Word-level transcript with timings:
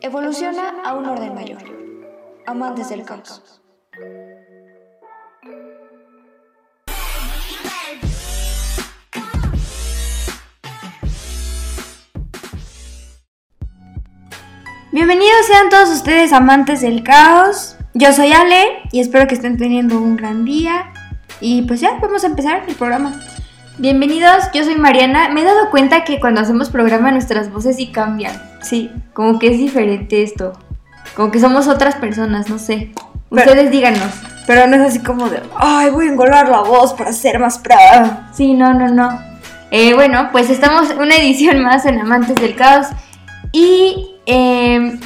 Evoluciona 0.00 0.82
a 0.84 0.94
un 0.94 1.06
orden 1.06 1.34
mayor. 1.34 1.62
Amantes 2.44 2.88
del 2.88 3.04
caos. 3.04 3.60
Bienvenidos 14.90 15.46
sean 15.46 15.68
todos 15.68 15.90
ustedes 15.90 16.32
amantes 16.32 16.80
del 16.80 17.04
caos. 17.04 17.76
Yo 17.94 18.12
soy 18.12 18.32
Ale 18.32 18.82
y 18.90 19.00
espero 19.00 19.28
que 19.28 19.34
estén 19.34 19.56
teniendo 19.58 19.98
un 19.98 20.16
gran 20.16 20.44
día. 20.44 20.92
Y 21.40 21.62
pues 21.62 21.80
ya, 21.80 21.98
vamos 22.00 22.24
a 22.24 22.26
empezar 22.26 22.64
el 22.66 22.74
programa. 22.74 23.20
Bienvenidos, 23.78 24.44
yo 24.54 24.64
soy 24.64 24.76
Mariana. 24.76 25.28
Me 25.28 25.42
he 25.42 25.44
dado 25.44 25.68
cuenta 25.70 26.02
que 26.02 26.18
cuando 26.18 26.40
hacemos 26.40 26.70
programa 26.70 27.10
nuestras 27.10 27.52
voces 27.52 27.76
sí 27.76 27.88
cambian. 27.88 28.32
Sí, 28.62 28.90
como 29.12 29.38
que 29.38 29.48
es 29.48 29.58
diferente 29.58 30.22
esto. 30.22 30.54
Como 31.14 31.30
que 31.30 31.40
somos 31.40 31.68
otras 31.68 31.94
personas, 31.96 32.48
no 32.48 32.58
sé. 32.58 32.92
Ustedes 33.28 33.70
díganos. 33.70 34.10
Pero 34.46 34.66
no 34.66 34.76
es 34.76 34.82
así 34.82 35.00
como 35.00 35.28
de, 35.28 35.42
ay, 35.58 35.90
voy 35.90 36.06
a 36.06 36.12
engolar 36.12 36.48
la 36.48 36.60
voz 36.60 36.94
para 36.94 37.12
ser 37.12 37.38
más 37.38 37.58
pra. 37.58 38.30
Sí, 38.32 38.54
no, 38.54 38.72
no, 38.72 38.88
no. 38.88 39.20
Eh, 39.70 39.92
bueno, 39.92 40.30
pues 40.32 40.48
estamos 40.48 40.88
una 40.98 41.16
edición 41.16 41.62
más 41.62 41.84
en 41.84 42.00
Amantes 42.00 42.36
del 42.36 42.56
Caos. 42.56 42.86
Y 43.52 44.14
eh, 44.24 44.98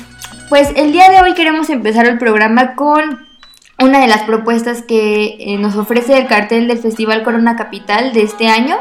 pues 0.48 0.70
el 0.77 0.92
día 0.92 1.11
de 1.11 1.20
hoy 1.20 1.34
queremos 1.34 1.70
empezar 1.70 2.06
el 2.06 2.19
programa 2.19 2.77
con 2.77 3.30
una 3.80 4.01
de 4.01 4.07
las 4.07 4.23
propuestas 4.23 4.83
que 4.83 5.37
eh, 5.39 5.59
nos 5.59 5.77
ofrece 5.77 6.19
el 6.19 6.27
cartel 6.27 6.69
del 6.69 6.79
Festival 6.79 7.23
Corona 7.23 7.57
Capital 7.57 8.12
de 8.12 8.23
este 8.23 8.48
año. 8.48 8.79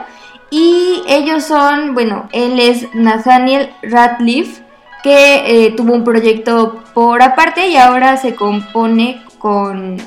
Y 0.52 1.04
ellos 1.08 1.44
son, 1.44 1.94
bueno, 1.94 2.28
él 2.32 2.60
es 2.60 2.88
Nathaniel 2.94 3.70
Ratliff, 3.84 4.62
que 5.04 5.66
eh, 5.66 5.72
tuvo 5.72 5.94
un 5.94 6.04
proyecto 6.04 6.84
por 6.94 7.22
aparte 7.22 7.68
y 7.68 7.78
ahora 7.78 8.18
se 8.18 8.36
compone 8.36 9.24
con, 9.38 9.98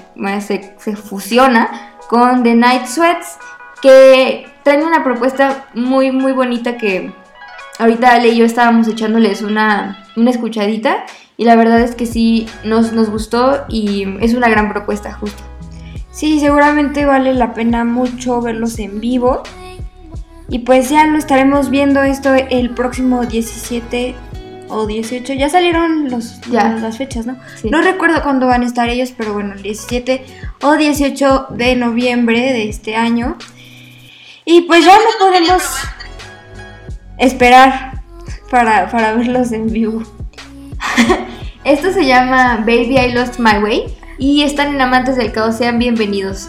se, 0.40 0.74
se 0.78 0.96
fusiona 0.96 1.94
con 2.08 2.42
The 2.42 2.54
Night 2.54 2.86
Sweats, 2.86 3.38
que 3.80 4.46
traen 4.62 4.82
una 4.82 5.02
propuesta 5.02 5.66
muy, 5.74 6.10
muy 6.10 6.32
bonita 6.32 6.76
que 6.76 7.12
ahorita 7.78 8.12
Ale 8.12 8.28
y 8.28 8.36
yo 8.36 8.44
estábamos 8.44 8.86
echándoles 8.88 9.42
una, 9.42 10.06
una 10.16 10.30
escuchadita 10.30 11.04
y 11.36 11.44
la 11.44 11.56
verdad 11.56 11.80
es 11.80 11.94
que 11.94 12.06
sí 12.06 12.46
nos, 12.64 12.92
nos 12.92 13.10
gustó 13.10 13.64
y 13.68 14.06
es 14.20 14.34
una 14.34 14.48
gran 14.48 14.70
propuesta 14.72 15.12
justo. 15.12 15.42
Sí, 16.10 16.40
seguramente 16.40 17.06
vale 17.06 17.32
la 17.34 17.54
pena 17.54 17.84
mucho 17.84 18.40
verlos 18.42 18.78
en 18.78 19.00
vivo. 19.00 19.42
Y 20.48 20.60
pues 20.60 20.90
ya 20.90 21.06
lo 21.06 21.16
estaremos 21.16 21.70
viendo 21.70 22.02
esto 22.02 22.34
el 22.34 22.70
próximo 22.70 23.24
17 23.24 24.14
o 24.68 24.86
18. 24.86 25.32
Ya 25.32 25.48
salieron 25.48 26.10
los, 26.10 26.40
Ya. 26.50 26.68
las 26.74 26.98
fechas, 26.98 27.24
¿no? 27.24 27.36
Sí. 27.60 27.70
No 27.70 27.80
recuerdo 27.80 28.22
cuándo 28.22 28.46
van 28.46 28.62
a 28.62 28.66
estar 28.66 28.90
ellos, 28.90 29.14
pero 29.16 29.32
bueno, 29.32 29.54
el 29.54 29.62
17 29.62 30.24
o 30.60 30.76
18 30.76 31.46
de 31.50 31.76
noviembre 31.76 32.40
de 32.52 32.68
este 32.68 32.94
año. 32.96 33.38
Y 34.44 34.62
pues 34.62 34.84
ya 34.84 34.94
no 34.96 35.26
podemos 35.26 35.62
esperar 37.18 38.02
para, 38.50 38.90
para 38.90 39.14
verlos 39.14 39.52
en 39.52 39.72
vivo. 39.72 40.02
Esto 41.64 41.92
se 41.92 42.06
llama 42.06 42.58
Baby 42.58 42.98
I 42.98 43.12
Lost 43.12 43.38
My 43.38 43.58
Way 43.62 43.84
y 44.18 44.42
están 44.42 44.74
en 44.74 44.80
Amantes 44.80 45.16
del 45.16 45.32
Caos, 45.32 45.56
sean 45.56 45.78
bienvenidos. 45.78 46.48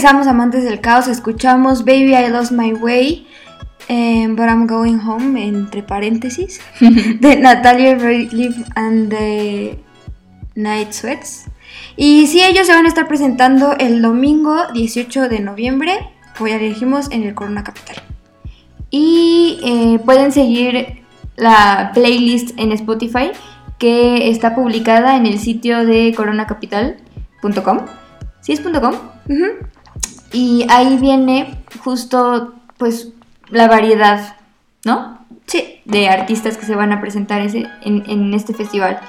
Regresamos 0.00 0.28
amantes 0.28 0.64
del 0.64 0.80
caos, 0.80 1.08
escuchamos 1.08 1.84
Baby 1.84 2.14
I 2.14 2.30
Lost 2.30 2.52
My 2.52 2.72
Way, 2.72 3.26
eh, 3.88 4.26
But 4.30 4.46
I'm 4.46 4.66
Going 4.66 4.98
Home, 5.06 5.46
entre 5.46 5.82
paréntesis, 5.82 6.58
de 6.80 7.36
Natalia 7.36 7.96
Ratliff 7.96 8.56
and 8.76 9.10
the 9.10 9.78
Night 10.54 10.92
Sweats. 10.92 11.50
Y 11.98 12.26
sí, 12.28 12.42
ellos 12.42 12.66
se 12.66 12.72
van 12.72 12.86
a 12.86 12.88
estar 12.88 13.08
presentando 13.08 13.76
el 13.76 14.00
domingo 14.00 14.68
18 14.72 15.28
de 15.28 15.40
noviembre, 15.40 15.98
como 16.38 16.48
ya 16.48 16.56
dijimos, 16.56 17.10
en 17.10 17.24
el 17.24 17.34
Corona 17.34 17.62
Capital. 17.62 17.96
Y 18.88 19.60
eh, 19.62 19.98
pueden 20.02 20.32
seguir 20.32 21.02
la 21.36 21.90
playlist 21.92 22.58
en 22.58 22.72
Spotify 22.72 23.32
que 23.78 24.30
está 24.30 24.54
publicada 24.54 25.18
en 25.18 25.26
el 25.26 25.38
sitio 25.38 25.84
de 25.84 26.14
coronacapital.com. 26.16 27.80
¿Sí 28.40 28.52
es 28.52 28.60
.com? 28.60 28.94
Ujú. 29.28 29.68
Y 30.32 30.66
ahí 30.68 30.96
viene 30.96 31.58
justo 31.82 32.54
pues 32.78 33.08
la 33.48 33.68
variedad, 33.68 34.36
¿no? 34.84 35.18
Sí. 35.46 35.80
De 35.84 36.08
artistas 36.08 36.56
que 36.56 36.66
se 36.66 36.76
van 36.76 36.92
a 36.92 37.00
presentar 37.00 37.40
ese, 37.40 37.66
en, 37.82 38.04
en 38.08 38.32
este 38.34 38.54
festival. 38.54 39.00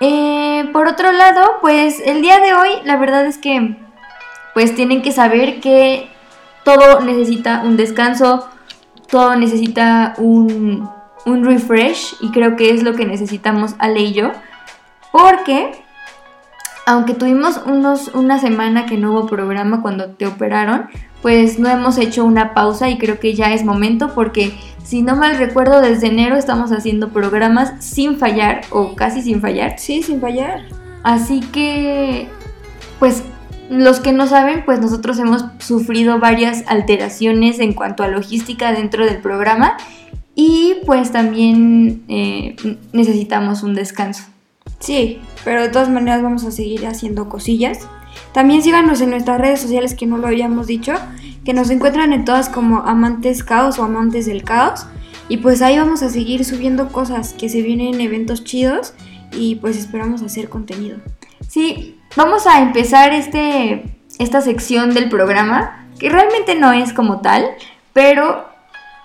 Eh, 0.00 0.68
por 0.72 0.88
otro 0.88 1.12
lado, 1.12 1.58
pues 1.60 2.00
el 2.04 2.22
día 2.22 2.40
de 2.40 2.54
hoy 2.54 2.70
la 2.84 2.96
verdad 2.96 3.26
es 3.26 3.38
que 3.38 3.76
pues 4.52 4.74
tienen 4.74 5.02
que 5.02 5.12
saber 5.12 5.60
que 5.60 6.08
todo 6.64 7.00
necesita 7.00 7.62
un 7.64 7.76
descanso, 7.76 8.48
todo 9.08 9.36
necesita 9.36 10.14
un, 10.18 10.88
un 11.26 11.44
refresh 11.44 12.16
y 12.20 12.30
creo 12.30 12.56
que 12.56 12.70
es 12.70 12.82
lo 12.82 12.94
que 12.94 13.04
necesitamos 13.04 13.74
Ale 13.78 14.00
y 14.00 14.12
yo. 14.12 14.32
Porque 15.12 15.83
aunque 16.86 17.14
tuvimos 17.14 17.60
unos, 17.66 18.08
una 18.14 18.38
semana 18.38 18.86
que 18.86 18.98
no 18.98 19.12
hubo 19.12 19.26
programa 19.26 19.82
cuando 19.82 20.10
te 20.10 20.26
operaron, 20.26 20.86
pues 21.22 21.58
no 21.58 21.70
hemos 21.70 21.96
hecho 21.98 22.24
una 22.24 22.52
pausa 22.52 22.90
y 22.90 22.98
creo 22.98 23.18
que 23.18 23.34
ya 23.34 23.54
es 23.54 23.64
momento 23.64 24.14
porque 24.14 24.52
si 24.82 25.00
no 25.00 25.16
mal 25.16 25.38
recuerdo 25.38 25.80
desde 25.80 26.08
enero 26.08 26.36
estamos 26.36 26.70
haciendo 26.70 27.08
programas 27.08 27.82
sin 27.82 28.18
fallar 28.18 28.60
o 28.70 28.94
casi 28.94 29.22
sin 29.22 29.40
fallar. 29.40 29.78
Sí, 29.78 30.02
sin 30.02 30.20
fallar. 30.20 30.60
Así 31.02 31.40
que, 31.40 32.28
pues 32.98 33.22
los 33.70 34.00
que 34.00 34.12
no 34.12 34.26
saben, 34.26 34.64
pues 34.66 34.80
nosotros 34.80 35.18
hemos 35.18 35.46
sufrido 35.58 36.18
varias 36.18 36.64
alteraciones 36.66 37.58
en 37.60 37.72
cuanto 37.72 38.02
a 38.02 38.08
logística 38.08 38.72
dentro 38.72 39.06
del 39.06 39.18
programa 39.18 39.78
y 40.34 40.74
pues 40.84 41.12
también 41.12 42.04
eh, 42.08 42.56
necesitamos 42.92 43.62
un 43.62 43.74
descanso. 43.74 44.33
Sí, 44.84 45.22
pero 45.44 45.62
de 45.62 45.70
todas 45.70 45.88
maneras 45.88 46.22
vamos 46.22 46.44
a 46.44 46.50
seguir 46.50 46.86
haciendo 46.86 47.30
cosillas. 47.30 47.88
También 48.32 48.62
síganos 48.62 49.00
en 49.00 49.08
nuestras 49.08 49.40
redes 49.40 49.62
sociales 49.62 49.94
que 49.94 50.04
no 50.04 50.18
lo 50.18 50.26
habíamos 50.26 50.66
dicho, 50.66 50.92
que 51.42 51.54
nos 51.54 51.70
encuentran 51.70 52.12
en 52.12 52.26
todas 52.26 52.50
como 52.50 52.80
amantes 52.80 53.42
caos 53.42 53.78
o 53.78 53.84
amantes 53.84 54.26
del 54.26 54.44
caos. 54.44 54.86
Y 55.30 55.38
pues 55.38 55.62
ahí 55.62 55.78
vamos 55.78 56.02
a 56.02 56.10
seguir 56.10 56.44
subiendo 56.44 56.88
cosas, 56.88 57.32
que 57.32 57.48
se 57.48 57.62
vienen 57.62 57.98
eventos 57.98 58.44
chidos 58.44 58.92
y 59.32 59.54
pues 59.54 59.78
esperamos 59.78 60.20
hacer 60.20 60.50
contenido. 60.50 60.98
Sí, 61.48 61.98
vamos 62.14 62.46
a 62.46 62.60
empezar 62.60 63.14
este, 63.14 63.84
esta 64.18 64.42
sección 64.42 64.92
del 64.92 65.08
programa, 65.08 65.88
que 65.98 66.10
realmente 66.10 66.56
no 66.56 66.72
es 66.72 66.92
como 66.92 67.22
tal, 67.22 67.46
pero 67.94 68.44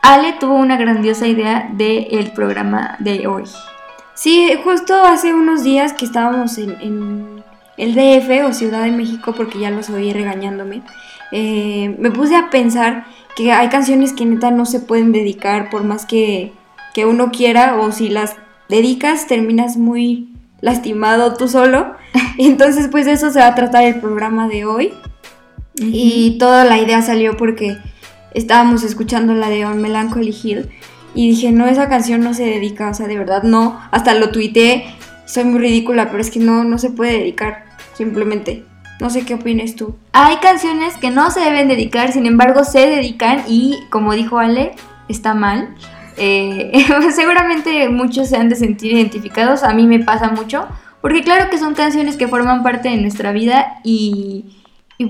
Ale 0.01 0.33
tuvo 0.41 0.55
una 0.55 0.75
grandiosa 0.75 1.25
idea 1.25 1.69
del 1.71 2.31
programa 2.33 2.97
de 2.99 3.27
hoy. 3.27 3.45
Sí, 4.19 4.51
justo 4.65 4.95
hace 5.05 5.33
unos 5.33 5.63
días 5.63 5.93
que 5.93 6.03
estábamos 6.03 6.57
en, 6.57 6.71
en 6.81 7.43
el 7.77 7.95
DF 7.95 8.49
o 8.49 8.51
Ciudad 8.51 8.83
de 8.83 8.91
México, 8.91 9.33
porque 9.33 9.59
ya 9.59 9.71
los 9.71 9.89
oí 9.89 10.11
regañándome, 10.11 10.81
eh, 11.31 11.95
me 11.97 12.11
puse 12.11 12.35
a 12.35 12.49
pensar 12.49 13.05
que 13.37 13.53
hay 13.53 13.69
canciones 13.69 14.11
que 14.11 14.25
neta 14.25 14.51
no 14.51 14.65
se 14.65 14.81
pueden 14.81 15.13
dedicar 15.13 15.69
por 15.69 15.85
más 15.85 16.05
que, 16.05 16.51
que 16.93 17.05
uno 17.05 17.31
quiera 17.31 17.79
o 17.79 17.93
si 17.93 18.09
las 18.09 18.35
dedicas 18.67 19.25
terminas 19.25 19.77
muy 19.77 20.27
lastimado 20.59 21.35
tú 21.35 21.47
solo. 21.47 21.95
Entonces 22.37 22.89
pues 22.91 23.05
de 23.05 23.13
eso 23.13 23.31
se 23.31 23.39
va 23.39 23.47
a 23.47 23.55
tratar 23.55 23.85
el 23.85 24.01
programa 24.01 24.49
de 24.49 24.65
hoy. 24.65 24.91
Y 25.75 26.37
toda 26.39 26.65
la 26.65 26.77
idea 26.77 27.01
salió 27.01 27.37
porque 27.37 27.77
estábamos 28.33 28.83
escuchando 28.83 29.33
la 29.33 29.47
de 29.47 29.65
On 29.65 29.81
Melancholy 29.81 30.35
Hill 30.43 30.69
y 31.13 31.29
dije, 31.29 31.51
no, 31.51 31.67
esa 31.67 31.89
canción 31.89 32.21
no 32.21 32.33
se 32.33 32.45
dedica, 32.45 32.89
o 32.89 32.93
sea, 32.93 33.07
de 33.07 33.17
verdad 33.17 33.43
no. 33.43 33.79
Hasta 33.91 34.13
lo 34.13 34.29
tuiteé, 34.29 34.85
soy 35.25 35.43
muy 35.45 35.59
ridícula, 35.59 36.09
pero 36.09 36.21
es 36.21 36.31
que 36.31 36.39
no, 36.39 36.63
no 36.63 36.77
se 36.77 36.89
puede 36.89 37.19
dedicar, 37.19 37.65
simplemente. 37.93 38.63
No 38.99 39.09
sé 39.09 39.25
qué 39.25 39.35
opinas 39.35 39.75
tú. 39.75 39.95
Hay 40.11 40.37
canciones 40.37 40.97
que 40.97 41.09
no 41.09 41.31
se 41.31 41.39
deben 41.39 41.67
dedicar, 41.67 42.11
sin 42.11 42.25
embargo 42.25 42.63
se 42.63 42.79
dedican 42.79 43.43
y 43.47 43.79
como 43.89 44.13
dijo 44.13 44.39
Ale, 44.39 44.73
está 45.07 45.33
mal. 45.33 45.75
Eh, 46.17 46.85
seguramente 47.15 47.87
muchos 47.89 48.27
se 48.27 48.37
han 48.37 48.49
de 48.49 48.55
sentir 48.55 48.93
identificados, 48.93 49.63
a 49.63 49.73
mí 49.73 49.87
me 49.87 49.99
pasa 49.99 50.29
mucho, 50.31 50.67
porque 51.01 51.23
claro 51.23 51.49
que 51.49 51.57
son 51.57 51.75
canciones 51.75 52.17
que 52.17 52.27
forman 52.27 52.61
parte 52.61 52.89
de 52.89 52.97
nuestra 52.97 53.31
vida 53.31 53.79
y 53.83 54.45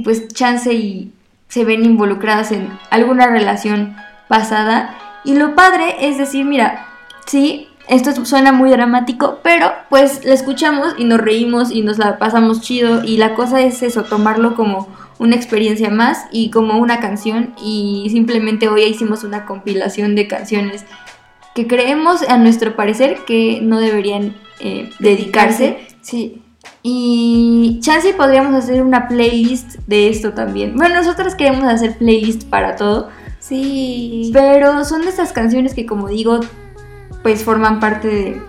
pues 0.03 0.27
chance 0.27 0.71
y 0.71 1.11
se 1.49 1.65
ven 1.65 1.83
involucradas 1.83 2.51
en 2.51 2.69
alguna 2.91 3.27
relación 3.27 3.95
pasada. 4.27 4.95
Y 5.23 5.35
lo 5.35 5.55
padre 5.55 6.07
es 6.07 6.17
decir, 6.17 6.45
mira, 6.45 6.87
sí, 7.25 7.67
esto 7.87 8.25
suena 8.25 8.51
muy 8.51 8.69
dramático, 8.69 9.39
pero 9.43 9.71
pues 9.89 10.23
la 10.23 10.33
escuchamos 10.33 10.93
y 10.97 11.05
nos 11.05 11.19
reímos 11.19 11.71
y 11.71 11.81
nos 11.81 11.97
la 11.97 12.19
pasamos 12.19 12.61
chido 12.61 13.03
y 13.03 13.17
la 13.17 13.33
cosa 13.33 13.61
es 13.61 13.81
eso, 13.81 14.03
tomarlo 14.03 14.55
como 14.55 14.87
una 15.17 15.35
experiencia 15.35 15.89
más 15.89 16.25
y 16.31 16.51
como 16.51 16.77
una 16.77 16.99
canción 16.99 17.53
y 17.61 18.07
simplemente 18.11 18.69
hoy 18.69 18.83
hicimos 18.83 19.23
una 19.23 19.45
compilación 19.45 20.15
de 20.15 20.27
canciones 20.27 20.85
que 21.55 21.67
creemos 21.67 22.21
a 22.29 22.37
nuestro 22.37 22.75
parecer 22.75 23.17
que 23.25 23.59
no 23.61 23.79
deberían 23.79 24.35
eh, 24.59 24.91
dedicarse 24.99 25.79
Sí. 26.01 26.41
y 26.83 27.79
chance 27.81 28.13
podríamos 28.13 28.53
hacer 28.53 28.81
una 28.83 29.07
playlist 29.07 29.77
de 29.87 30.09
esto 30.09 30.33
también. 30.33 30.75
Bueno, 30.75 30.95
nosotros 30.95 31.35
queremos 31.35 31.65
hacer 31.65 31.97
playlist 31.97 32.43
para 32.45 32.75
todo, 32.75 33.09
Sí. 33.39 34.29
pero 34.33 34.83
son 34.85 35.01
de 35.03 35.09
esas 35.09 35.31
canciones 35.33 35.73
que 35.73 35.85
como 35.85 36.07
digo, 36.09 36.39
pues 37.23 37.43
forman 37.43 37.79
parte 37.79 38.07
de, 38.07 38.41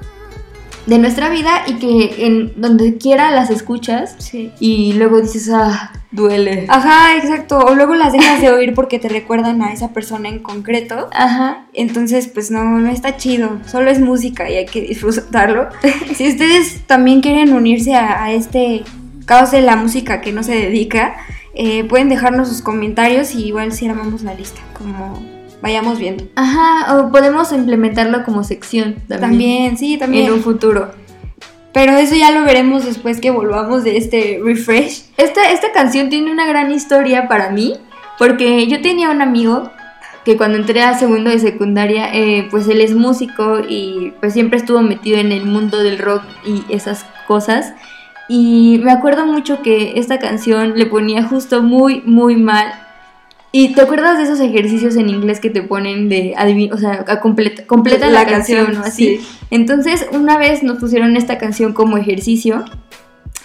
de 0.86 0.98
nuestra 0.98 1.28
vida 1.30 1.62
y 1.66 1.74
que 1.74 2.26
en 2.26 2.60
donde 2.60 2.96
quiera 2.98 3.30
las 3.30 3.50
escuchas 3.50 4.14
Sí. 4.18 4.52
y 4.60 4.92
luego 4.94 5.20
dices, 5.20 5.50
ah, 5.52 5.92
duele. 6.12 6.66
Ajá, 6.68 7.16
exacto. 7.16 7.58
O 7.58 7.74
luego 7.74 7.94
las 7.94 8.12
dejas 8.12 8.40
de 8.40 8.50
oír 8.50 8.74
porque 8.74 8.98
te 8.98 9.08
recuerdan 9.08 9.62
a 9.62 9.72
esa 9.72 9.92
persona 9.92 10.28
en 10.28 10.40
concreto. 10.40 11.08
Ajá. 11.12 11.66
Entonces, 11.72 12.26
pues 12.26 12.50
no, 12.50 12.64
no 12.64 12.90
está 12.90 13.16
chido. 13.16 13.58
Solo 13.66 13.90
es 13.90 14.00
música 14.00 14.50
y 14.50 14.56
hay 14.56 14.66
que 14.66 14.80
disfrutarlo. 14.82 15.68
si 16.16 16.28
ustedes 16.28 16.80
también 16.86 17.20
quieren 17.20 17.52
unirse 17.52 17.94
a, 17.94 18.24
a 18.24 18.32
este 18.32 18.82
caos 19.24 19.52
de 19.52 19.60
la 19.62 19.76
música 19.76 20.20
que 20.20 20.32
no 20.32 20.42
se 20.42 20.52
dedica, 20.56 21.14
eh, 21.54 21.84
pueden 21.84 22.08
dejarnos 22.08 22.48
sus 22.48 22.62
comentarios 22.62 23.34
y 23.34 23.46
igual 23.46 23.72
si 23.72 23.88
armamos 23.88 24.22
la 24.22 24.34
lista, 24.34 24.60
como 24.76 25.22
vayamos 25.62 25.98
viendo. 25.98 26.24
Ajá, 26.36 26.96
o 26.96 27.10
podemos 27.10 27.52
implementarlo 27.52 28.24
como 28.24 28.44
sección 28.44 28.94
también, 29.08 29.20
También, 29.20 29.78
sí, 29.78 29.98
también. 29.98 30.26
en 30.26 30.32
un 30.32 30.42
futuro. 30.42 30.92
Pero 31.72 31.96
eso 31.96 32.16
ya 32.16 32.32
lo 32.32 32.44
veremos 32.44 32.84
después 32.84 33.20
que 33.20 33.30
volvamos 33.30 33.84
de 33.84 33.96
este 33.96 34.40
refresh. 34.42 35.04
Esta, 35.16 35.50
esta 35.52 35.70
canción 35.72 36.08
tiene 36.08 36.32
una 36.32 36.46
gran 36.46 36.72
historia 36.72 37.28
para 37.28 37.50
mí, 37.50 37.74
porque 38.18 38.66
yo 38.66 38.80
tenía 38.80 39.10
un 39.10 39.22
amigo 39.22 39.70
que 40.24 40.36
cuando 40.36 40.58
entré 40.58 40.82
a 40.82 40.98
segundo 40.98 41.30
de 41.30 41.38
secundaria, 41.38 42.12
eh, 42.12 42.48
pues 42.50 42.68
él 42.68 42.80
es 42.80 42.94
músico 42.94 43.60
y 43.66 44.12
pues 44.20 44.32
siempre 44.32 44.58
estuvo 44.58 44.82
metido 44.82 45.18
en 45.18 45.32
el 45.32 45.46
mundo 45.46 45.78
del 45.82 45.98
rock 45.98 46.22
y 46.44 46.64
esas 46.74 47.06
cosas. 47.26 47.72
Y 48.32 48.78
me 48.84 48.92
acuerdo 48.92 49.26
mucho 49.26 49.60
que 49.60 49.94
esta 49.96 50.20
canción 50.20 50.78
le 50.78 50.86
ponía 50.86 51.24
justo 51.24 51.64
muy, 51.64 52.00
muy 52.02 52.36
mal. 52.36 52.72
¿Y 53.50 53.74
te 53.74 53.80
acuerdas 53.80 54.18
de 54.18 54.22
esos 54.22 54.38
ejercicios 54.38 54.94
en 54.94 55.08
inglés 55.08 55.40
que 55.40 55.50
te 55.50 55.62
ponen 55.62 56.08
de 56.08 56.36
o 56.72 56.76
sea, 56.76 57.04
a 57.08 57.18
completa, 57.18 57.66
completa 57.66 58.06
la, 58.06 58.22
La 58.22 58.26
canción, 58.26 58.66
canción, 58.66 58.84
o 58.84 58.86
así? 58.86 59.16
sí. 59.16 59.26
Entonces, 59.50 60.06
una 60.12 60.38
vez 60.38 60.62
nos 60.62 60.78
pusieron 60.78 61.16
esta 61.16 61.38
canción 61.38 61.72
como 61.72 61.96
ejercicio 61.96 62.64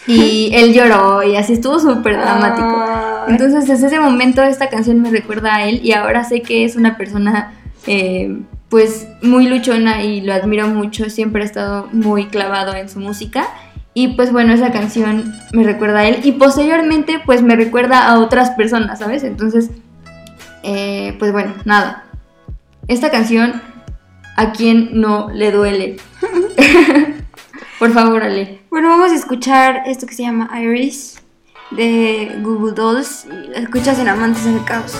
y 0.05 0.51
él 0.53 0.71
lloró 0.75 1.23
y 1.23 1.35
así 1.35 1.53
estuvo 1.53 1.79
súper 1.79 2.17
dramático. 2.17 2.85
Entonces, 3.27 3.67
desde 3.67 3.87
ese 3.87 3.99
momento 3.99 4.43
esta 4.43 4.69
canción 4.69 5.01
me 5.01 5.09
recuerda 5.09 5.55
a 5.55 5.67
él 5.67 5.79
y 5.83 5.93
ahora 5.93 6.25
sé 6.25 6.43
que 6.43 6.63
es 6.63 6.75
una 6.75 6.95
persona 6.95 7.53
eh, 7.87 8.37
pues 8.69 9.07
muy 9.23 9.47
luchona 9.47 10.03
y 10.03 10.21
lo 10.21 10.31
admiro 10.31 10.67
mucho, 10.67 11.09
siempre 11.09 11.41
ha 11.41 11.45
estado 11.45 11.89
muy 11.91 12.27
clavado 12.27 12.75
en 12.75 12.87
su 12.87 12.99
música. 12.99 13.47
Y 13.97 14.09
pues 14.09 14.33
bueno, 14.33 14.53
esa 14.53 14.73
canción 14.73 15.33
me 15.53 15.63
recuerda 15.63 15.99
a 15.99 16.07
él 16.07 16.19
y 16.23 16.33
posteriormente 16.33 17.21
pues 17.25 17.41
me 17.41 17.55
recuerda 17.55 18.05
a 18.05 18.19
otras 18.19 18.51
personas, 18.51 18.99
¿sabes? 18.99 19.23
Entonces, 19.23 19.71
eh, 20.63 21.15
pues 21.17 21.31
bueno, 21.31 21.53
nada. 21.63 22.03
Esta 22.89 23.09
canción, 23.09 23.61
¿a 24.35 24.51
quién 24.51 24.99
no 24.99 25.29
le 25.31 25.49
duele? 25.53 25.95
Por 27.79 27.93
favor, 27.93 28.21
Ale. 28.21 28.59
Bueno, 28.69 28.89
vamos 28.89 29.11
a 29.11 29.15
escuchar 29.15 29.83
esto 29.85 30.05
que 30.05 30.13
se 30.13 30.23
llama 30.23 30.49
Iris 30.61 31.21
de 31.71 32.37
Google 32.41 32.73
Dolls 32.73 33.25
y 33.25 33.47
la 33.47 33.59
escuchas 33.59 33.97
en 33.99 34.09
Amantes 34.09 34.43
del 34.43 34.61
Caos. 34.65 34.99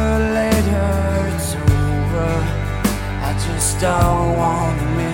don't 3.81 4.37
wanna 4.37 4.95
miss 4.95 5.10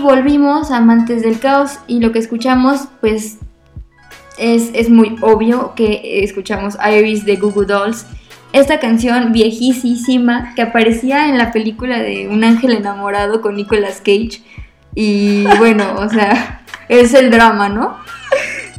volvimos 0.00 0.70
Amantes 0.70 1.22
del 1.22 1.38
Caos 1.38 1.78
y 1.86 2.00
lo 2.00 2.12
que 2.12 2.18
escuchamos 2.18 2.88
pues 3.00 3.38
es, 4.38 4.70
es 4.74 4.88
muy 4.90 5.16
obvio 5.20 5.74
que 5.74 6.22
escuchamos 6.24 6.76
Iris 6.84 7.24
de 7.24 7.36
Google 7.36 7.66
Dolls. 7.66 8.06
Esta 8.52 8.80
canción 8.80 9.32
viejísima 9.32 10.54
que 10.54 10.62
aparecía 10.62 11.28
en 11.28 11.36
la 11.36 11.52
película 11.52 11.98
de 11.98 12.28
Un 12.28 12.44
ángel 12.44 12.72
enamorado 12.72 13.40
con 13.40 13.56
Nicolas 13.56 13.98
Cage. 13.98 14.42
Y 14.94 15.44
bueno, 15.58 15.94
o 15.96 16.08
sea, 16.08 16.62
es 16.88 17.12
el 17.14 17.30
drama, 17.30 17.68
¿no? 17.68 17.98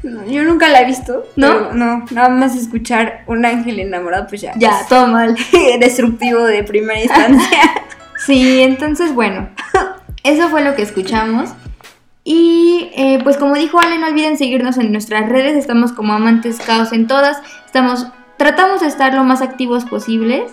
No, 0.02 0.26
yo 0.26 0.44
nunca 0.44 0.70
la 0.70 0.82
he 0.82 0.86
visto. 0.86 1.26
¿No? 1.36 1.74
No, 1.74 2.06
nada 2.12 2.30
más 2.30 2.56
escuchar 2.56 3.24
un 3.28 3.46
ángel 3.46 3.80
enamorado, 3.80 4.28
pues 4.28 4.42
ya. 4.42 4.54
Ya, 4.56 4.80
todo 4.88 5.08
mal. 5.08 5.36
destructivo 5.80 6.44
de 6.44 6.64
primera 6.64 7.02
instancia. 7.02 7.60
Sí, 8.26 8.62
entonces 8.62 9.14
bueno, 9.16 9.48
eso 10.24 10.50
fue 10.50 10.64
lo 10.64 10.76
que 10.76 10.82
escuchamos. 10.82 11.52
Y 12.24 12.92
eh, 12.96 13.20
pues 13.24 13.38
como 13.38 13.56
dijo 13.56 13.80
Ale, 13.80 13.98
no 13.98 14.08
olviden 14.08 14.38
seguirnos 14.38 14.78
en 14.78 14.92
nuestras 14.92 15.30
redes, 15.30 15.56
estamos 15.56 15.94
como 15.94 16.14
amantes 16.14 16.60
caos 16.60 16.92
en 16.92 17.08
todas, 17.08 17.38
estamos, 17.66 18.08
tratamos 18.38 18.82
de 18.82 18.88
estar 18.88 19.14
lo 19.14 19.24
más 19.24 19.42
activos 19.42 19.86
posibles, 19.86 20.52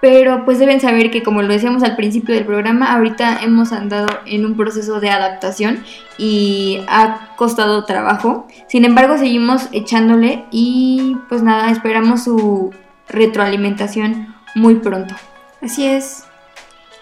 pero 0.00 0.46
pues 0.46 0.58
deben 0.58 0.80
saber 0.80 1.10
que 1.10 1.22
como 1.22 1.42
lo 1.42 1.48
decíamos 1.48 1.82
al 1.82 1.96
principio 1.96 2.34
del 2.34 2.46
programa, 2.46 2.94
ahorita 2.94 3.42
hemos 3.42 3.72
andado 3.72 4.08
en 4.24 4.46
un 4.46 4.56
proceso 4.56 4.98
de 5.00 5.10
adaptación 5.10 5.84
y 6.16 6.80
ha 6.88 7.34
costado 7.36 7.84
trabajo, 7.84 8.46
sin 8.66 8.86
embargo 8.86 9.18
seguimos 9.18 9.68
echándole 9.72 10.44
y 10.50 11.16
pues 11.28 11.42
nada, 11.42 11.70
esperamos 11.70 12.24
su 12.24 12.72
retroalimentación 13.08 14.34
muy 14.54 14.76
pronto. 14.76 15.14
Así 15.60 15.86
es. 15.86 16.24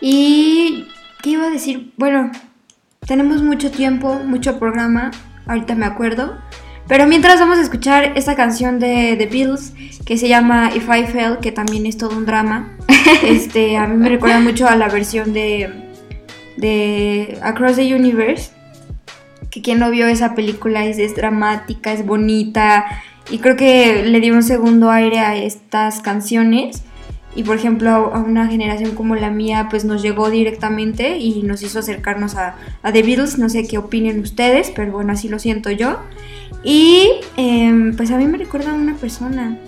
Y. 0.01 0.89
¿Qué 1.23 1.31
iba 1.31 1.47
a 1.47 1.51
decir? 1.51 1.93
Bueno, 1.97 2.31
tenemos 3.07 3.43
mucho 3.43 3.71
tiempo, 3.71 4.21
mucho 4.25 4.59
programa. 4.59 5.11
Ahorita 5.47 5.75
me 5.75 5.87
acuerdo. 5.87 6.39
Pero 6.87 7.07
mientras 7.07 7.41
vamos 7.41 7.59
a 7.59 7.63
escuchar 7.63 8.13
esta 8.17 8.37
canción 8.37 8.79
de 8.79 9.17
The 9.19 9.27
Beatles 9.27 9.75
que 10.07 10.17
se 10.17 10.29
llama 10.29 10.71
If 10.75 10.89
I 10.89 11.05
Fell, 11.05 11.39
que 11.39 11.53
también 11.53 11.87
es 11.87 11.99
todo 11.99 12.17
un 12.17 12.25
drama. 12.25 12.77
Este, 13.25 13.79
a 13.79 13.87
mí 13.87 13.97
me 13.97 14.11
recuerda 14.11 14.39
mucho 14.39 14.69
a 14.69 14.77
la 14.77 14.89
versión 14.89 15.33
de, 15.33 15.71
de 16.57 17.39
Across 17.43 17.77
the 17.77 17.95
Universe. 17.95 18.53
Que 19.51 19.63
quien 19.63 19.79
no 19.79 19.91
vio 19.91 20.07
esa 20.07 20.35
película 20.35 20.85
es, 20.85 20.99
es 20.99 21.17
dramática, 21.17 21.93
es 21.93 22.05
bonita. 22.07 22.87
Y 23.31 23.39
creo 23.39 23.57
que 23.57 24.05
le 24.05 24.21
dio 24.21 24.35
un 24.35 24.43
segundo 24.43 24.91
aire 24.91 25.21
a 25.21 25.37
estas 25.37 26.01
canciones. 26.01 26.83
Y 27.35 27.43
por 27.43 27.57
ejemplo, 27.57 27.91
a 28.15 28.19
una 28.19 28.49
generación 28.49 28.95
como 28.95 29.15
la 29.15 29.31
mía, 29.31 29.69
pues 29.71 29.85
nos 29.85 30.03
llegó 30.03 30.31
directamente 30.31 31.19
y 31.19 31.43
nos 31.43 31.63
hizo 31.63 31.79
acercarnos 31.79 32.37
a, 32.37 32.57
a 32.83 32.93
The 32.93 33.03
Beatles. 33.03 33.39
No 33.39 33.49
sé 33.49 33.67
qué 33.69 33.79
opinen 33.79 34.21
ustedes, 34.21 34.73
pero 34.75 34.93
bueno, 34.93 35.13
así 35.13 35.29
lo 35.29 35.39
siento 35.39 35.71
yo. 35.71 35.99
Y 36.65 37.11
em, 37.37 37.95
pues 37.97 38.11
a 38.11 38.17
mí 38.17 38.27
me 38.27 38.39
recuerda 38.39 38.73
a 38.73 38.75
una 38.75 38.95
persona 38.97 39.59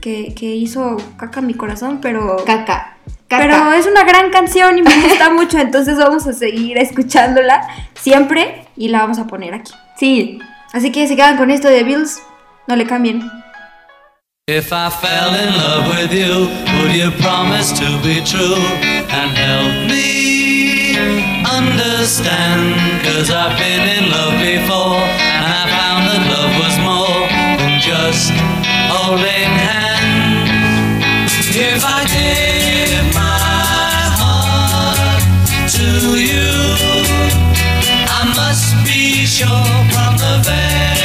que, 0.00 0.32
que 0.34 0.54
hizo 0.54 0.96
caca 1.16 1.40
en 1.40 1.46
mi 1.46 1.54
corazón, 1.54 1.98
pero... 2.00 2.36
Caca. 2.46 2.96
Caca. 3.28 3.42
Pero 3.42 3.72
es 3.72 3.86
una 3.86 4.04
gran 4.04 4.30
canción 4.30 4.78
y 4.78 4.82
me 4.82 4.94
gusta 5.02 5.30
mucho, 5.34 5.58
entonces 5.58 5.98
vamos 5.98 6.26
a 6.28 6.32
seguir 6.32 6.78
escuchándola 6.78 7.60
siempre 7.94 8.66
y 8.76 8.88
la 8.88 9.00
vamos 9.00 9.18
a 9.18 9.26
poner 9.26 9.52
aquí. 9.52 9.72
Sí, 9.98 10.38
Así 10.76 10.92
que 10.92 11.06
se 11.08 11.16
quedan 11.16 11.38
con 11.38 11.50
esto 11.50 11.68
de 11.68 11.84
Bills, 11.84 12.22
no 12.66 12.76
le 12.76 12.86
cambien. 12.86 13.22
If 14.48 14.72
I 14.72 14.90
fell 14.90 15.34
in 15.34 15.54
love 15.58 15.88
with 15.88 16.12
you, 16.14 16.46
would 16.78 16.94
you 16.94 17.10
promise 17.20 17.72
to 17.80 18.00
be 18.00 18.22
true 18.22 18.62
and 19.10 19.34
help 19.34 19.90
me 19.90 20.94
understand? 21.42 22.78
Cause 23.02 23.28
I've 23.28 23.58
been 23.58 23.82
in 23.98 24.08
love 24.08 24.38
before 24.38 25.02
and 25.02 25.50
I 25.50 25.66
found 25.66 26.06
that 26.06 26.22
love 26.30 26.54
was 26.62 26.78
more 26.78 27.26
than 27.58 27.80
just 27.82 28.30
holding 28.86 29.50
hands. 29.66 30.46
If 31.50 31.82
I 31.82 32.06
give 32.06 33.02
my 33.18 33.42
heart 34.14 35.26
to 35.74 35.90
you, 36.22 36.54
I 38.14 38.22
must 38.38 38.78
be 38.86 39.26
sure 39.26 39.74
from 39.90 40.14
the 40.22 40.38
very 40.46 40.95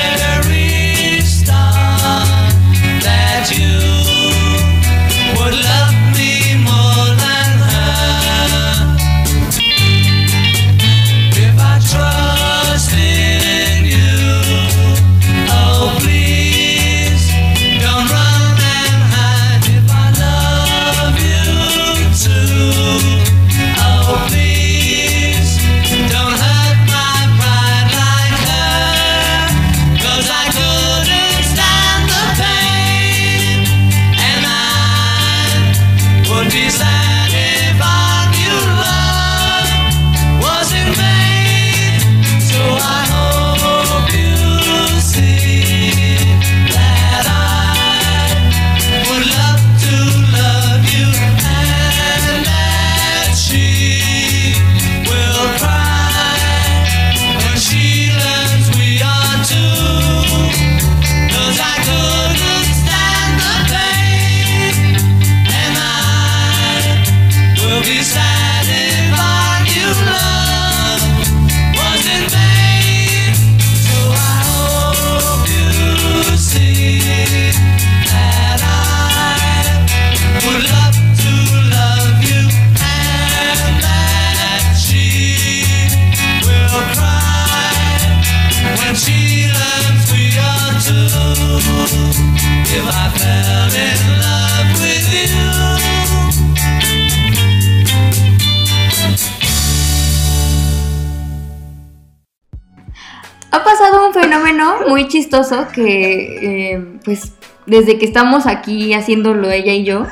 Ha 103.52 103.64
pasado 103.64 104.08
un 104.08 104.14
fenómeno 104.14 104.78
muy 104.88 105.08
chistoso 105.08 105.68
que, 105.74 106.74
eh, 106.74 106.84
pues, 107.04 107.34
desde 107.66 107.98
que 107.98 108.06
estamos 108.06 108.48
aquí 108.48 108.94
haciéndolo 108.94 109.52
ella 109.52 109.74
y 109.74 109.84
yo, 109.84 110.08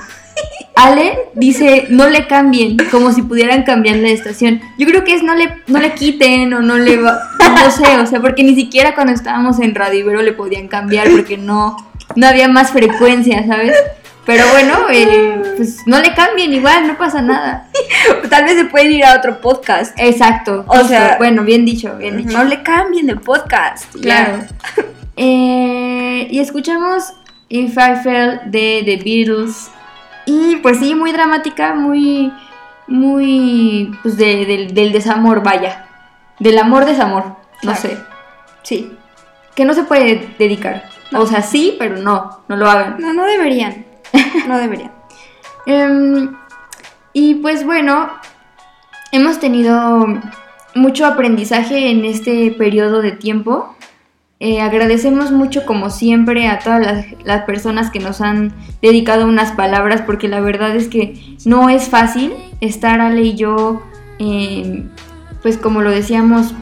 Ale 0.76 1.20
dice 1.34 1.88
no 1.90 2.08
le 2.10 2.28
cambien, 2.28 2.78
como 2.92 3.12
si 3.12 3.22
pudieran 3.22 3.64
cambiarle 3.64 4.10
de 4.10 4.14
estación. 4.14 4.62
Yo 4.78 4.88
creo 4.88 5.04
que 5.04 5.14
es 5.14 5.24
no 5.24 5.36
le, 5.36 5.54
no 5.68 5.80
le 5.80 5.94
quiten 5.94 6.54
o 6.54 6.62
no 6.62 6.78
le 6.78 6.98
va, 6.98 7.20
no 7.40 7.72
sé, 7.72 7.98
o 7.98 8.06
sea, 8.06 8.22
porque 8.22 8.44
ni 8.44 8.56
siquiera 8.56 8.96
cuando 8.96 9.14
estábamos 9.14 9.60
en 9.60 9.76
Radio 9.76 10.10
le 10.22 10.34
podían 10.34 10.68
cambiar 10.68 11.10
porque 11.10 11.38
no, 11.38 11.76
no 12.16 12.28
había 12.28 12.48
más 12.48 12.72
frecuencia, 12.72 13.46
¿sabes? 13.46 13.74
Pero 14.30 14.48
bueno, 14.52 14.78
eh, 14.92 15.42
pues 15.58 15.88
no 15.88 16.00
le 16.00 16.14
cambien 16.14 16.54
igual, 16.54 16.86
no 16.88 16.98
pasa 16.98 17.22
nada. 17.22 17.68
Tal 18.30 18.44
vez 18.46 18.54
se 18.58 18.66
pueden 18.66 18.92
ir 18.92 19.04
a 19.04 19.16
otro 19.18 19.42
podcast. 19.42 19.94
Exacto. 20.00 20.64
O 20.68 20.72
justo. 20.74 20.88
sea- 20.90 21.16
bueno, 21.18 21.44
bien 21.44 21.66
dicho, 21.66 21.96
bien 21.98 22.16
dicho. 22.18 22.38
No 22.38 22.44
le 22.44 22.62
cambien 22.62 23.08
de 23.08 23.16
podcast. 23.16 23.94
Claro. 24.02 24.44
Eh, 25.22 26.28
y 26.32 26.40
escuchamos 26.40 27.12
If 27.50 27.76
I 27.78 28.02
Fell 28.02 28.40
de 28.46 28.84
The 28.86 29.02
Beatles. 29.04 29.70
Y 30.26 30.56
pues 30.58 30.80
sí, 30.80 30.96
muy 30.96 31.12
dramática, 31.12 31.74
muy, 31.74 32.32
muy, 32.88 33.92
pues 34.02 34.16
de- 34.16 34.46
del- 34.46 34.74
del 34.74 34.94
desamor, 34.94 35.44
vaya. 35.44 35.88
Del 36.40 36.58
amor, 36.58 36.86
desamor, 36.86 37.26
no 37.26 37.36
Claro. 37.74 37.80
sé. 37.82 37.98
Sí. 38.64 38.94
Que 39.56 39.66
no 39.66 39.74
se 39.74 39.84
puede 39.84 40.36
dedicar. 40.40 40.86
O 41.14 41.26
sea, 41.26 41.42
sí, 41.42 41.76
pero 41.78 41.98
no, 41.98 42.44
no 42.48 42.56
lo 42.56 42.70
hagan. 42.70 42.96
No, 43.00 43.12
no 43.14 43.26
deberían. 43.26 43.86
No 44.48 44.58
deberían. 44.58 44.92
Em, 45.66 46.36
y 47.14 47.36
pues 47.36 47.66
bueno, 47.66 48.10
hemos 49.12 49.40
tenido 49.40 50.08
mucho 50.76 51.06
aprendizaje 51.06 51.92
en 51.92 52.06
este 52.06 52.52
periodo 52.52 53.02
de 53.02 53.12
tiempo. 53.12 53.76
Eh, 54.40 54.62
agradecemos 54.62 55.32
mucho 55.32 55.66
como 55.66 55.90
siempre 55.90 56.48
a 56.48 56.60
todas 56.60 56.82
las, 56.82 57.06
las 57.26 57.44
personas 57.44 57.92
que 57.92 58.00
nos 58.00 58.22
han 58.22 58.54
dedicado 58.82 59.28
unas 59.28 59.52
palabras 59.52 60.02
porque 60.02 60.30
la 60.30 60.40
verdad 60.40 60.76
es 60.78 60.88
que 60.88 61.38
no 61.46 61.70
es 61.70 61.90
fácil 61.90 62.34
estar 62.62 63.02
Ale 63.02 63.22
y 63.22 63.36
yo, 63.36 63.82
em, 64.18 64.90
pues 65.42 65.58
como 65.58 65.82
lo 65.82 65.92
decíamos, 65.92 66.54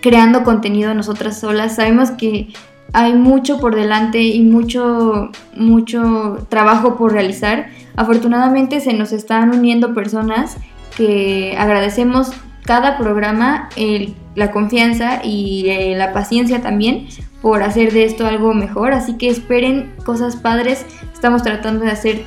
creando 0.00 0.44
contenido 0.44 0.94
nosotras 0.94 1.40
solas. 1.40 1.76
Sabemos 1.76 2.12
que 2.12 2.48
hay 2.92 3.14
mucho 3.14 3.60
por 3.60 3.74
delante 3.74 4.22
y 4.22 4.40
mucho, 4.42 5.30
mucho 5.56 6.46
trabajo 6.48 6.96
por 6.96 7.12
realizar. 7.12 7.68
Afortunadamente 7.96 8.80
se 8.80 8.92
nos 8.94 9.12
están 9.12 9.50
uniendo 9.50 9.94
personas 9.94 10.56
que 10.96 11.54
agradecemos 11.58 12.30
cada 12.64 12.96
programa, 12.98 13.68
el- 13.76 14.14
la 14.34 14.50
confianza 14.50 15.20
y 15.24 15.68
eh, 15.68 15.94
la 15.96 16.12
paciencia 16.12 16.60
también 16.62 17.08
por 17.42 17.62
hacer 17.62 17.92
de 17.92 18.04
esto 18.04 18.26
algo 18.26 18.54
mejor. 18.54 18.92
Así 18.92 19.14
que 19.16 19.28
esperen 19.28 19.92
cosas 20.04 20.36
padres. 20.36 20.84
Estamos 21.12 21.42
tratando 21.42 21.84
de 21.84 21.90
hacer 21.90 22.22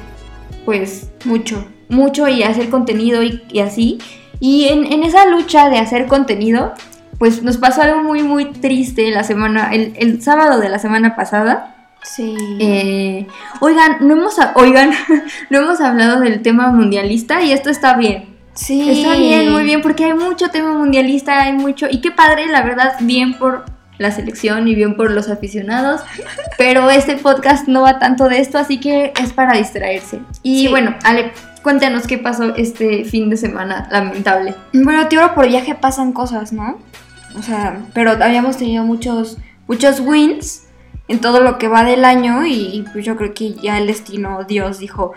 pues 0.65 1.11
Mucho. 1.25 1.65
mucho 1.89 2.27
y 2.27 2.43
hacer 2.43 2.69
contenido 2.69 3.23
y, 3.23 3.41
así. 3.59 3.97
Y 4.39 4.65
en 4.69 5.03
esa 5.03 5.25
lucha 5.27 5.69
de 5.69 5.77
hacer 5.77 6.07
contenido, 6.07 6.73
pues 7.21 7.43
nos 7.43 7.57
pasó 7.57 7.83
algo 7.83 8.01
muy, 8.01 8.23
muy 8.23 8.45
triste 8.45 9.11
la 9.11 9.23
semana, 9.23 9.69
el, 9.71 9.93
el 9.97 10.23
sábado 10.23 10.59
de 10.59 10.69
la 10.69 10.79
semana 10.79 11.15
pasada. 11.15 11.75
Sí. 12.01 12.35
Eh, 12.59 13.27
oigan, 13.59 13.97
no 14.01 14.13
hemos, 14.15 14.35
oigan, 14.55 14.89
no 15.51 15.59
hemos 15.59 15.79
hablado 15.81 16.19
del 16.19 16.41
tema 16.41 16.71
mundialista 16.71 17.43
y 17.43 17.51
esto 17.51 17.69
está 17.69 17.93
bien. 17.93 18.25
sí. 18.55 18.89
Está 18.89 19.13
bien, 19.17 19.51
muy 19.51 19.63
bien, 19.65 19.83
porque 19.83 20.05
hay 20.05 20.15
mucho 20.15 20.47
tema 20.49 20.73
mundialista, 20.73 21.43
hay 21.43 21.53
mucho, 21.53 21.85
y 21.91 22.01
qué 22.01 22.09
padre, 22.09 22.47
la 22.47 22.63
verdad, 22.63 22.93
bien 23.01 23.35
por 23.37 23.65
la 23.99 24.09
selección 24.09 24.67
y 24.67 24.73
bien 24.73 24.95
por 24.95 25.11
los 25.11 25.29
aficionados, 25.29 26.01
pero 26.57 26.89
este 26.89 27.17
podcast 27.17 27.67
no 27.67 27.83
va 27.83 27.99
tanto 27.99 28.29
de 28.29 28.39
esto, 28.39 28.57
así 28.57 28.79
que 28.79 29.13
es 29.21 29.31
para 29.31 29.55
distraerse. 29.55 30.21
Y 30.41 30.61
Sí. 30.63 30.67
bueno, 30.69 30.95
Ale, 31.03 31.33
cuéntanos 31.61 32.07
qué 32.07 32.17
pasó 32.17 32.55
este 32.55 33.05
fin 33.05 33.29
de 33.29 33.37
semana 33.37 33.87
lamentable. 33.91 34.55
Bueno, 34.73 35.07
tío, 35.07 35.35
por 35.35 35.47
viaje 35.47 35.75
pasan 35.75 36.13
cosas, 36.13 36.51
¿no? 36.51 36.79
O 37.37 37.41
sea, 37.41 37.79
pero 37.93 38.11
habíamos 38.11 38.57
tenido 38.57 38.83
muchos, 38.83 39.37
muchos 39.67 39.99
wins 39.99 40.67
en 41.07 41.19
todo 41.19 41.41
lo 41.41 41.57
que 41.57 41.67
va 41.67 41.83
del 41.83 42.05
año 42.05 42.45
y, 42.45 42.53
y, 42.53 42.85
pues 42.93 43.05
yo 43.05 43.15
creo 43.17 43.33
que 43.33 43.53
ya 43.53 43.77
el 43.77 43.87
destino, 43.87 44.43
Dios 44.43 44.79
dijo, 44.79 45.13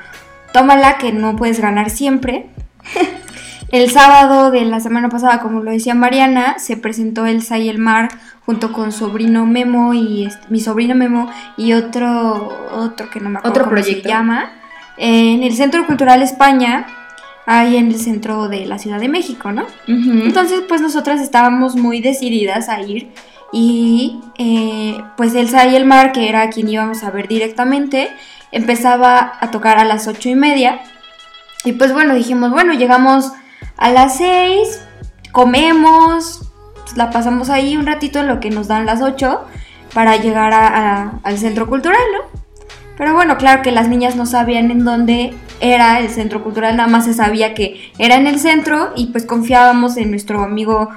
tómala 0.53 0.99
que 0.99 1.13
no 1.13 1.37
puedes 1.37 1.61
ganar 1.61 1.91
siempre. 1.91 2.47
el 3.71 3.91
sábado 3.91 4.51
de 4.51 4.65
la 4.65 4.81
semana 4.81 5.09
pasada, 5.09 5.41
como 5.41 5.61
lo 5.61 5.71
decía 5.71 5.95
Mariana, 5.95 6.59
se 6.59 6.77
presentó 6.77 7.27
Elsa 7.27 7.59
y 7.59 7.69
el 7.69 7.79
Mar 7.79 8.09
junto 8.47 8.73
con 8.73 8.93
sobrino 8.93 9.47
Memo 9.47 9.95
y 9.95 10.27
este, 10.27 10.47
mi 10.49 10.61
sobrino 10.61 10.95
Memo 10.95 11.31
y 11.57 11.73
otro, 11.73 12.69
otro 12.73 13.11
que 13.11 13.21
no 13.21 13.31
me 13.31 13.39
acuerdo 13.39 13.51
Otro 13.51 13.65
cómo 13.65 13.75
proyecto. 13.77 14.03
se 14.03 14.09
llama, 14.09 14.53
en 14.97 15.43
el 15.43 15.55
Centro 15.55 15.87
Cultural 15.87 16.23
España, 16.23 16.87
ahí 17.47 17.77
en 17.77 17.89
el 17.89 17.99
centro 17.99 18.49
de 18.49 18.65
la 18.67 18.79
Ciudad 18.79 18.99
de 19.01 19.09
México, 19.09 19.53
¿no? 19.53 19.67
Entonces, 20.27 20.63
pues 20.69 20.81
nosotras 20.81 21.21
estábamos 21.21 21.77
muy 21.77 22.01
decididas 22.01 22.69
a 22.69 22.81
ir 22.81 23.13
y 23.53 24.19
eh, 24.39 24.99
pues 25.17 25.35
Elsa 25.35 25.67
y 25.67 25.77
el 25.77 25.85
Mar, 25.85 26.13
que 26.13 26.29
era 26.29 26.49
quien 26.51 26.69
íbamos 26.69 27.05
a 27.05 27.11
ver 27.11 27.29
directamente, 27.29 28.09
empezaba 28.51 29.35
a 29.41 29.51
tocar 29.51 29.79
a 29.79 29.85
las 29.85 30.07
ocho 30.09 30.29
y 30.29 30.35
media. 30.35 30.81
Y 31.65 31.73
pues 31.73 31.93
bueno, 31.93 32.15
dijimos, 32.15 32.51
bueno, 32.51 32.73
llegamos 32.75 33.31
a 33.77 33.91
las 33.91 34.17
seis, 34.19 34.81
comemos, 35.33 36.51
pues, 36.83 36.97
la 36.97 37.11
pasamos 37.11 37.51
ahí 37.51 37.77
un 37.77 37.87
ratito 37.87 38.21
en 38.21 38.29
lo 38.29 38.41
que 38.41 38.51
nos 38.51 38.69
dan 38.69 38.87
las 38.87 39.03
ocho 39.03 39.45
para 39.93 40.17
llegar 40.17 40.53
a- 40.53 40.67
a- 41.03 41.13
al 41.23 41.39
centro 41.39 41.67
cultural, 41.69 42.01
¿no? 42.13 42.44
Pero 42.97 43.15
bueno, 43.15 43.37
claro 43.37 43.63
que 43.63 43.73
las 43.73 43.89
niñas 43.89 44.17
no 44.17 44.27
sabían 44.27 44.71
en 44.71 44.85
dónde 44.85 45.35
era 45.61 45.99
el 46.01 46.11
centro 46.11 46.43
cultural, 46.43 46.77
nada 46.77 46.89
más 46.89 47.05
se 47.07 47.15
sabía 47.15 47.55
que 47.55 47.93
era 47.99 48.17
en 48.17 48.27
el 48.27 48.39
centro 48.39 48.93
y 48.97 49.07
pues 49.07 49.25
confiábamos 49.25 49.97
en 49.97 50.11
nuestro 50.11 50.43
amigo 50.43 50.91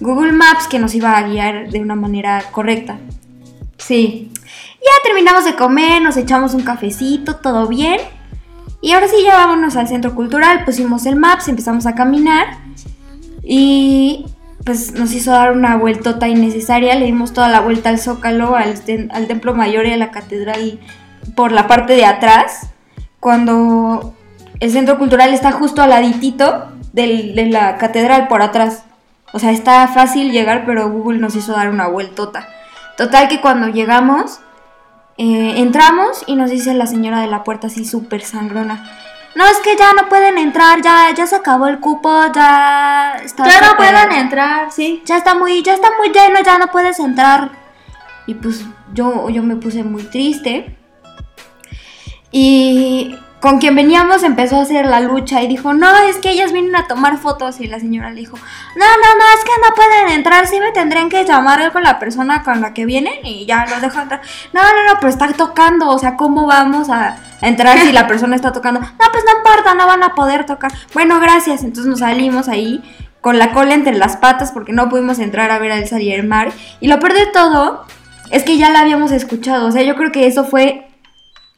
Google 0.00 0.32
Maps 0.32 0.68
que 0.68 0.78
nos 0.78 0.94
iba 0.94 1.16
a 1.16 1.22
guiar 1.22 1.70
de 1.70 1.80
una 1.80 1.94
manera 1.94 2.42
correcta. 2.52 2.98
Sí, 3.78 4.30
Ya 4.80 5.02
terminamos 5.02 5.44
de 5.44 5.54
comer, 5.54 6.02
nos 6.02 6.16
echamos 6.16 6.54
un 6.54 6.62
cafecito, 6.62 7.36
todo 7.36 7.66
bien. 7.66 8.00
Y 8.80 8.92
ahora 8.92 9.08
sí, 9.08 9.16
ya 9.24 9.34
vámonos 9.34 9.76
al 9.76 9.88
centro 9.88 10.14
cultural, 10.14 10.64
pusimos 10.64 11.04
el 11.06 11.16
Maps, 11.16 11.48
empezamos 11.48 11.86
a 11.86 11.94
caminar. 11.94 12.46
Y 13.42 14.26
pues 14.64 14.92
nos 14.92 15.12
hizo 15.14 15.30
dar 15.30 15.52
una 15.52 15.76
vueltota 15.76 16.28
innecesaria, 16.28 16.94
le 16.94 17.06
dimos 17.06 17.32
toda 17.32 17.48
la 17.48 17.60
vuelta 17.60 17.88
al 17.88 17.98
Zócalo, 17.98 18.54
al, 18.54 18.74
al 19.10 19.26
Templo 19.26 19.54
Mayor 19.54 19.86
y 19.86 19.92
a 19.92 19.96
la 19.96 20.10
Catedral 20.10 20.78
por 21.34 21.52
la 21.52 21.66
parte 21.66 21.94
de 21.94 22.04
atrás. 22.06 22.70
Cuando 23.20 24.14
el 24.60 24.70
centro 24.70 24.98
cultural 24.98 25.32
está 25.34 25.52
justo 25.52 25.82
al 25.82 25.90
laditito 25.90 26.68
del- 26.92 27.34
de 27.34 27.46
la 27.46 27.76
catedral 27.78 28.28
por 28.28 28.42
atrás. 28.42 28.84
O 29.32 29.38
sea, 29.38 29.50
está 29.50 29.86
fácil 29.88 30.32
llegar, 30.32 30.64
pero 30.64 30.88
Google 30.90 31.18
nos 31.18 31.34
hizo 31.36 31.52
dar 31.52 31.68
una 31.68 31.86
vueltota. 31.88 32.48
Total 32.96 33.28
que 33.28 33.40
cuando 33.40 33.68
llegamos, 33.68 34.40
eh, 35.18 35.54
entramos 35.56 36.24
y 36.26 36.36
nos 36.36 36.50
dice 36.50 36.74
la 36.74 36.86
señora 36.86 37.20
de 37.20 37.26
la 37.26 37.44
puerta 37.44 37.66
así 37.66 37.84
súper 37.84 38.22
sangrona. 38.22 38.88
No, 39.34 39.44
es 39.46 39.58
que 39.58 39.76
ya 39.76 39.92
no 39.92 40.08
pueden 40.08 40.38
entrar, 40.38 40.80
ya, 40.82 41.10
ya 41.14 41.26
se 41.26 41.36
acabó 41.36 41.68
el 41.68 41.78
cupo, 41.78 42.10
ya 42.34 43.12
está... 43.22 43.44
ya 43.46 43.60
no 43.60 43.76
puedan 43.76 44.10
entrar, 44.12 44.72
sí. 44.72 45.02
Ya 45.04 45.16
está 45.18 45.34
muy, 45.34 45.62
ya 45.62 45.74
está 45.74 45.90
muy 45.98 46.08
lleno, 46.08 46.40
ya 46.44 46.58
no 46.58 46.68
puedes 46.68 46.98
entrar. 46.98 47.50
Y 48.26 48.34
pues 48.34 48.64
yo, 48.94 49.28
yo 49.28 49.42
me 49.42 49.56
puse 49.56 49.84
muy 49.84 50.02
triste. 50.04 50.76
Y 52.30 53.16
con 53.40 53.58
quien 53.58 53.76
veníamos 53.76 54.24
empezó 54.24 54.56
a 54.56 54.62
hacer 54.62 54.86
la 54.86 55.00
lucha 55.00 55.42
y 55.42 55.46
dijo, 55.46 55.72
no, 55.72 55.96
es 56.08 56.16
que 56.16 56.30
ellas 56.30 56.52
vienen 56.52 56.74
a 56.74 56.88
tomar 56.88 57.18
fotos. 57.18 57.60
Y 57.60 57.68
la 57.68 57.78
señora 57.78 58.10
le 58.10 58.20
dijo, 58.20 58.36
no, 58.36 58.84
no, 58.84 59.14
no, 59.14 59.24
es 59.36 59.44
que 59.44 59.50
no 59.62 59.74
pueden 59.74 60.08
entrar, 60.16 60.46
sí 60.46 60.58
me 60.60 60.72
tendrían 60.72 61.08
que 61.08 61.24
llamar 61.24 61.72
con 61.72 61.82
la 61.82 61.98
persona 61.98 62.42
con 62.42 62.60
la 62.60 62.74
que 62.74 62.84
vienen 62.84 63.24
y 63.24 63.46
ya 63.46 63.66
los 63.66 63.80
dejo 63.80 64.00
entrar. 64.00 64.20
No, 64.52 64.62
no, 64.62 64.92
no, 64.92 65.00
pero 65.00 65.10
está 65.10 65.32
tocando, 65.32 65.88
o 65.88 65.98
sea, 65.98 66.16
¿cómo 66.16 66.46
vamos 66.46 66.90
a, 66.90 67.16
entrar 67.40 67.78
si 67.78 67.92
la 67.92 68.08
persona 68.08 68.34
está 68.34 68.52
tocando? 68.52 68.80
No, 68.80 69.12
pues 69.12 69.24
no 69.24 69.38
importa, 69.38 69.74
no 69.74 69.86
van 69.86 70.02
a 70.02 70.14
poder 70.14 70.44
tocar. 70.44 70.72
Bueno, 70.92 71.20
gracias. 71.20 71.62
Entonces 71.62 71.86
nos 71.88 72.00
salimos 72.00 72.48
ahí 72.48 72.82
con 73.20 73.38
la 73.38 73.52
cola 73.52 73.74
entre 73.74 73.96
las 73.96 74.16
patas 74.16 74.52
porque 74.52 74.72
no 74.72 74.88
pudimos 74.88 75.18
entrar 75.18 75.50
a 75.50 75.58
ver 75.58 75.70
a 75.70 75.78
Elsa 75.78 76.00
y 76.00 76.12
el 76.12 76.26
mar. 76.26 76.50
Y 76.80 76.88
lo 76.88 76.98
peor 76.98 77.14
de 77.14 77.26
todo 77.26 77.84
es 78.30 78.42
que 78.42 78.56
ya 78.56 78.70
la 78.70 78.80
habíamos 78.80 79.12
escuchado. 79.12 79.68
O 79.68 79.70
sea, 79.70 79.82
yo 79.82 79.94
creo 79.94 80.10
que 80.10 80.26
eso 80.26 80.44
fue 80.44 80.87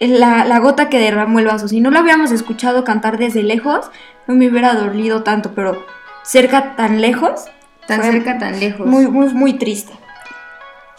la, 0.00 0.44
la 0.44 0.58
gota 0.58 0.88
que 0.88 0.98
derramó 0.98 1.38
el 1.38 1.46
vaso. 1.46 1.68
Si 1.68 1.80
no 1.80 1.90
lo 1.90 2.00
hubiéramos 2.00 2.30
escuchado 2.32 2.84
cantar 2.84 3.18
desde 3.18 3.42
lejos, 3.42 3.90
no 4.26 4.34
me 4.34 4.48
hubiera 4.48 4.74
dolido 4.74 5.22
tanto, 5.22 5.52
pero 5.54 5.84
cerca 6.22 6.74
tan 6.76 7.00
lejos, 7.00 7.44
Tan 7.86 8.02
cerca, 8.02 8.38
tan 8.38 8.60
lejos. 8.60 8.86
muy, 8.86 9.06
muy, 9.08 9.32
muy 9.34 9.54
triste. 9.54 9.92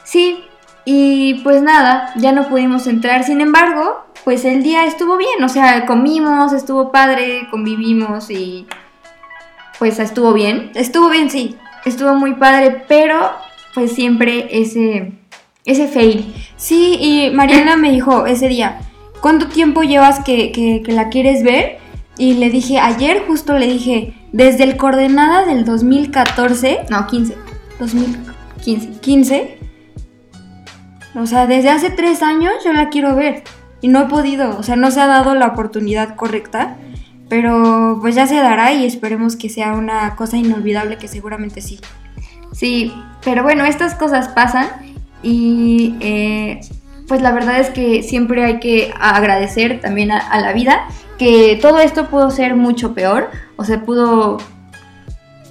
Sí, 0.04 0.44
y 0.84 1.36
pues 1.44 1.62
nada, 1.62 2.12
ya 2.18 2.32
no 2.32 2.50
pudimos 2.50 2.86
entrar. 2.88 3.24
Sin 3.24 3.40
embargo, 3.40 4.04
pues 4.26 4.44
el 4.46 4.62
día 4.62 4.86
estuvo 4.86 5.16
bien. 5.18 5.42
O 5.44 5.50
sea, 5.50 5.86
comimos, 5.86 6.52
estuvo 6.54 6.92
padre, 6.92 7.48
convivimos 7.50 8.30
y 8.30 8.68
pues 9.80 10.00
estuvo 10.00 10.34
bien. 10.34 10.72
Estuvo 10.76 11.10
bien, 11.10 11.30
sí. 11.30 11.56
Estuvo 11.86 12.14
muy 12.16 12.34
padre, 12.36 12.84
pero 12.88 13.32
pues 13.74 13.94
siempre 13.94 14.48
ese, 14.52 15.14
ese 15.66 15.88
fail. 15.88 16.34
Sí, 16.58 16.98
y 17.00 17.30
Mariana 17.34 17.78
me 17.78 17.92
dijo 17.92 18.26
ese 18.26 18.48
día, 18.50 18.82
¿cuánto 19.22 19.48
tiempo 19.48 19.84
llevas 19.84 20.20
que, 20.24 20.52
que- 20.52 20.82
que 20.84 20.92
la 20.92 21.10
quieres 21.10 21.44
ver? 21.44 21.78
Y 22.18 22.34
le 22.36 22.50
dije, 22.50 22.78
ayer 22.80 23.24
justo 23.28 23.58
le 23.58 23.68
dije, 23.68 24.14
desde 24.32 24.64
el 24.64 24.78
coordenada 24.78 25.46
del 25.46 25.66
2014, 25.66 26.80
No, 26.90 27.08
15. 27.08 27.36
2015, 27.80 29.00
15. 29.02 29.58
o 31.16 31.26
sea, 31.26 31.48
desde 31.48 31.70
hace 31.70 31.90
tres 31.90 32.22
años 32.22 32.54
yo 32.64 32.74
la 32.74 32.90
quiero 32.90 33.16
ver 33.16 33.44
y 33.82 33.88
no 33.88 34.02
he 34.04 34.06
podido, 34.06 34.58
o 34.58 34.64
sea, 34.64 34.76
no 34.76 34.92
se 34.92 35.02
ha 35.02 35.08
dado 35.08 35.34
la 35.36 35.48
oportunidad 35.48 36.16
correcta, 36.16 36.78
pero 37.30 37.98
pues 38.02 38.14
ya 38.16 38.28
se 38.28 38.36
dará 38.36 38.74
y 38.74 38.86
esperemos 38.86 39.36
que 39.36 39.50
sea 39.50 39.74
una 39.74 40.16
cosa 40.16 40.38
inolvidable 40.38 40.98
que 40.98 41.08
seguramente 41.08 41.62
sí. 41.62 41.80
Sí, 42.52 42.94
pero 43.24 43.42
bueno, 43.44 43.66
estas 43.66 43.96
cosas 43.96 44.28
pasan 44.30 44.68
y 45.24 45.96
eh, 46.02 46.60
pues 47.12 47.22
la 47.22 47.34
verdad 47.34 47.60
es 47.60 47.70
que 47.72 48.04
siempre 48.04 48.46
hay 48.46 48.62
que 48.62 48.94
agradecer 48.98 49.82
también 49.82 50.14
a, 50.14 50.40
la 50.40 50.54
vida 50.54 50.88
que 51.18 51.60
todo 51.62 51.80
esto 51.80 52.06
pudo 52.06 52.32
ser 52.32 52.56
mucho 52.56 52.94
peor, 52.94 53.30
o 53.58 53.66
sea, 53.66 53.82
pudo, 53.82 54.38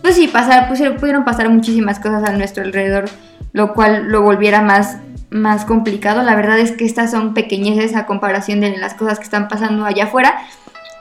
pues 0.01 0.15
sí, 0.15 0.27
pasar, 0.27 0.71
pusieron- 0.71 0.97
pudieron 0.97 1.23
pasar 1.27 1.51
muchísimas 1.51 2.01
cosas 2.01 2.27
a 2.27 2.33
nuestro 2.33 2.65
alrededor, 2.65 3.11
lo 3.53 3.75
cual 3.75 4.07
lo 4.09 4.23
volviera 4.23 4.63
más, 4.63 5.01
más 5.29 5.67
complicado. 5.67 6.23
La 6.23 6.35
verdad 6.35 6.59
es 6.59 6.73
que 6.73 6.87
estas 6.87 7.11
son 7.11 7.35
pequeñeces 7.35 7.95
a 7.95 8.07
comparación 8.07 8.63
de 8.63 8.79
las 8.79 8.95
cosas 8.95 9.19
que 9.19 9.25
están 9.25 9.49
pasando 9.49 9.85
allá 9.85 10.05
afuera. 10.05 10.39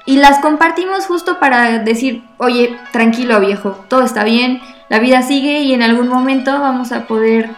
Y 0.06 0.18
las 0.18 0.40
compartimos 0.40 1.06
justo 1.06 1.40
para 1.40 1.80
decir, 1.80 2.26
oye, 2.38 2.76
tranquilo 2.92 3.40
viejo, 3.40 3.80
todo 3.88 4.02
está 4.04 4.26
bien, 4.26 4.60
la 4.90 5.00
vida 5.00 5.22
sigue 5.22 5.62
y 5.62 5.74
en 5.74 5.84
algún 5.84 6.10
momento 6.10 6.52
vamos 6.60 6.92
a 6.92 7.08
poder, 7.08 7.50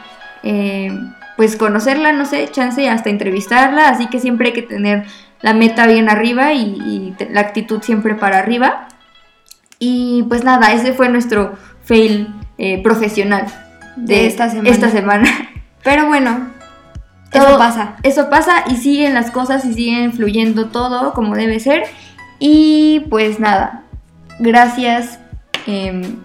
eh, 0.44 0.96
pues 1.42 1.56
conocerla, 1.56 2.14
no 2.14 2.28
sé, 2.28 2.48
chance 2.52 2.88
hasta 2.88 3.10
entrevistarla, 3.10 3.90
así 3.90 4.06
que 4.06 4.20
siempre 4.20 4.50
hay 4.50 4.54
que 4.54 4.62
tener 4.62 5.06
la 5.42 5.56
meta 5.56 5.88
bien 5.88 6.08
arriba 6.08 6.54
y, 6.54 7.16
la 7.32 7.42
actitud 7.42 7.82
siempre 7.82 8.14
para 8.14 8.38
arriba. 8.38 8.90
Y 9.80 10.22
pues 10.30 10.44
nada, 10.44 10.72
ese 10.72 10.94
fue 10.94 11.10
nuestro 11.10 11.58
fail 11.84 12.28
eh, 12.60 12.84
profesional. 12.84 13.48
de 13.96 14.28
esta 14.28 14.52
semana. 14.52 14.70
Esta 14.70 14.92
semana. 14.92 15.28
Pero 15.84 16.06
bueno, 16.06 16.52
Todo- 17.32 17.48
eso 17.48 17.58
pasa. 17.58 17.96
Eso 18.04 18.30
pasa 18.30 18.64
y 18.70 18.76
siguen 18.76 19.16
las 19.16 19.32
cosas 19.32 19.66
y 19.66 19.74
siguen 19.74 20.14
fluyendo 20.14 20.68
todo 20.68 21.16
como 21.16 21.34
debe 21.34 21.60
ser. 21.60 21.86
Y 22.38 23.08
pues 23.10 23.40
nada, 23.40 23.82
gracias 24.38 25.18
em, 25.66 26.18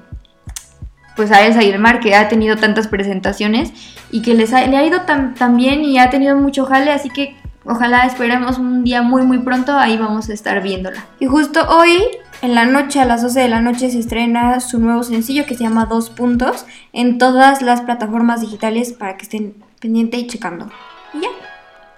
pues 1.16 1.32
a 1.32 1.44
Elsa 1.44 1.60
Mar 1.78 2.00
que 2.00 2.14
ha 2.14 2.28
tenido 2.28 2.56
tantas 2.56 2.88
presentaciones 2.88 3.72
y 4.10 4.22
que 4.22 4.34
les 4.34 4.52
le 4.52 4.76
ha 4.76 4.86
ido 4.86 5.02
tan, 5.02 5.34
tan 5.34 5.56
bien 5.56 5.82
y 5.82 5.98
ha 5.98 6.10
tenido 6.10 6.36
mucho 6.36 6.66
jale, 6.66 6.92
así 6.92 7.10
que 7.10 7.34
ojalá 7.64 8.06
esperemos 8.06 8.58
un 8.58 8.84
día 8.84 9.02
muy 9.02 9.22
muy 9.22 9.38
pronto, 9.38 9.76
ahí 9.76 9.96
vamos 9.96 10.28
a 10.28 10.34
estar 10.34 10.62
viéndola. 10.62 11.04
Y 11.18 11.26
justo 11.26 11.66
hoy, 11.68 12.02
en 12.42 12.54
la 12.54 12.66
noche, 12.66 13.00
a 13.00 13.04
las 13.04 13.22
12 13.22 13.40
de 13.40 13.48
la 13.48 13.60
noche, 13.60 13.90
se 13.90 13.98
estrena 13.98 14.60
su 14.60 14.78
nuevo 14.78 15.02
sencillo 15.02 15.46
que 15.46 15.54
se 15.54 15.64
llama 15.64 15.86
Dos 15.86 16.10
Puntos 16.10 16.66
en 16.92 17.18
todas 17.18 17.62
las 17.62 17.80
plataformas 17.80 18.42
digitales 18.42 18.92
para 18.92 19.16
que 19.16 19.24
estén 19.24 19.54
pendiente 19.80 20.18
y 20.18 20.26
checando. 20.26 20.70
Y 21.14 21.22
ya. 21.22 21.28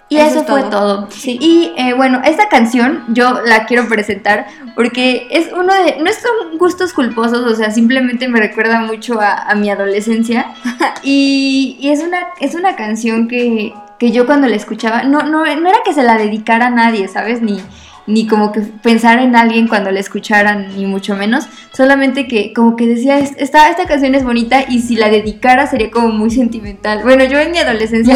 Y 0.09 0.17
Eso 0.17 0.27
eso, 0.27 0.39
es 0.39 0.47
fue 0.47 0.61
todo. 0.63 0.69
todo. 0.71 1.07
Sí. 1.11 1.37
Y 1.39 1.71
eh, 1.77 1.93
bueno, 1.93 2.19
esta 2.25 2.49
canción 2.49 3.05
yo 3.09 3.41
la 3.45 3.65
quiero 3.65 3.87
presentar 3.87 4.47
porque 4.75 5.27
es 5.29 5.51
uno 5.53 5.71
de. 5.73 5.97
No 5.99 6.11
son 6.11 6.57
gustos 6.57 6.93
culposos, 6.93 7.39
o 7.45 7.55
sea, 7.55 7.69
simplemente 7.69 8.27
me 8.27 8.39
recuerda 8.39 8.79
mucho 8.81 9.21
a, 9.21 9.33
a 9.33 9.53
mi 9.53 9.69
adolescencia. 9.69 10.47
y, 11.03 11.77
y 11.79 11.89
es, 11.89 12.01
una, 12.01 12.27
es 12.39 12.55
una 12.55 12.75
canción 12.75 13.27
que, 13.27 13.73
que 13.99 14.11
yo 14.11 14.25
cuando 14.25 14.47
la 14.47 14.55
escuchaba, 14.55 15.03
no, 15.03 15.21
no, 15.21 15.43
no 15.43 15.69
era 15.69 15.79
que 15.85 15.93
se 15.93 16.01
la 16.01 16.17
dedicara 16.17 16.67
a 16.67 16.71
nadie, 16.71 17.07
¿sabes? 17.07 17.41
Ni, 17.43 17.61
ni 18.09 18.27
como 18.27 18.51
que 18.51 18.61
pensar 18.61 19.19
en 19.19 19.35
alguien 19.35 19.67
cuando 19.67 19.91
la 19.91 19.99
escucharan, 19.99 20.75
ni 20.75 20.85
mucho 20.85 21.15
menos. 21.15 21.47
Solamente 21.73 22.27
que 22.27 22.51
como 22.53 22.75
que 22.75 22.87
decía, 22.87 23.19
"Es- 23.19 23.35
esta, 23.37 23.69
esta 23.69 23.85
canción 23.85 24.15
es 24.15 24.23
bonita 24.23 24.65
y 24.67 24.81
si 24.81 24.95
la 24.95 25.09
dedicara 25.09 25.67
sería 25.67 25.91
como 25.91 26.09
muy 26.09 26.29
sentimental. 26.31 27.03
Bueno, 27.03 27.23
yo 27.23 27.39
en 27.39 27.51
mi 27.51 27.59
adolescencia 27.59 28.15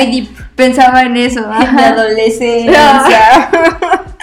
pensaba 0.55 1.03
en 1.03 1.15
eso. 1.17 1.45
ajá. 1.49 1.89
adolescencia. 1.89 3.49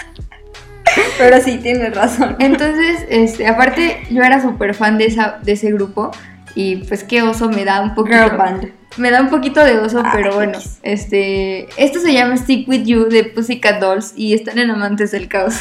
Pero 1.17 1.39
sí, 1.41 1.57
tienes 1.57 1.95
razón. 1.95 2.35
Entonces, 2.39 3.05
este, 3.09 3.47
aparte, 3.47 4.01
yo 4.09 4.21
era 4.23 4.41
súper 4.41 4.73
fan 4.73 4.97
de, 4.97 5.05
esa, 5.05 5.39
de 5.41 5.53
ese 5.53 5.71
grupo. 5.71 6.11
Y 6.55 6.77
pues 6.77 7.03
qué 7.03 7.21
oso 7.21 7.49
me 7.49 7.65
da 7.65 7.81
un 7.81 7.95
poquito. 7.95 8.17
Girl 8.17 8.37
band. 8.37 8.71
Me 8.97 9.09
da 9.09 9.21
un 9.21 9.29
poquito 9.29 9.63
de 9.63 9.79
oso, 9.79 10.01
Ay, 10.03 10.11
pero 10.13 10.33
bueno. 10.33 10.59
Este. 10.83 11.69
Esto 11.77 11.99
se 11.99 12.13
llama 12.13 12.35
Stick 12.37 12.67
With 12.67 12.83
You 12.83 13.05
de 13.05 13.23
Pussycat 13.23 13.79
Dolls 13.79 14.13
y 14.15 14.33
están 14.33 14.57
en 14.59 14.69
Amantes 14.69 15.11
del 15.11 15.27
Caos. 15.27 15.55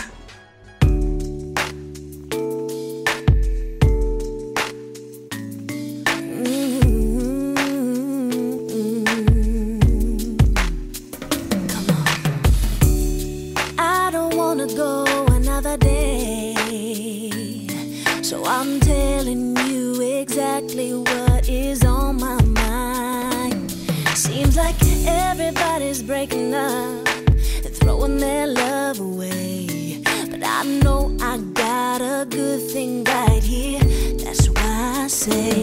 I 30.60 30.64
know 30.64 31.16
I 31.22 31.38
got 31.54 32.02
a 32.02 32.26
good 32.28 32.60
thing 32.60 33.02
right 33.04 33.42
here. 33.42 33.80
That's 34.22 34.46
why 34.50 35.04
I 35.04 35.06
say, 35.06 35.54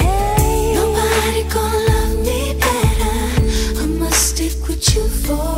Hey, 0.00 0.72
nobody 0.74 1.42
gonna 1.52 1.78
love 1.90 2.24
me 2.24 2.54
better. 2.54 3.82
I 3.82 3.86
must 3.86 4.30
stick 4.30 4.68
with 4.68 4.96
you 4.96 5.06
forever. 5.06 5.55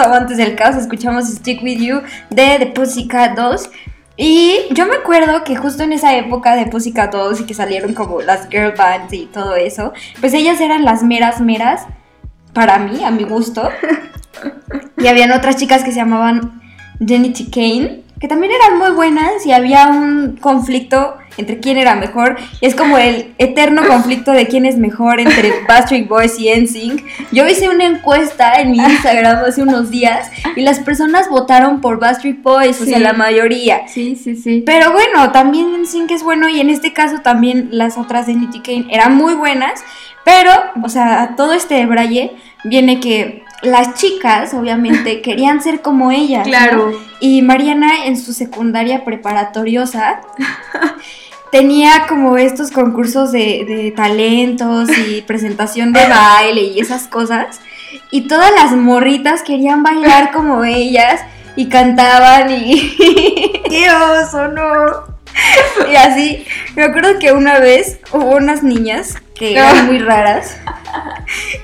Ya 0.00 0.06
regresamos 0.06 0.16
a 0.16 0.16
Amantes 0.16 0.36
del 0.38 0.56
Caos, 0.56 0.76
escuchamos 0.76 1.28
Stick 1.28 1.62
With 1.62 1.78
You 1.78 2.00
de 2.30 2.56
The 2.58 2.66
Pussycat 2.66 3.36
Dolls. 3.36 3.70
Y 4.16 4.60
yo 4.72 4.86
me 4.86 4.94
acuerdo 4.96 5.44
que 5.44 5.56
justo 5.56 5.82
en 5.82 5.92
esa 5.92 6.16
época 6.16 6.56
de 6.56 6.66
Pussycat 6.66 7.12
Dolls 7.12 7.40
y 7.40 7.44
que 7.44 7.54
salieron 7.54 7.92
como 7.94 8.22
las 8.22 8.48
girl 8.48 8.72
bands 8.76 9.12
y 9.12 9.26
todo 9.26 9.56
eso, 9.56 9.92
pues 10.20 10.32
ellas 10.32 10.60
eran 10.60 10.84
las 10.84 11.02
meras 11.02 11.40
meras 11.40 11.82
para 12.54 12.78
mí, 12.78 13.04
a 13.04 13.10
mi 13.10 13.24
gusto. 13.24 13.68
Y 14.96 15.06
habían 15.06 15.32
otras 15.32 15.56
chicas 15.56 15.82
que 15.82 15.92
se 15.92 15.96
llamaban 15.96 16.60
Jenny 17.04 17.32
T. 17.32 18.02
Que 18.20 18.28
también 18.28 18.52
eran 18.52 18.78
muy 18.78 18.90
buenas 18.90 19.46
y 19.46 19.52
había 19.52 19.86
un 19.88 20.36
conflicto 20.40 21.16
entre 21.38 21.58
quién 21.58 21.78
era 21.78 21.94
mejor. 21.94 22.36
Y 22.60 22.66
es 22.66 22.74
como 22.74 22.98
el 22.98 23.32
eterno 23.38 23.86
conflicto 23.86 24.32
de 24.32 24.46
quién 24.46 24.66
es 24.66 24.76
mejor 24.76 25.20
entre 25.20 25.52
Backstreet 25.68 26.06
Boys 26.06 26.38
y 26.38 26.50
NSYNC. 26.54 27.02
Yo 27.32 27.46
hice 27.48 27.68
una 27.68 27.86
encuesta 27.86 28.60
en 28.60 28.72
mi 28.72 28.78
Instagram 28.78 29.44
hace 29.48 29.62
unos 29.62 29.90
días 29.90 30.30
y 30.54 30.60
las 30.60 30.80
personas 30.80 31.28
votaron 31.28 31.80
por 31.80 31.98
Backstreet 31.98 32.42
Boys, 32.42 32.80
o 32.80 32.84
sea, 32.84 32.98
la 32.98 33.14
mayoría. 33.14 33.88
Sí, 33.88 34.16
sí, 34.16 34.36
sí. 34.36 34.62
Pero 34.66 34.92
bueno, 34.92 35.32
también 35.32 35.80
NSYNC 35.80 36.10
es 36.10 36.22
bueno 36.22 36.48
y 36.48 36.60
en 36.60 36.70
este 36.70 36.92
caso 36.92 37.20
también 37.22 37.68
las 37.72 37.96
otras 37.96 38.26
de 38.26 38.34
Nicky 38.34 38.60
Kane 38.60 38.86
eran 38.90 39.16
muy 39.16 39.34
buenas. 39.34 39.80
Pero, 40.24 40.52
o 40.82 40.88
sea, 40.88 41.34
todo 41.36 41.54
este 41.54 41.86
braille 41.86 42.32
viene 42.64 43.00
que 43.00 43.44
las 43.62 43.94
chicas, 43.94 44.54
obviamente, 44.54 45.20
querían 45.22 45.62
ser 45.62 45.82
como 45.82 46.10
ellas. 46.10 46.46
¿no? 46.46 46.50
Claro. 46.50 46.92
Y 47.20 47.42
Mariana 47.42 48.06
en 48.06 48.16
su 48.16 48.32
secundaria 48.32 49.04
preparatoriosa 49.04 50.20
tenía 51.52 52.06
como 52.08 52.36
estos 52.36 52.70
concursos 52.70 53.32
de, 53.32 53.64
de 53.66 53.92
talentos 53.94 54.88
y 54.96 55.22
presentación 55.26 55.92
de 55.92 56.06
baile 56.06 56.62
y 56.62 56.80
esas 56.80 57.06
cosas. 57.06 57.60
Y 58.10 58.22
todas 58.22 58.52
las 58.52 58.72
morritas 58.72 59.42
querían 59.42 59.82
bailar 59.82 60.32
como 60.32 60.64
ellas 60.64 61.20
y 61.56 61.68
cantaban 61.68 62.50
y... 62.50 62.94
¡Qué 63.68 63.86
oso, 63.90 64.48
no! 64.48 65.19
Y 65.90 65.96
así, 65.96 66.46
me 66.76 66.84
acuerdo 66.84 67.18
que 67.18 67.32
una 67.32 67.58
vez 67.58 67.98
hubo 68.12 68.36
unas 68.36 68.62
niñas 68.62 69.16
que 69.34 69.54
eran 69.54 69.86
muy 69.86 69.98
raras 69.98 70.56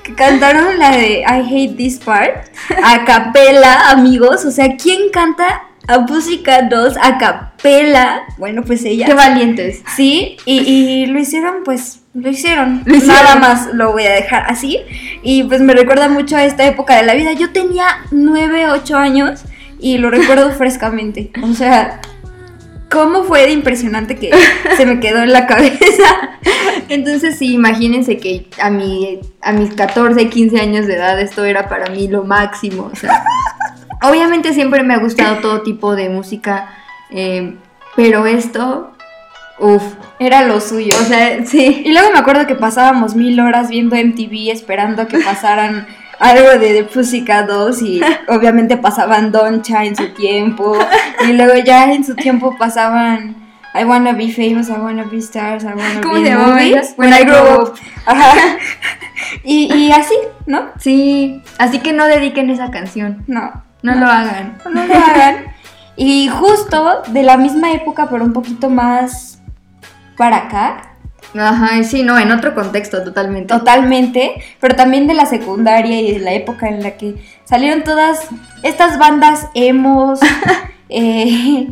que 0.03 0.15
cantaron 0.15 0.79
la 0.79 0.91
de 0.91 1.19
I 1.19 1.25
Hate 1.25 1.77
This 1.77 1.99
Part 1.99 2.47
a 2.83 3.05
capela, 3.05 3.91
amigos. 3.91 4.45
O 4.45 4.51
sea, 4.51 4.75
¿quién 4.77 5.09
canta 5.11 5.63
a 5.87 6.05
Pussycat 6.05 6.69
Dolls 6.69 6.97
a 7.01 7.17
capela? 7.17 8.23
Bueno, 8.37 8.63
pues 8.63 8.83
ella. 8.85 9.05
Qué 9.05 9.13
valientes. 9.13 9.83
Sí, 9.95 10.37
y, 10.45 10.59
y 10.59 11.05
lo 11.07 11.19
hicieron, 11.19 11.63
pues, 11.63 12.01
lo 12.13 12.29
hicieron. 12.29 12.83
Lo 12.85 12.95
hicieron. 12.95 13.23
Nada 13.23 13.35
más 13.35 13.67
lo 13.73 13.91
voy 13.91 14.03
a 14.03 14.11
dejar 14.11 14.45
así. 14.47 14.79
Y 15.21 15.43
pues 15.43 15.61
me 15.61 15.73
recuerda 15.73 16.09
mucho 16.09 16.35
a 16.35 16.45
esta 16.45 16.65
época 16.65 16.95
de 16.95 17.03
la 17.03 17.13
vida. 17.13 17.33
Yo 17.33 17.51
tenía 17.51 17.85
9, 18.11 18.69
8 18.71 18.97
años 18.97 19.43
y 19.79 19.97
lo 19.97 20.09
recuerdo 20.09 20.51
frescamente. 20.57 21.31
O 21.43 21.53
sea, 21.53 22.01
¿cómo 22.89 23.23
fue 23.23 23.43
de 23.43 23.51
impresionante 23.51 24.15
que 24.15 24.31
se 24.77 24.85
me 24.85 24.99
quedó 24.99 25.23
en 25.23 25.33
la 25.33 25.47
cabeza? 25.47 25.79
Entonces 26.89 27.37
sí, 27.37 27.53
imagínense 27.53 28.17
que 28.17 28.47
a, 28.61 28.69
mi, 28.69 29.19
a 29.41 29.51
mis 29.51 29.73
14, 29.73 30.29
15 30.29 30.59
años 30.59 30.87
de 30.87 30.95
edad 30.95 31.19
esto 31.19 31.43
era 31.43 31.67
para 31.67 31.91
mí 31.91 32.07
lo 32.07 32.23
máximo. 32.23 32.89
O 32.91 32.95
sea, 32.95 33.23
obviamente 34.01 34.53
siempre 34.53 34.83
me 34.83 34.93
ha 34.93 34.99
gustado 34.99 35.37
todo 35.37 35.61
tipo 35.61 35.95
de 35.95 36.09
música, 36.09 36.69
eh, 37.11 37.55
pero 37.95 38.25
esto, 38.25 38.91
uff, 39.59 39.83
Era 40.19 40.43
lo 40.43 40.61
suyo. 40.61 40.95
o 41.01 41.05
sea, 41.05 41.45
sí. 41.45 41.83
Y 41.85 41.91
luego 41.91 42.11
me 42.11 42.19
acuerdo 42.19 42.47
que 42.47 42.55
pasábamos 42.55 43.15
mil 43.15 43.39
horas 43.39 43.69
viendo 43.69 43.95
MTV 43.95 44.51
esperando 44.51 45.07
que 45.07 45.19
pasaran 45.19 45.87
algo 46.19 46.49
de 46.59 46.73
The 46.73 46.83
Pussycat 46.85 47.47
Dolls 47.47 47.81
y 47.81 48.01
obviamente 48.27 48.77
pasaban 48.77 49.31
Doncha 49.31 49.85
en 49.85 49.95
su 49.95 50.09
tiempo 50.13 50.77
y 51.27 51.33
luego 51.33 51.53
ya 51.63 51.91
en 51.93 52.03
su 52.03 52.15
tiempo 52.15 52.55
pasaban 52.57 53.35
I 53.79 53.83
wanna 53.83 54.13
be 54.13 54.29
famous, 54.31 54.69
I 54.69 54.73
wanna 54.79 55.03
be 55.03 55.17
stars, 55.17 55.63
I 55.63 55.67
wanna 55.67 56.01
¿Cómo 56.01 56.15
be 56.15 56.25
se 56.25 56.79
esa? 56.79 56.93
when 56.97 57.13
I 57.13 57.23
grow 57.23 57.61
up. 57.61 57.75
Ajá. 58.05 58.33
Y, 59.43 59.71
y 59.73 59.91
así, 59.91 60.15
¿no? 60.47 60.69
Sí, 60.79 61.43
así 61.59 61.79
que 61.79 61.93
no 61.93 62.05
dediquen 62.05 62.49
esa 62.49 62.71
canción, 62.71 63.23
No, 63.27 63.63
no 63.83 63.95
lo 63.95 64.07
hagan. 64.07 64.57
no 64.65 64.83
lo 64.85 64.93
hagan. 64.95 65.45
Y 65.99 66.27
justo 66.27 67.01
de 67.07 67.23
la 67.23 67.37
misma 67.37 67.71
época, 67.71 68.07
pero 68.07 68.23
un 68.23 68.31
poquito 68.31 68.69
más 68.69 69.41
para 70.15 70.37
acá, 70.37 70.86
Ajá, 71.39 71.83
sí, 71.83 72.03
no, 72.03 72.17
en 72.17 72.31
otro 72.31 72.53
contexto 72.55 73.03
totalmente. 73.03 73.53
Totalmente, 73.53 74.41
pero 74.59 74.75
también 74.75 75.07
de 75.07 75.13
la 75.13 75.25
secundaria 75.25 75.99
y 76.01 76.13
de 76.13 76.19
la 76.19 76.33
época 76.33 76.67
en 76.67 76.83
la 76.83 76.91
que 76.97 77.15
salieron 77.45 77.83
todas 77.83 78.27
estas 78.63 78.97
bandas 78.97 79.47
emos, 79.53 80.19
eh, 80.89 81.67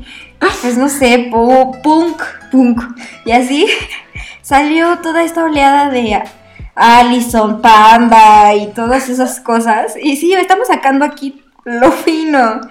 pues 0.62 0.78
no 0.78 0.90
sé, 0.90 1.30
pu- 1.32 1.82
punk, 1.82 2.22
punk, 2.52 2.82
y 3.26 3.32
así 3.32 3.68
salió 4.42 5.00
toda 5.00 5.24
esta 5.24 5.44
oleada 5.44 5.90
de 5.90 6.22
Allison, 6.76 7.62
Panda 7.62 8.54
y 8.54 8.68
todas 8.68 9.10
esas 9.10 9.40
cosas. 9.40 9.96
Y 10.02 10.18
sí, 10.18 10.34
estamos 10.34 10.68
sacando 10.68 11.06
aquí 11.06 11.42
lo 11.64 11.92
fino. 11.92 12.62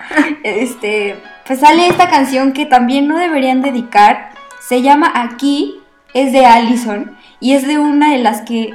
Este, 0.44 1.16
pues 1.46 1.60
sale 1.60 1.88
esta 1.88 2.08
canción 2.08 2.52
que 2.52 2.66
también 2.66 3.08
no 3.08 3.18
deberían 3.18 3.62
dedicar. 3.62 4.30
Se 4.68 4.82
llama 4.82 5.10
Aquí, 5.14 5.80
es 6.14 6.32
de 6.32 6.46
Allison 6.46 7.16
y 7.40 7.54
es 7.54 7.66
de 7.66 7.78
una 7.78 8.12
de 8.12 8.18
las 8.18 8.42
que 8.42 8.74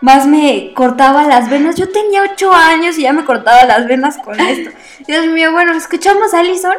más 0.00 0.26
me 0.26 0.72
cortaba 0.74 1.24
las 1.24 1.50
venas. 1.50 1.76
Yo 1.76 1.90
tenía 1.90 2.22
8 2.22 2.52
años 2.52 2.96
y 2.96 3.02
ya 3.02 3.12
me 3.12 3.24
cortaba 3.24 3.64
las 3.64 3.86
venas 3.86 4.16
con 4.18 4.40
esto. 4.40 4.70
Dios 5.06 5.26
mío, 5.26 5.52
bueno, 5.52 5.72
escuchamos 5.74 6.32
a 6.32 6.40
Allison 6.40 6.76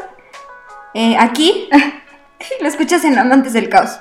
eh, 0.93 1.15
aquí. 1.19 1.69
Lo 2.62 2.67
escuchas 2.67 3.04
en 3.06 3.19
Amantes 3.19 3.54
del 3.54 3.69
Caos. 3.69 3.99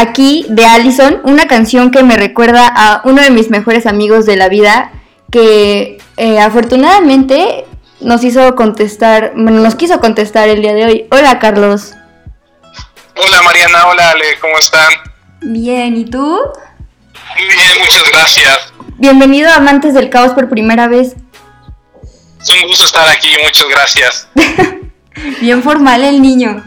Aquí 0.00 0.46
de 0.48 0.64
Allison 0.64 1.20
una 1.24 1.46
canción 1.46 1.90
que 1.90 2.02
me 2.02 2.16
recuerda 2.16 2.66
a 2.66 3.02
uno 3.04 3.22
de 3.22 3.30
mis 3.30 3.50
mejores 3.50 3.86
amigos 3.86 4.26
de 4.26 4.36
la 4.36 4.48
vida 4.48 4.92
que 5.30 5.98
eh, 6.16 6.38
afortunadamente 6.38 7.64
nos 8.00 8.22
hizo 8.24 8.54
contestar, 8.54 9.32
bueno, 9.34 9.60
nos 9.60 9.74
quiso 9.74 10.00
contestar 10.00 10.48
el 10.48 10.62
día 10.62 10.74
de 10.74 10.84
hoy. 10.84 11.06
Hola 11.10 11.38
Carlos. 11.38 11.92
Hola 13.16 13.42
Mariana, 13.42 13.86
hola 13.88 14.10
Ale, 14.10 14.38
¿cómo 14.40 14.58
están? 14.58 14.92
Bien, 15.40 15.96
¿y 15.96 16.04
tú? 16.04 16.38
Bien, 17.36 17.78
muchas 17.80 18.10
gracias. 18.10 18.72
Bienvenido 18.98 19.50
a 19.50 19.56
Amantes 19.56 19.94
del 19.94 20.10
Caos 20.10 20.32
por 20.32 20.48
primera 20.48 20.88
vez. 20.88 21.16
Es 22.40 22.50
un 22.50 22.68
gusto 22.68 22.84
estar 22.84 23.08
aquí, 23.08 23.28
muchas 23.42 23.68
gracias. 23.68 24.28
Bien 25.40 25.62
formal 25.62 26.04
el 26.04 26.20
niño. 26.20 26.62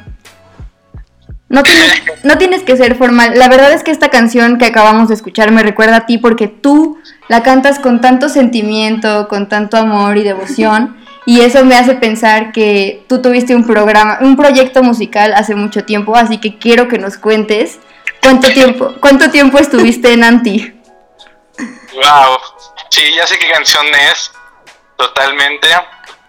No 1.49 1.63
tienes, 1.63 2.03
no 2.23 2.37
tienes 2.37 2.63
que 2.63 2.77
ser 2.77 2.95
formal. 2.95 3.33
La 3.35 3.49
verdad 3.49 3.73
es 3.73 3.83
que 3.83 3.89
esta 3.89 4.09
canción 4.09 4.59
que 4.59 4.65
acabamos 4.65 5.09
de 5.09 5.15
escuchar 5.15 5.51
me 5.51 5.63
recuerda 5.63 5.97
a 5.97 6.05
ti 6.05 6.19
porque 6.19 6.47
tú 6.47 6.99
la 7.27 7.41
cantas 7.41 7.79
con 7.79 8.01
tanto 8.01 8.29
sentimiento, 8.29 9.27
con 9.27 9.49
tanto 9.49 9.77
amor 9.77 10.17
y 10.17 10.23
devoción. 10.23 10.95
Y 11.25 11.41
eso 11.41 11.65
me 11.65 11.75
hace 11.75 11.95
pensar 11.95 12.51
que 12.51 13.03
tú 13.07 13.21
tuviste 13.21 13.55
un 13.55 13.65
programa, 13.65 14.19
un 14.21 14.35
proyecto 14.35 14.83
musical 14.83 15.33
hace 15.35 15.53
mucho 15.55 15.85
tiempo, 15.85 16.15
así 16.15 16.39
que 16.39 16.57
quiero 16.57 16.87
que 16.87 16.97
nos 16.97 17.17
cuentes 17.17 17.79
cuánto 18.21 18.51
tiempo, 18.51 18.95
cuánto 18.99 19.29
tiempo 19.29 19.59
estuviste 19.59 20.13
en 20.13 20.23
Anti. 20.23 20.73
Wow, 21.93 22.37
sí, 22.89 23.13
ya 23.15 23.27
sé 23.27 23.37
qué 23.37 23.51
canción 23.51 23.85
es, 24.11 24.31
totalmente. 24.97 25.67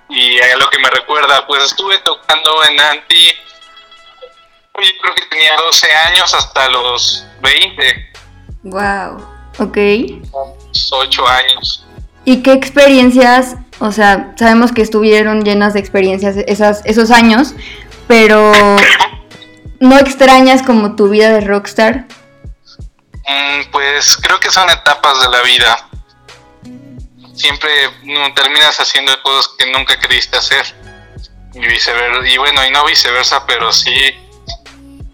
Y 0.08 0.38
a 0.40 0.56
lo 0.56 0.68
que 0.68 0.78
me 0.78 0.90
recuerda, 0.90 1.46
pues 1.46 1.64
estuve 1.64 1.98
tocando 1.98 2.64
en 2.64 2.80
Anti, 2.80 3.32
yo 4.74 4.90
creo 5.02 5.14
que 5.14 5.26
tenía 5.26 5.56
12 5.56 5.92
años 5.92 6.34
hasta 6.34 6.68
los 6.68 7.24
20, 7.42 8.10
Wow. 8.62 9.24
¿Ok? 9.58 9.78
8 10.92 11.28
años. 11.28 11.84
¿Y 12.24 12.42
qué 12.42 12.52
experiencias, 12.52 13.56
o 13.78 13.92
sea, 13.92 14.34
sabemos 14.38 14.72
que 14.72 14.82
estuvieron 14.82 15.42
llenas 15.44 15.74
de 15.74 15.80
experiencias 15.80 16.36
esas, 16.46 16.82
esos 16.84 17.10
años, 17.10 17.54
pero 18.06 18.52
no 19.80 19.98
extrañas 19.98 20.62
como 20.62 20.96
tu 20.96 21.08
vida 21.08 21.30
de 21.30 21.40
rockstar? 21.40 22.06
Mm, 23.26 23.70
Pues 23.72 24.16
creo 24.18 24.38
que 24.38 24.50
son 24.50 24.68
etapas 24.68 25.20
de 25.22 25.28
la 25.30 25.42
vida. 25.42 25.88
Siempre 27.34 27.70
no, 28.04 28.34
terminas 28.34 28.78
haciendo 28.78 29.12
cosas 29.22 29.50
que 29.58 29.72
nunca 29.72 29.98
creíste 29.98 30.36
hacer. 30.36 30.66
Y 31.54 31.60
viceversa. 31.60 32.28
Y 32.28 32.36
bueno, 32.36 32.64
y 32.64 32.70
no 32.70 32.84
viceversa, 32.84 33.44
pero 33.46 33.72
sí 33.72 33.90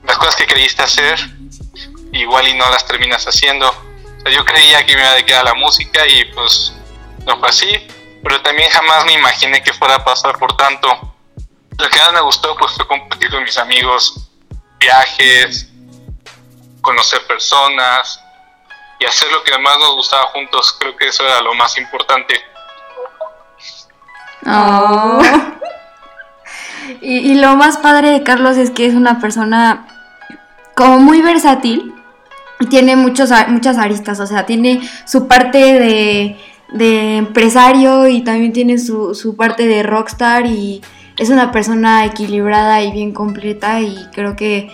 las 0.06 0.18
cosas 0.18 0.36
que 0.36 0.46
creíste 0.46 0.82
hacer, 0.82 1.18
igual 2.12 2.48
y 2.48 2.54
no 2.54 2.68
las 2.70 2.86
terminas 2.86 3.24
haciendo. 3.26 3.72
Yo 4.30 4.44
creía 4.44 4.84
que 4.84 4.94
me 4.94 5.02
iba 5.02 5.10
a 5.10 5.14
dedicar 5.14 5.40
a 5.40 5.44
la 5.44 5.54
música 5.54 6.06
y 6.06 6.24
pues 6.32 6.72
no 7.24 7.38
fue 7.38 7.48
así. 7.48 7.86
Pero 8.22 8.40
también 8.42 8.70
jamás 8.70 9.04
me 9.04 9.12
imaginé 9.12 9.62
que 9.62 9.72
fuera 9.72 9.96
a 9.96 10.04
pasar 10.04 10.36
por 10.38 10.56
tanto. 10.56 10.88
Lo 11.78 11.88
que 11.90 11.98
más 11.98 12.12
me 12.12 12.20
gustó 12.22 12.56
pues 12.56 12.72
fue 12.72 12.86
compartir 12.86 13.30
con 13.30 13.42
mis 13.44 13.56
amigos 13.58 14.30
viajes, 14.78 15.68
conocer 16.80 17.24
personas 17.26 18.20
y 18.98 19.04
hacer 19.04 19.30
lo 19.30 19.42
que 19.44 19.56
más 19.58 19.78
nos 19.78 19.94
gustaba 19.94 20.24
juntos. 20.28 20.76
Creo 20.80 20.96
que 20.96 21.08
eso 21.08 21.24
era 21.24 21.40
lo 21.40 21.54
más 21.54 21.76
importante. 21.78 22.40
Oh. 24.46 25.20
Y 27.00 27.34
lo 27.34 27.56
más 27.56 27.78
padre 27.78 28.10
de 28.10 28.22
Carlos 28.22 28.56
es 28.56 28.70
que 28.70 28.86
es 28.86 28.94
una 28.94 29.18
persona 29.18 29.95
como 30.76 30.98
muy 30.98 31.22
versátil 31.22 31.94
tiene 32.68 32.96
muchos, 32.96 33.30
muchas 33.48 33.78
aristas, 33.78 34.20
o 34.20 34.26
sea, 34.26 34.44
tiene 34.44 34.86
su 35.06 35.26
parte 35.26 35.58
de, 35.58 37.16
empresario 37.16 38.08
y 38.08 38.22
también 38.22 38.52
tiene 38.52 38.78
su, 38.78 39.14
su 39.14 39.36
parte 39.36 39.66
de 39.66 39.82
rockstar 39.82 40.44
y 40.44 40.82
es 41.16 41.30
una 41.30 41.50
persona 41.50 42.04
equilibrada 42.04 42.82
y 42.82 42.92
bien 42.92 43.12
completa 43.12 43.80
y 43.80 44.06
creo 44.12 44.36
que 44.36 44.70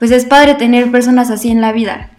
pues 0.00 0.10
es 0.10 0.24
padre 0.24 0.54
tener 0.54 0.90
personas 0.90 1.30
así 1.30 1.50
en 1.50 1.60
la 1.60 1.70
vida. 1.70 2.10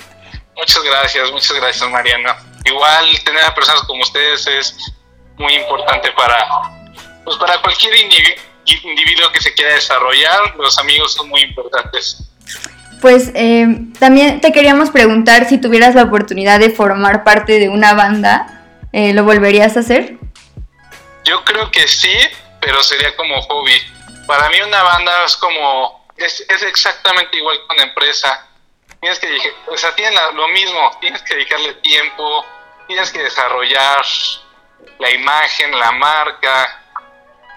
Muchas 0.56 0.82
gracias, 0.84 1.32
muchas 1.32 1.58
gracias 1.58 1.90
Mariana. 1.90 2.38
Igual 2.64 3.06
tener 3.26 3.44
a 3.44 3.54
personas 3.54 3.84
como 3.84 4.04
ustedes 4.04 4.48
es 4.48 4.94
muy 5.38 5.54
importante 5.54 6.12
para, 6.14 6.48
pues 7.26 7.36
para 7.38 7.62
cualquier 7.62 7.94
indivi- 7.96 8.38
individuo 8.84 9.30
que 9.34 9.42
se 9.42 9.54
quiera 9.54 9.74
desarrollar. 9.74 10.56
Los 10.58 10.78
amigos 10.80 11.14
son 11.14 11.28
muy 11.28 11.42
importantes. 11.42 12.32
Pues 13.02 13.32
eh, 13.36 13.68
también 14.00 14.42
te 14.42 14.52
queríamos 14.52 14.90
preguntar 14.90 15.48
si 15.48 15.60
tuvieras 15.60 15.96
la 15.96 16.04
oportunidad 16.04 16.60
de 16.60 16.70
formar 16.70 17.24
parte 17.24 17.60
de 17.60 17.70
una 17.70 17.94
banda, 17.94 18.64
eh, 18.94 19.14
¿lo 19.14 19.24
volverías 19.24 19.78
a 19.78 19.82
hacer? 19.82 20.18
Yo 21.24 21.44
creo 21.44 21.70
que 21.72 21.88
sí, 21.88 22.16
pero 22.62 22.82
sería 22.84 23.16
como 23.16 23.42
hobby. 23.42 23.74
Para 24.28 24.50
mí 24.50 24.62
una 24.62 24.82
banda 24.84 25.26
es 25.26 25.36
como, 25.36 26.08
es, 26.18 26.46
exactamente 26.50 27.38
igual 27.38 27.58
que 27.58 27.76
una 27.76 27.84
empresa. 27.84 28.48
Tienes 29.00 29.20
que, 29.20 29.28
o 29.68 29.78
sea, 29.78 29.94
tienen 29.96 30.18
lo 30.34 30.48
mismo, 30.48 30.92
tienes 31.00 31.22
que 31.24 31.36
dedicarle 31.36 31.74
tiempo, 31.76 32.46
tienes 32.88 33.12
que 33.12 33.22
desarrollar 33.22 34.04
la 35.00 35.12
imagen, 35.12 35.78
la 35.78 35.92
marca. 35.92 36.82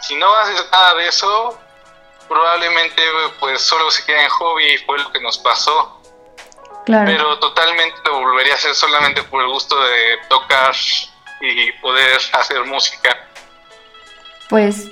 Si 0.01 0.15
no 0.17 0.35
haces 0.35 0.65
nada 0.71 0.95
de 0.95 1.09
eso, 1.09 1.59
probablemente 2.29 3.03
pues 3.41 3.61
solo 3.61 3.91
se 3.91 4.05
queda 4.05 4.23
en 4.23 4.29
hobby 4.29 4.65
y 4.75 4.79
fue 4.79 4.99
lo 4.99 5.11
que 5.13 5.21
nos 5.21 5.39
pasó. 5.39 6.01
Claro. 6.85 7.07
Pero 7.07 7.39
totalmente 7.39 7.97
lo 8.07 8.21
volvería 8.21 8.55
a 8.55 8.57
hacer 8.57 8.75
solamente 8.75 9.23
por 9.25 9.43
el 9.43 9.49
gusto 9.49 9.77
de 9.79 10.19
tocar 10.29 10.75
y 11.41 11.73
poder 11.81 12.19
hacer 12.33 12.65
música. 12.65 13.11
Pues 14.49 14.89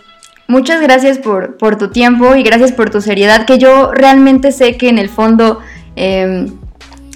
muchas 0.47 0.81
gracias 0.83 1.19
por, 1.19 1.57
por 1.57 1.79
tu 1.79 1.91
tiempo 1.91 2.35
y 2.35 2.43
gracias 2.43 2.73
por 2.73 2.91
tu 2.91 3.01
seriedad, 3.01 3.47
que 3.47 3.59
yo 3.59 3.93
realmente 3.93 4.53
sé 4.53 4.77
que 4.77 4.89
en 4.89 4.99
el 4.99 5.09
fondo 5.09 5.61
eh, 5.97 6.47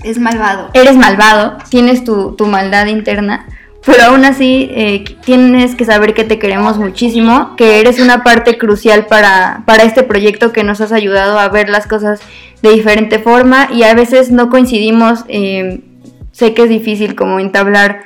Es 0.02 0.18
malvado. 0.18 0.70
eres 0.72 0.96
malvado, 0.96 1.58
tienes 1.68 2.02
tu, 2.04 2.34
tu 2.36 2.46
maldad 2.46 2.86
interna, 2.86 3.46
pero 3.84 4.04
aún 4.04 4.24
así 4.24 4.70
eh, 4.74 5.04
tienes 5.24 5.74
que 5.74 5.84
saber 5.84 6.12
que 6.12 6.24
te 6.24 6.38
queremos 6.38 6.76
muchísimo, 6.76 7.56
que 7.56 7.80
eres 7.80 7.98
una 7.98 8.22
parte 8.22 8.58
crucial 8.58 9.06
para, 9.06 9.62
para 9.66 9.84
este 9.84 10.02
proyecto 10.02 10.52
que 10.52 10.64
nos 10.64 10.80
has 10.80 10.92
ayudado 10.92 11.38
a 11.38 11.48
ver 11.48 11.70
las 11.70 11.86
cosas 11.86 12.20
de 12.62 12.70
diferente 12.70 13.18
forma 13.18 13.68
y 13.72 13.84
a 13.84 13.94
veces 13.94 14.30
no 14.30 14.50
coincidimos, 14.50 15.24
eh, 15.28 15.80
sé 16.32 16.52
que 16.52 16.64
es 16.64 16.68
difícil 16.68 17.14
como 17.14 17.40
entablar, 17.40 18.02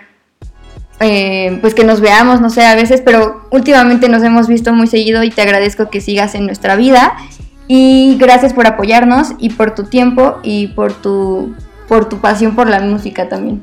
eh, 1.00 1.58
pues 1.60 1.74
que 1.74 1.84
nos 1.84 2.00
veamos, 2.00 2.40
no 2.40 2.50
sé, 2.50 2.64
a 2.64 2.76
veces, 2.76 3.02
pero 3.04 3.48
últimamente 3.50 4.08
nos 4.08 4.22
hemos 4.22 4.46
visto 4.46 4.72
muy 4.72 4.86
seguido 4.86 5.24
y 5.24 5.30
te 5.30 5.42
agradezco 5.42 5.90
que 5.90 6.00
sigas 6.00 6.36
en 6.36 6.46
nuestra 6.46 6.76
vida 6.76 7.14
y 7.66 8.16
gracias 8.20 8.52
por 8.52 8.68
apoyarnos 8.68 9.32
y 9.38 9.50
por 9.50 9.74
tu 9.74 9.84
tiempo 9.84 10.38
y 10.44 10.68
por 10.68 10.92
tu, 10.92 11.52
por 11.88 12.08
tu 12.08 12.18
pasión 12.18 12.54
por 12.54 12.68
la 12.68 12.78
música 12.78 13.28
también. 13.28 13.62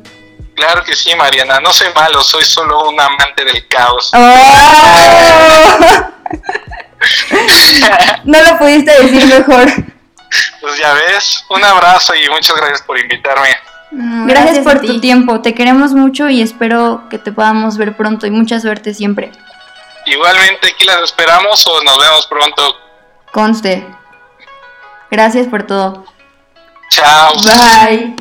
Claro 0.55 0.83
que 0.83 0.95
sí, 0.95 1.15
Mariana, 1.15 1.59
no 1.59 1.71
soy 1.73 1.87
malo, 1.95 2.21
soy 2.21 2.43
solo 2.43 2.89
un 2.89 2.99
amante 2.99 3.45
del 3.45 3.67
caos. 3.67 4.11
¡Oh! 4.13 5.79
no 8.25 8.41
lo 8.41 8.57
pudiste 8.59 8.91
decir 9.01 9.25
mejor. 9.25 9.67
Pues 10.61 10.77
ya 10.77 10.93
ves, 10.93 11.43
un 11.49 11.63
abrazo 11.63 12.13
y 12.15 12.29
muchas 12.29 12.55
gracias 12.55 12.81
por 12.83 12.99
invitarme. 12.99 13.49
Gracias, 13.91 14.59
por 14.59 14.79
tu 14.79 15.01
tiempo, 15.01 15.41
te 15.41 15.53
queremos 15.53 15.91
mucho 15.91 16.29
y 16.29 16.41
espero 16.41 17.09
que 17.09 17.17
te 17.17 17.33
podamos 17.33 17.77
ver 17.77 17.97
pronto 17.97 18.25
y 18.25 18.31
mucha 18.31 18.59
suerte 18.61 18.93
siempre. 18.93 19.31
Igualmente 20.05 20.69
aquí 20.69 20.85
las 20.85 21.01
esperamos 21.01 21.67
o 21.67 21.83
nos 21.83 21.97
vemos 21.99 22.25
pronto. 22.27 22.77
Conste. 23.33 23.85
Gracias 25.09 25.47
por 25.47 25.63
todo. 25.63 26.05
Chao. 26.89 27.33
Bye. 27.43 28.15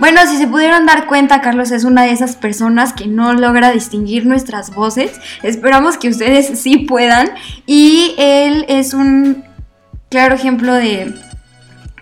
Bueno, 0.00 0.20
si 0.26 0.36
se 0.36 0.48
pudieron 0.48 0.86
dar 0.86 1.06
cuenta, 1.06 1.40
Carlos 1.40 1.70
es 1.70 1.84
una 1.84 2.02
de 2.02 2.10
esas 2.10 2.34
personas 2.34 2.92
que 2.92 3.06
no 3.06 3.32
logra 3.32 3.70
distinguir 3.70 4.26
nuestras 4.26 4.74
voces. 4.74 5.20
Esperamos 5.42 5.98
que 5.98 6.08
ustedes 6.08 6.58
sí 6.58 6.78
puedan. 6.78 7.30
Y 7.64 8.14
él 8.18 8.64
es 8.68 8.92
un 8.92 9.44
claro 10.10 10.34
ejemplo 10.34 10.74
de, 10.74 11.14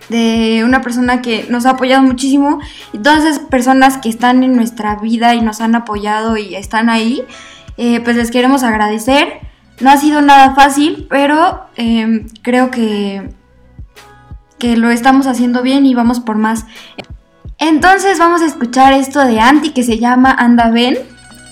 de 0.08 0.62
una 0.64 0.80
persona 0.80 1.20
que 1.20 1.46
nos 1.50 1.66
ha 1.66 1.70
apoyado 1.70 2.02
muchísimo. 2.02 2.60
Y 2.94 2.98
todas 2.98 3.24
esas 3.24 3.40
personas 3.40 3.98
que 3.98 4.08
están 4.08 4.42
en 4.42 4.56
nuestra 4.56 4.96
vida 4.96 5.34
y 5.34 5.42
nos 5.42 5.60
han 5.60 5.74
apoyado 5.74 6.38
y 6.38 6.54
están 6.54 6.88
ahí, 6.88 7.22
eh, 7.76 8.00
pues 8.00 8.16
les 8.16 8.30
queremos 8.30 8.62
agradecer. 8.62 9.40
No 9.80 9.90
ha 9.90 9.98
sido 9.98 10.22
nada 10.22 10.54
fácil, 10.54 11.06
pero 11.10 11.66
eh, 11.76 12.24
creo 12.40 12.70
que, 12.70 13.34
que 14.58 14.78
lo 14.78 14.90
estamos 14.90 15.26
haciendo 15.26 15.62
bien 15.62 15.84
y 15.84 15.94
vamos 15.94 16.20
por 16.20 16.36
más. 16.36 16.64
Entonces 17.62 18.18
vamos 18.18 18.42
a 18.42 18.46
escuchar 18.46 18.92
esto 18.92 19.20
de 19.20 19.38
Anti 19.38 19.70
que 19.70 19.84
se 19.84 20.00
llama 20.00 20.32
Anda 20.36 20.70
Ven. 20.70 20.98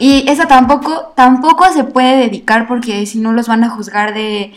Y 0.01 0.29
esa 0.29 0.47
tampoco, 0.47 1.13
tampoco 1.15 1.73
se 1.73 1.85
puede 1.85 2.17
dedicar 2.17 2.67
porque 2.67 3.07
si 3.07 3.21
no 3.21 3.33
los 3.33 3.47
van 3.47 3.63
a 3.63 3.71
juzgar 3.71 4.13
de 4.13 4.53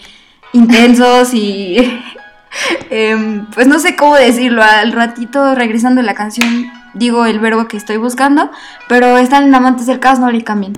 intensos 0.53 1.31
y 1.35 1.77
em, 2.89 3.45
pues 3.53 3.67
no 3.67 3.77
sé 3.77 3.95
cómo 3.95 4.15
decirlo. 4.15 4.63
Al 4.63 4.93
ratito 4.93 5.53
regresando 5.53 6.01
a 6.01 6.03
la 6.03 6.15
canción 6.15 6.71
digo 6.95 7.27
el 7.27 7.37
verbo 7.39 7.67
que 7.67 7.77
estoy 7.77 7.97
buscando, 7.97 8.49
pero 8.89 9.19
están 9.19 9.43
en 9.43 9.53
Amantes 9.53 9.85
del 9.85 9.99
no 10.19 10.31
le 10.31 10.43
cambien. 10.43 10.73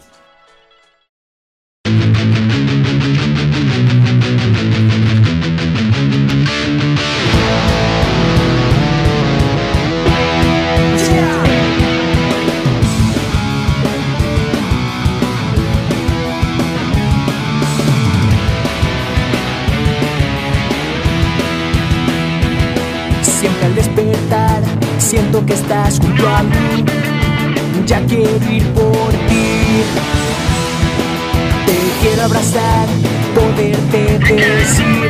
Siento 25.36 25.45
que 25.45 25.53
estás 25.53 25.99
junto 25.99 26.27
a 26.27 26.43
mí. 26.43 26.86
Ya 27.86 27.99
quiero 28.05 28.51
ir 28.51 28.63
por 28.73 29.09
ti. 29.27 29.83
Te 31.65 31.77
quiero 32.01 32.23
abrazar, 32.23 32.88
poderte 33.33 34.19
decir 34.19 35.09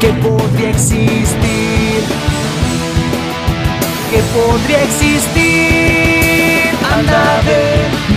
que 0.00 0.08
podría 0.24 0.70
existir. 0.70 2.02
Que 4.10 4.20
podría 4.34 4.82
existir. 4.84 5.46
Anda, 6.94 7.40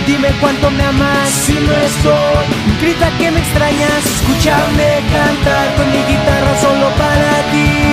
dime 0.06 0.28
cuánto 0.40 0.70
me 0.70 0.84
amas 0.84 1.28
si 1.28 1.54
no 1.54 1.72
estoy. 1.72 2.46
Grita 2.80 3.10
que 3.18 3.30
me 3.30 3.40
extrañas, 3.40 4.06
escúchame 4.06 5.00
cantar 5.12 5.74
con 5.76 5.86
mi 5.90 5.98
guitarra 6.10 6.56
solo 6.60 6.88
para 6.96 7.32
ti. 7.52 7.90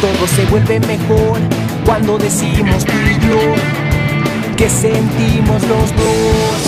Todo 0.00 0.26
se 0.34 0.46
vuelve 0.46 0.80
mejor 0.80 1.38
cuando 1.84 2.16
decimos 2.16 2.86
tú 2.86 2.92
y 2.92 3.26
yo 3.26 4.56
que 4.56 4.70
sentimos 4.70 5.62
los 5.64 5.94
dos. 5.94 6.60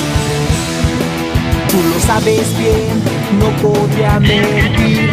Tú 1.71 1.79
lo 1.95 2.01
sabes 2.01 2.47
bien, 2.59 3.03
no 3.41 3.49
podría 3.63 4.21
mentir, 4.21 5.11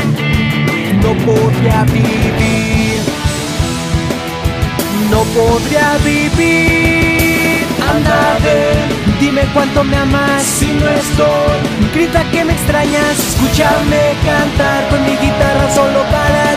no 1.01 1.13
podría 1.26 1.84
vivir, 1.86 2.99
no 5.09 5.24
podría 5.24 5.97
vivir. 6.03 7.65
Anda, 7.89 8.38
ven, 8.43 9.20
dime 9.22 9.43
cuánto 9.53 9.82
me 9.86 9.95
amas 9.95 10.43
si 10.43 10.67
no 10.67 10.89
estoy. 10.89 11.59
Grita 11.95 12.30
que 12.32 12.43
me 12.43 12.51
extrañas, 12.51 13.17
escúchame 13.17 14.13
cantar 14.26 14.89
con 14.89 15.05
mi 15.05 15.11
guitarra 15.11 15.74
solo 15.74 16.03
para 16.11 16.49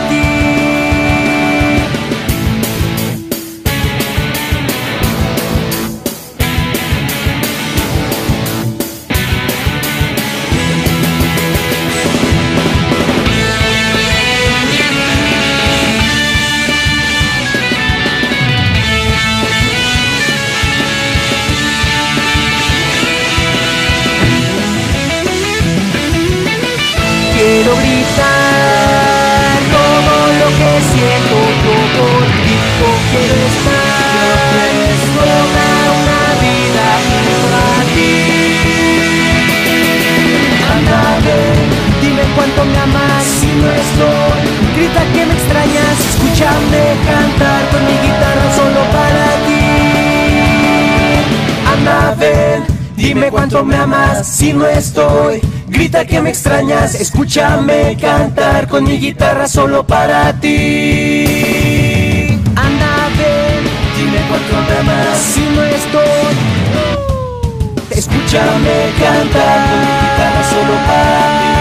quiero 33.13 33.35
estar 33.53 34.73
toda 35.15 35.69
una 36.01 36.23
vida 36.43 36.85
junto 37.05 37.35
a 37.61 37.77
ti. 37.93 38.15
Anda, 40.73 41.01
dime 42.01 42.23
cuánto 42.35 42.65
me 42.65 42.77
amas 42.77 43.23
si 43.39 43.49
no 43.61 43.67
estoy. 43.83 44.39
Grita 44.75 45.01
que 45.13 45.21
me 45.25 45.33
extrañas, 45.33 45.95
escúchame 46.09 46.83
cantar 47.05 47.61
con 47.71 47.81
mi 47.85 47.95
guitarra 48.05 48.47
solo 48.59 48.81
para 48.97 49.25
ti. 49.45 49.65
Anda, 51.73 52.15
dime 52.95 53.29
cuánto 53.29 53.63
me 53.63 53.75
amas 53.75 54.27
si 54.27 54.53
no 54.53 54.65
estoy. 54.65 55.41
Grita 55.67 56.05
que 56.05 56.21
me 56.21 56.29
extrañas, 56.29 56.95
escúchame 56.95 57.97
cantar 57.99 58.67
con 58.67 58.83
mi 58.83 58.97
guitarra 58.97 59.47
solo 59.47 59.85
para 59.85 60.33
ti 60.39 61.62
si 65.15 65.41
no 65.41 65.63
estoy. 65.63 66.35
Escúchame 67.89 68.91
cantar 68.99 69.69
con 69.69 69.79
mi 69.79 69.85
guitarra 69.85 70.43
solo 70.49 70.73
para 70.87 71.27
ti. 71.37 71.53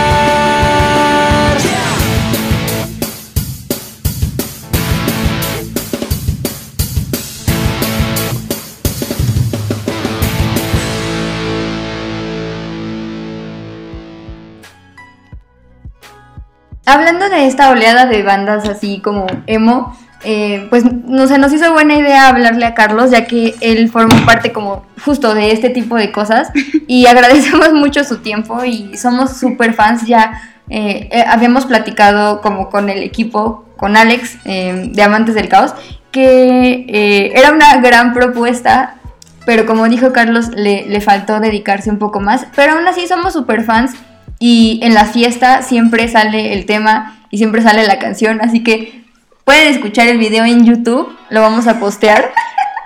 Hablando 16.85 17.29
de 17.29 17.47
esta 17.47 17.71
oleada 17.71 18.07
de 18.07 18.23
bandas 18.23 18.69
así 18.69 19.01
como 19.01 19.27
emo, 19.47 19.97
eh, 20.25 20.67
pues 20.71 20.85
no 20.85 21.27
sé, 21.27 21.39
nos 21.39 21.53
hizo 21.53 21.73
buena 21.73 21.95
idea 21.97 22.29
hablarle 22.29 22.67
a 22.67 22.75
Carlos, 22.75 23.11
ya 23.11 23.25
que 23.27 23.55
él 23.61 23.89
formó 23.91 24.15
parte 24.25 24.53
como 24.53 24.85
justo 25.05 25.35
de 25.35 25.53
este 25.53 25.71
tipo 25.71 25.97
de 25.97 26.13
cosas. 26.13 26.51
Y 26.87 27.07
agradecemos 27.13 27.73
mucho 27.73 28.05
su 28.05 28.19
tiempo 28.19 28.65
y 28.65 28.97
somos 28.97 29.37
súper 29.39 29.75
fans 29.75 30.07
ya. 30.07 30.41
eh, 30.71 31.09
eh, 31.11 31.25
habíamos 31.29 31.67
platicado 31.67 32.41
como 32.41 32.71
con 32.71 32.89
el 32.89 33.03
equipo, 33.03 33.65
con 33.77 33.97
Alex 33.97 34.39
eh, 34.45 34.91
de 34.93 35.03
Amantes 35.03 35.35
del 35.35 35.49
Caos, 35.49 35.75
que 36.13 36.87
eh, 36.89 37.33
era 37.35 37.51
una 37.53 37.77
gran 37.81 38.13
propuesta, 38.15 38.95
pero 39.45 39.67
como 39.67 39.89
dijo 39.89 40.13
Carlos, 40.13 40.49
le, 40.55 40.87
le 40.87 41.01
faltó 41.01 41.41
dedicarse 41.41 41.91
un 41.91 41.99
poco 41.99 42.21
más, 42.21 42.47
pero 42.55 42.75
aún 42.75 42.87
así 42.87 43.07
somos 43.09 43.33
súper 43.33 43.65
fans 43.65 43.93
y 44.39 44.79
en 44.83 44.95
la 44.95 45.05
fiesta 45.05 45.63
siempre 45.63 46.07
sale 46.09 46.53
el 46.53 46.65
tema 46.65 47.17
y 47.31 47.39
siempre 47.39 47.61
sale 47.63 47.87
la 47.87 47.99
canción, 47.99 48.41
así 48.41 48.63
que 48.63 49.02
pueden 49.45 49.69
escuchar 49.69 50.09
el 50.09 50.19
video 50.19 50.45
en 50.45 50.65
YouTube, 50.65 51.17
lo 51.31 51.41
vamos 51.41 51.67
a 51.67 51.79
postear. 51.79 52.33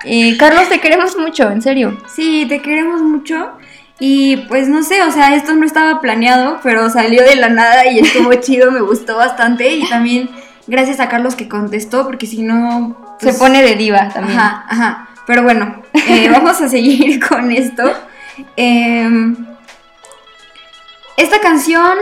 Y 0.05 0.37
Carlos, 0.37 0.69
te 0.69 0.81
queremos 0.81 1.17
mucho, 1.17 1.51
en 1.51 1.63
serio. 1.63 1.99
Sí, 2.15 2.47
te 2.49 2.63
queremos 2.63 3.03
mucho. 3.03 3.53
Y 3.99 4.37
pues 4.49 4.69
no 4.69 4.83
sé, 4.83 5.03
o 5.03 5.11
sea, 5.11 5.35
esto 5.35 5.55
no 5.55 5.65
estaba 5.65 6.01
planeado, 6.01 6.61
pero 6.63 6.91
salió 6.91 7.23
de 7.23 7.37
la 7.37 7.49
nada 7.49 7.87
y 7.91 7.99
estuvo 7.99 8.33
chido, 8.35 8.71
me 8.71 8.81
gustó 8.81 9.17
bastante. 9.17 9.75
Y 9.75 9.89
también 9.89 10.31
gracias 10.67 11.01
a 11.01 11.09
Carlos 11.09 11.35
que 11.35 11.49
contestó, 11.49 12.05
porque 12.05 12.27
si 12.27 12.43
no... 12.43 13.17
Se 13.19 13.27
pues, 13.27 13.39
pone 13.39 13.63
de 13.63 13.75
diva 13.75 14.11
también. 14.11 14.39
Ajá, 14.39 14.65
ajá. 14.69 15.09
Pero 15.27 15.43
bueno, 15.43 15.83
eh, 16.09 16.29
vamos 16.33 16.61
a 16.61 16.69
seguir 16.69 17.27
con 17.29 17.51
esto. 17.51 17.85
Em, 18.57 19.35
esta 21.17 21.41
canción, 21.41 21.97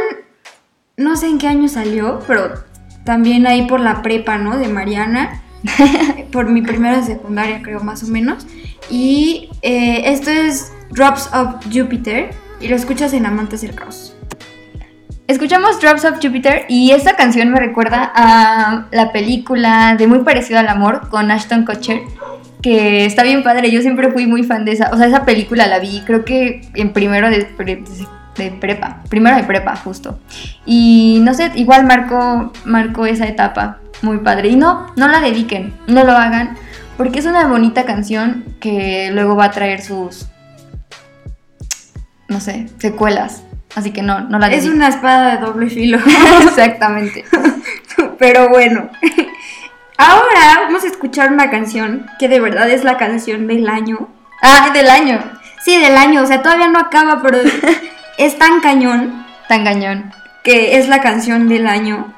no 0.97 1.17
sé 1.17 1.29
en 1.29 1.39
qué 1.39 1.47
año 1.47 1.69
salió, 1.69 2.21
pero 2.27 2.65
también 3.05 3.47
ahí 3.47 3.67
por 3.67 3.81
la 3.81 4.03
prepa, 4.03 4.39
¿no? 4.39 4.57
De 4.59 4.69
Mariana. 4.69 5.43
por 6.33 6.51
mi 6.51 6.61
primera 6.63 7.03
secundaria, 7.03 7.63
creo, 7.63 7.81
más 7.81 8.03
o 8.03 8.09
menos. 8.09 8.47
Y 8.91 9.49
eh, 9.63 10.03
esto 10.07 10.31
es 10.31 10.73
Drops 10.91 11.31
of 11.33 11.65
Jupiter. 11.73 12.31
Y 12.61 12.69
lo 12.69 12.77
escuchas 12.77 13.13
en 13.13 13.27
Amantes 13.27 13.63
del 13.63 13.75
Caos. 13.75 14.17
Escuchamos 15.27 15.81
Drops 15.81 16.05
of 16.05 16.19
Jupiter 16.23 16.67
y 16.69 16.91
esta 16.91 17.17
canción 17.17 17.51
me 17.51 17.59
recuerda 17.59 18.13
a 18.15 18.87
la 18.93 19.11
película 19.11 19.97
de 19.97 20.07
Muy 20.07 20.19
parecido 20.19 20.61
al 20.61 20.69
amor 20.69 21.09
con 21.09 21.31
Ashton 21.31 21.65
Kutcher, 21.65 22.03
que 22.61 23.07
está 23.07 23.23
bien 23.23 23.43
padre. 23.43 23.71
Yo 23.71 23.81
siempre 23.81 24.11
fui 24.13 24.27
muy 24.27 24.43
fan 24.43 24.67
de 24.67 24.73
esa, 24.73 24.91
o 24.93 24.99
sea, 24.99 25.07
esa 25.07 25.25
película 25.25 25.67
la 25.67 25.79
vi, 25.79 26.03
creo 26.05 26.27
que 26.27 26.61
en 26.75 26.93
primero 26.93 27.31
de, 27.31 27.47
pre- 27.47 27.83
de 28.37 28.51
prepa, 28.51 29.03
primero 29.09 29.37
de 29.37 29.45
prepa, 29.45 29.77
justo. 29.77 30.19
Y 30.67 31.21
no 31.23 31.35
sé, 31.35 31.53
igual 31.55 31.85
marcó, 31.87 32.53
marcó 32.65 33.07
esa 33.07 33.27
etapa 33.27 33.79
muy 34.03 34.19
padre. 34.19 34.49
Y 34.49 34.57
no, 34.57 34.93
no 34.97 35.09
la 35.09 35.21
dediquen, 35.21 35.75
no 35.87 36.05
lo 36.05 36.13
hagan, 36.13 36.57
porque 36.97 37.19
es 37.19 37.27
una 37.27 37.47
bonita 37.47 37.85
canción 37.85 38.45
que 38.61 39.11
luego 39.13 39.37
va 39.37 39.47
a 39.47 39.51
traer 39.51 39.83
sus, 39.83 40.27
no 42.29 42.41
sé, 42.41 42.69
secuelas. 42.79 43.45
Así 43.75 43.91
que 43.91 44.03
no, 44.03 44.21
no 44.21 44.39
la 44.39 44.47
Es 44.47 44.63
dediquen. 44.63 44.77
una 44.77 44.89
espada 44.89 45.35
de 45.35 45.45
doble 45.45 45.69
filo. 45.69 45.99
Exactamente. 46.43 47.25
Pero 48.19 48.49
bueno. 48.49 48.89
Ahora 49.97 50.61
vamos 50.65 50.85
a 50.85 50.89
escuchar 50.89 51.33
una 51.33 51.51
canción 51.51 52.07
que 52.19 52.29
de 52.29 52.41
verdad 52.41 52.69
es 52.69 52.85
la 52.85 52.97
canción 52.97 53.47
del 53.47 53.69
año. 53.69 54.09
Ah, 54.43 54.71
del 54.73 54.89
año. 54.91 55.23
Sí, 55.65 55.81
del 55.81 55.97
año. 55.97 56.23
O 56.23 56.27
sea, 56.27 56.43
todavía 56.43 56.69
no 56.69 56.79
acaba, 56.79 57.23
pero 57.23 57.39
es 58.19 58.39
tan 58.39 58.61
cañón 58.61 59.25
Tan 59.49 59.65
cañón. 59.65 60.13
que 60.43 60.79
es 60.79 60.89
la 60.89 61.01
canción 61.01 61.49
del 61.49 61.67
año. 61.67 62.13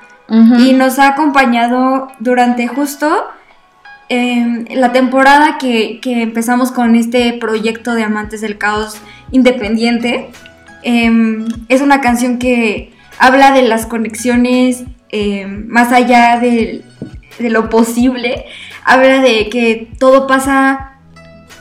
Y 0.59 0.72
nos 0.72 0.99
ha 0.99 1.09
acompañado 1.09 2.09
durante 2.18 2.66
justo 2.66 3.26
eh, 4.09 4.64
la 4.74 4.90
temporada 4.92 5.57
que, 5.59 6.01
que 6.01 6.22
empezamos 6.22 6.72
con 6.72 6.97
este 6.97 7.32
proyecto 7.34 7.94
de 7.94 8.03
Amantes 8.03 8.40
del 8.40 8.59
Caos 8.59 9.01
independiente. 9.30 10.30
Eh, 10.82 11.44
es 11.68 11.80
una 11.80 12.01
canción 12.01 12.38
que 12.38 12.92
habla 13.18 13.53
de 13.53 13.62
las 13.62 13.86
conexiones 13.86 14.82
eh, 15.11 15.47
más 15.47 15.92
allá 15.92 16.40
de, 16.40 16.82
de 17.38 17.51
lo 17.51 17.70
posible. 17.70 18.47
Habla 18.84 19.20
de 19.20 19.49
que 19.49 19.92
todo 20.01 20.26
pasa 20.26 20.92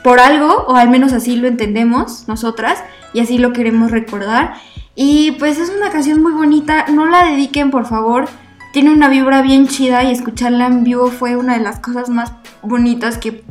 por 0.03 0.19
algo, 0.19 0.65
o 0.67 0.75
al 0.75 0.89
menos 0.89 1.13
así 1.13 1.35
lo 1.35 1.47
entendemos 1.47 2.27
nosotras, 2.27 2.83
y 3.15 3.21
así 3.21 3.37
lo 3.37 3.53
queremos 3.53 3.91
recordar. 3.91 4.55
Y 4.93 5.31
pues 5.39 5.57
es 5.57 5.69
una 5.69 5.89
canción 5.89 6.21
muy 6.21 6.33
bonita, 6.33 6.85
no 6.89 7.05
la 7.05 7.23
dediquen 7.23 7.71
por 7.71 7.85
favor, 7.85 8.27
tiene 8.73 8.91
una 8.91 9.07
vibra 9.07 9.41
bien 9.41 9.67
chida 9.69 10.03
y 10.03 10.11
escucharla 10.11 10.67
en 10.67 10.83
vivo 10.83 11.07
fue 11.07 11.37
una 11.37 11.53
de 11.57 11.63
las 11.63 11.79
cosas 11.79 12.09
más 12.09 12.33
bonitas 12.61 13.17
que 13.17 13.41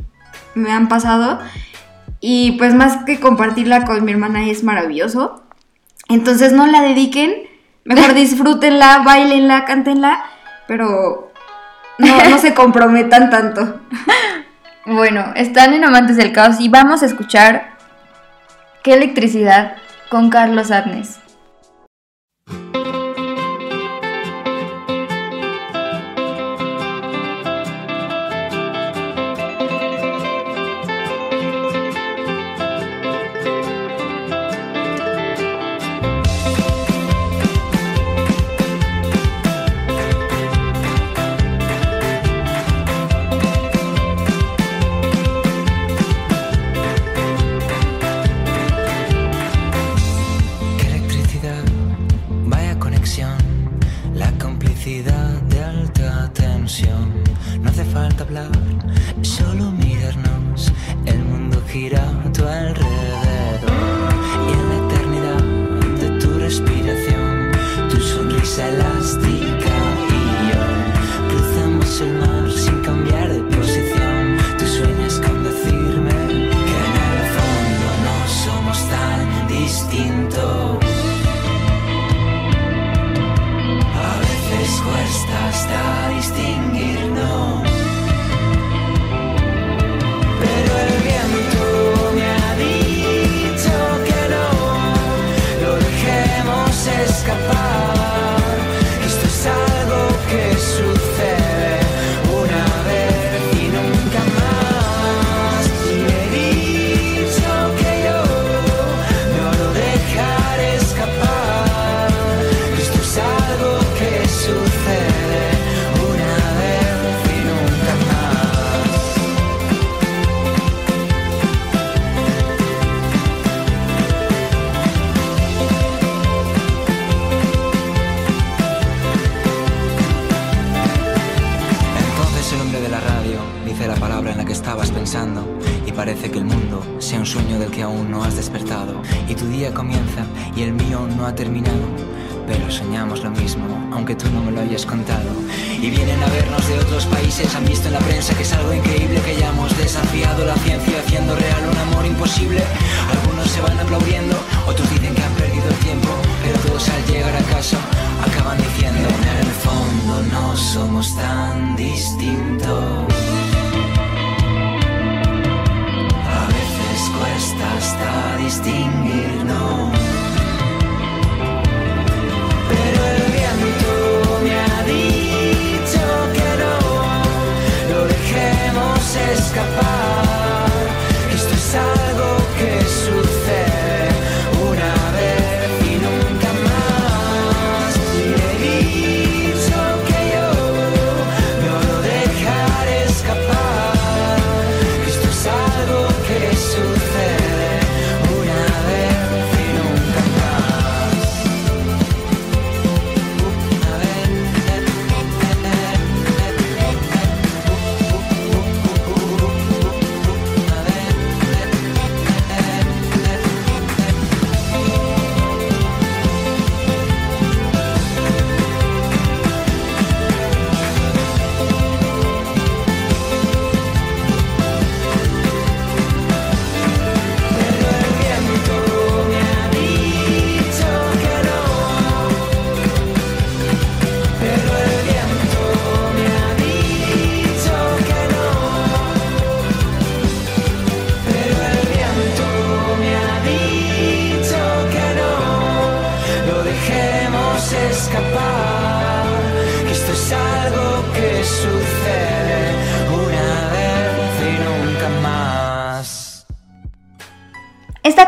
me 0.53 0.71
han 0.71 0.87
pasado. 0.87 1.39
Y 2.19 2.53
pues 2.53 2.75
más 2.75 3.05
que 3.05 3.19
compartirla 3.19 3.85
con 3.85 4.05
mi 4.05 4.11
hermana 4.11 4.47
es 4.47 4.63
maravilloso. 4.63 5.43
Entonces 6.09 6.53
no 6.53 6.67
la 6.67 6.83
dediquen, 6.83 7.33
mejor 7.85 8.13
disfrútenla, 8.13 8.99
bailenla, 8.99 9.65
cántenla, 9.65 10.25
pero 10.67 11.31
no, 11.97 12.29
no 12.29 12.37
se 12.37 12.53
comprometan 12.53 13.29
tanto. 13.31 13.81
Bueno, 14.87 15.33
están 15.35 15.73
en 15.73 15.83
Amantes 15.83 16.15
del 16.15 16.31
Caos 16.31 16.57
y 16.59 16.69
vamos 16.69 17.01
a 17.01 17.07
escuchar 17.07 17.74
Qué 18.85 18.93
electricidad 18.93 19.77
con 20.09 20.29
Carlos 20.29 20.69
Adnes. 20.69 21.19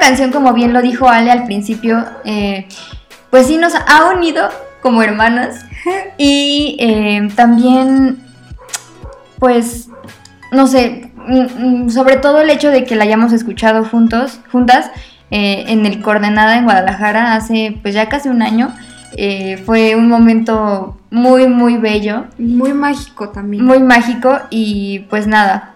Canción, 0.07 0.31
como 0.31 0.53
bien 0.53 0.71
lo 0.71 0.81
dijo 0.81 1.09
Ale 1.09 1.31
al 1.31 1.43
principio, 1.43 2.05
eh, 2.23 2.67
pues 3.29 3.47
sí 3.47 3.57
nos 3.57 3.73
ha 3.75 4.11
unido 4.15 4.49
como 4.81 5.03
hermanas 5.03 5.65
y 6.17 6.77
eh, 6.79 7.27
también, 7.35 8.19
pues, 9.37 9.89
no 10.53 10.65
sé, 10.67 11.11
mm, 11.27 11.85
mm, 11.85 11.89
sobre 11.89 12.15
todo 12.15 12.39
el 12.39 12.49
hecho 12.49 12.71
de 12.71 12.85
que 12.85 12.95
la 12.95 13.03
hayamos 13.03 13.33
escuchado 13.33 13.83
juntos, 13.83 14.39
juntas 14.49 14.91
eh, 15.29 15.65
en 15.67 15.85
el 15.85 16.01
Coordenada 16.01 16.57
en 16.57 16.63
Guadalajara 16.63 17.35
hace 17.35 17.77
pues 17.81 17.93
ya 17.93 18.07
casi 18.07 18.29
un 18.29 18.41
año, 18.41 18.73
eh, 19.17 19.61
fue 19.65 19.97
un 19.97 20.07
momento 20.07 20.97
muy, 21.11 21.47
muy 21.47 21.75
bello. 21.75 22.27
Muy 22.37 22.71
mágico 22.71 23.29
también. 23.29 23.65
muy 23.65 23.79
mágico 23.79 24.39
y 24.49 24.99
pues 25.09 25.27
nada, 25.27 25.73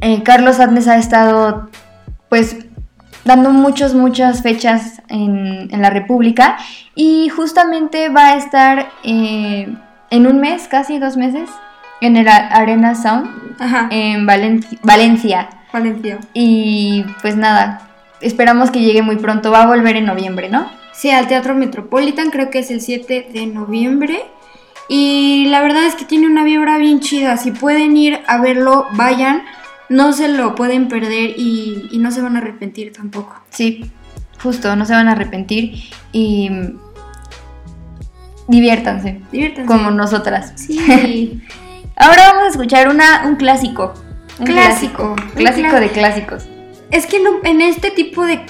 eh, 0.00 0.22
Carlos 0.22 0.60
Adnes 0.60 0.86
ha 0.86 0.96
estado 0.96 1.70
pues 2.28 2.67
dando 3.28 3.50
muchas, 3.50 3.92
muchas 3.92 4.42
fechas 4.42 5.02
en, 5.08 5.68
en 5.70 5.82
la 5.82 5.90
República 5.90 6.56
y 6.94 7.28
justamente 7.28 8.08
va 8.08 8.28
a 8.28 8.36
estar 8.36 8.90
eh, 9.04 9.68
en 10.10 10.26
un 10.26 10.40
mes, 10.40 10.66
casi 10.66 10.98
dos 10.98 11.18
meses, 11.18 11.50
en 12.00 12.16
el 12.16 12.26
Arena 12.26 12.94
Sound 12.94 13.28
Ajá. 13.60 13.88
en 13.90 14.24
Valencia, 14.24 14.78
Valencia. 14.82 15.48
Valencia. 15.70 16.18
Y 16.32 17.04
pues 17.20 17.36
nada, 17.36 17.82
esperamos 18.22 18.70
que 18.70 18.80
llegue 18.80 19.02
muy 19.02 19.16
pronto, 19.16 19.50
va 19.50 19.64
a 19.64 19.66
volver 19.66 19.96
en 19.96 20.06
noviembre, 20.06 20.48
¿no? 20.48 20.66
Sí, 20.94 21.10
al 21.10 21.28
Teatro 21.28 21.54
Metropolitan, 21.54 22.30
creo 22.30 22.48
que 22.48 22.60
es 22.60 22.70
el 22.70 22.80
7 22.80 23.28
de 23.30 23.46
noviembre. 23.46 24.22
Y 24.88 25.44
la 25.50 25.60
verdad 25.60 25.84
es 25.84 25.94
que 25.96 26.06
tiene 26.06 26.26
una 26.26 26.44
vibra 26.44 26.78
bien 26.78 27.00
chida. 27.00 27.36
Si 27.36 27.50
pueden 27.50 27.94
ir 27.94 28.20
a 28.26 28.40
verlo, 28.40 28.86
vayan. 28.92 29.42
No 29.88 30.12
se 30.12 30.28
lo 30.28 30.54
pueden 30.54 30.88
perder 30.88 31.34
y, 31.36 31.88
y 31.90 31.98
no 31.98 32.10
se 32.10 32.20
van 32.20 32.36
a 32.36 32.40
arrepentir 32.40 32.92
tampoco. 32.92 33.40
Sí, 33.50 33.90
justo, 34.42 34.76
no 34.76 34.84
se 34.84 34.92
van 34.92 35.08
a 35.08 35.12
arrepentir 35.12 35.82
y 36.12 36.50
diviértanse, 38.48 39.20
Diviértanse. 39.32 39.66
como 39.66 39.90
nosotras. 39.90 40.52
Sí. 40.56 41.42
Ahora 41.96 42.28
vamos 42.32 42.44
a 42.44 42.48
escuchar 42.48 42.88
una, 42.88 43.24
un 43.26 43.36
clásico. 43.36 43.94
Un 44.38 44.46
Clásico, 44.46 45.16
clásico. 45.34 45.80
de 45.80 45.88
clásicos. 45.88 46.44
es 46.92 47.06
que 47.06 47.18
no- 47.20 47.40
en 47.42 47.60
este 47.60 47.90
tipo 47.90 48.24
de 48.24 48.40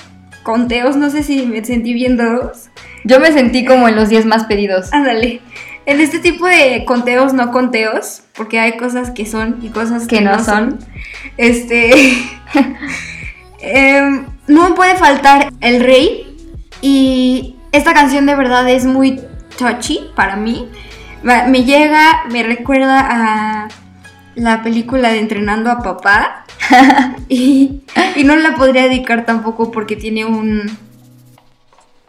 conteos, 0.42 0.96
no 0.96 1.08
sé 1.08 1.22
si 1.22 1.46
me 1.46 1.64
sentí 1.64 1.94
viendo 1.94 2.52
Yo 3.04 3.20
me 3.20 3.32
sentí 3.32 3.64
como 3.64 3.88
en 3.88 3.96
los 3.96 4.10
10 4.10 4.26
más 4.26 4.44
pedidos. 4.44 4.92
Ándale. 4.92 5.40
En 5.88 6.02
este 6.02 6.18
tipo 6.18 6.46
de 6.46 6.84
conteos, 6.84 7.32
no 7.32 7.50
conteos, 7.50 8.20
porque 8.34 8.60
hay 8.60 8.76
cosas 8.76 9.10
que 9.10 9.24
son 9.24 9.60
y 9.62 9.70
cosas 9.70 10.06
que, 10.06 10.16
Que 10.16 10.22
no 10.22 10.44
son. 10.44 10.78
Este. 11.38 12.12
em, 13.62 14.26
no 14.48 14.74
puede 14.74 14.96
faltar 14.96 15.50
el 15.62 15.82
rey. 15.82 16.36
Y 16.82 17.56
esta 17.72 17.94
canción 17.94 18.26
de 18.26 18.34
verdad 18.34 18.68
es 18.68 18.84
muy 18.84 19.18
touchy 19.56 20.00
para 20.14 20.36
mí. 20.36 20.68
Me 21.22 21.64
llega, 21.64 22.24
me 22.30 22.42
recuerda 22.42 23.00
a 23.00 23.68
la 24.34 24.62
película 24.62 25.10
de 25.10 25.20
Entrenando 25.20 25.70
a 25.70 25.78
Papá. 25.78 26.44
y, 27.30 27.80
y 28.14 28.24
no 28.24 28.36
la 28.36 28.56
podría 28.56 28.82
dedicar 28.82 29.24
tampoco 29.24 29.70
porque 29.70 29.96
tiene 29.96 30.26
un, 30.26 30.70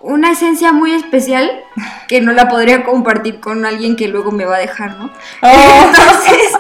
una 0.01 0.31
esencia 0.31 0.71
muy 0.71 0.93
especial 0.93 1.63
que 2.07 2.21
no 2.21 2.31
la 2.31 2.47
podría 2.47 2.83
compartir 2.83 3.39
con 3.39 3.65
alguien 3.65 3.95
que 3.95 4.07
luego 4.07 4.31
me 4.31 4.45
va 4.45 4.55
a 4.55 4.59
dejar, 4.59 4.97
¿no? 4.97 5.11
Entonces, 5.41 6.53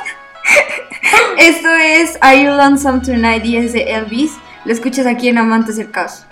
esto 1.37 1.69
es 1.69 2.17
Are 2.21 2.41
You 2.41 2.51
Lonesome 2.51 3.01
Tonight 3.01 3.45
y 3.45 3.57
es 3.57 3.73
de 3.73 3.83
Elvis. 3.93 4.33
Lo 4.65 4.73
escuchas 4.73 5.05
aquí 5.05 5.29
en 5.29 5.37
Amantes 5.37 5.77
del 5.77 5.91
Caos. 5.91 6.25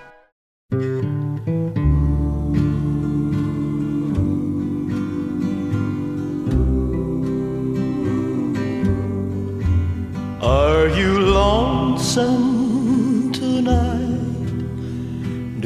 Are 10.40 10.88
you 10.94 11.18
lonesome 11.18 12.57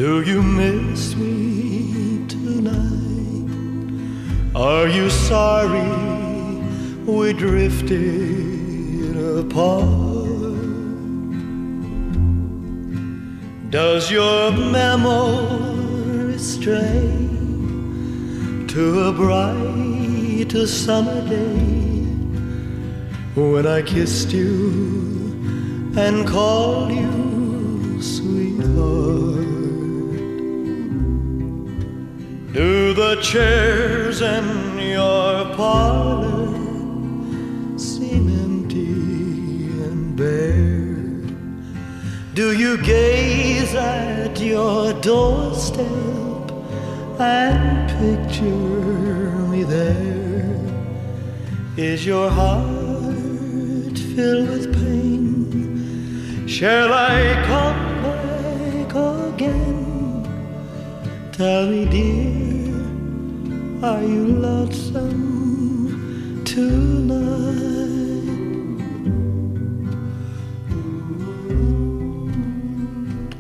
Do 0.03 0.15
you 0.23 0.43
miss 0.43 1.15
me 1.15 2.27
tonight? 2.27 3.47
Are 4.53 4.89
you 4.89 5.09
sorry 5.09 5.93
we 7.07 7.33
drifted 7.33 9.17
apart? 9.39 9.87
Does 13.71 14.11
your 14.11 14.51
memory 14.51 16.37
stray 16.39 17.29
to 18.75 18.85
a 19.09 19.13
bright 19.13 20.51
summer 20.67 21.21
day? 21.29 21.79
when 23.37 23.69
I 23.69 23.83
kissed 23.83 24.33
you 24.33 25.95
and 25.97 26.27
called 26.27 26.91
you 26.91 28.03
sweetheart. 28.03 29.52
Do 32.53 32.93
the 32.95 33.17
chairs 33.23 34.21
in 34.21 34.79
your 34.79 35.55
parlor 35.57 36.49
seem 37.79 38.29
empty 38.47 38.93
and 39.85 40.17
bare? 40.17 41.27
Do 42.35 42.57
you 42.57 42.77
gaze 42.83 43.75
at 43.75 44.41
your 44.41 44.93
doorstep 45.01 46.03
and 47.19 47.89
picture 48.03 49.33
me 49.53 49.63
there. 49.63 50.57
Is 51.77 52.05
your 52.05 52.29
heart 52.31 53.99
filled 54.15 54.49
with 54.49 54.73
pain? 54.75 56.47
Shall 56.47 56.93
I 56.93 57.19
come 57.47 58.03
back 58.03 58.95
again? 59.35 59.92
Tell 61.43 61.67
me, 61.67 61.83
dear, 61.87 62.71
are 63.83 64.01
you 64.01 64.27
lonesome 64.29 65.11
tonight? 66.45 67.19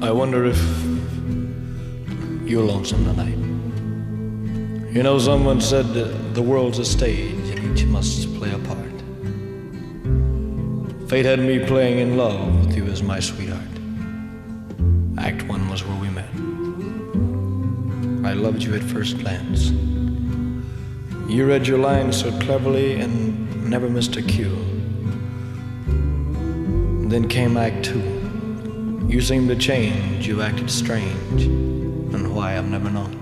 I 0.03 0.11
wonder 0.11 0.45
if 0.47 0.61
you're 2.45 2.65
lonesome 2.65 3.05
tonight. 3.05 3.39
You 4.93 5.05
know, 5.05 5.21
someone 5.21 5.61
said 5.61 5.95
the 6.35 6.43
world's 6.43 6.81
a 6.81 6.85
stage 6.85 7.51
and 7.51 7.79
each 7.79 7.85
must 7.85 8.35
play 8.35 8.51
a 8.51 8.59
part. 8.71 8.97
Fate 11.09 11.25
had 11.25 11.39
me 11.39 11.65
playing 11.65 12.01
in 12.01 12.17
love 12.17 12.67
with 12.67 12.77
you 12.77 12.87
as 12.87 13.01
my 13.01 13.21
sweetheart. 13.21 13.52
I 18.33 18.35
loved 18.35 18.63
you 18.63 18.75
at 18.75 18.83
first 18.83 19.19
glance. 19.19 19.69
You 21.29 21.47
read 21.47 21.67
your 21.67 21.77
lines 21.77 22.19
so 22.19 22.31
cleverly 22.39 22.99
and 22.99 23.69
never 23.69 23.91
missed 23.91 24.17
a 24.17 24.23
cue. 24.23 24.57
Then 27.11 27.29
came 27.29 27.59
Act 27.59 27.85
two. 27.85 28.01
You 29.07 29.21
seemed 29.21 29.51
to 29.51 29.57
change, 29.57 30.27
you 30.27 30.41
acted 30.41 30.71
strange, 30.71 31.43
and 31.43 32.35
why 32.35 32.57
I've 32.57 32.71
never 32.71 32.89
known. 32.89 33.13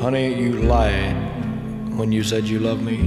Honey, 0.00 0.42
you 0.42 0.54
lied 0.62 1.14
when 1.96 2.10
you 2.10 2.24
said 2.24 2.48
you 2.48 2.58
loved 2.58 2.82
me, 2.82 2.98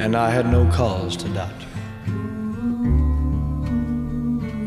and 0.00 0.14
I 0.14 0.30
had 0.30 0.46
no 0.46 0.70
cause 0.70 1.16
to 1.16 1.28
doubt 1.30 1.63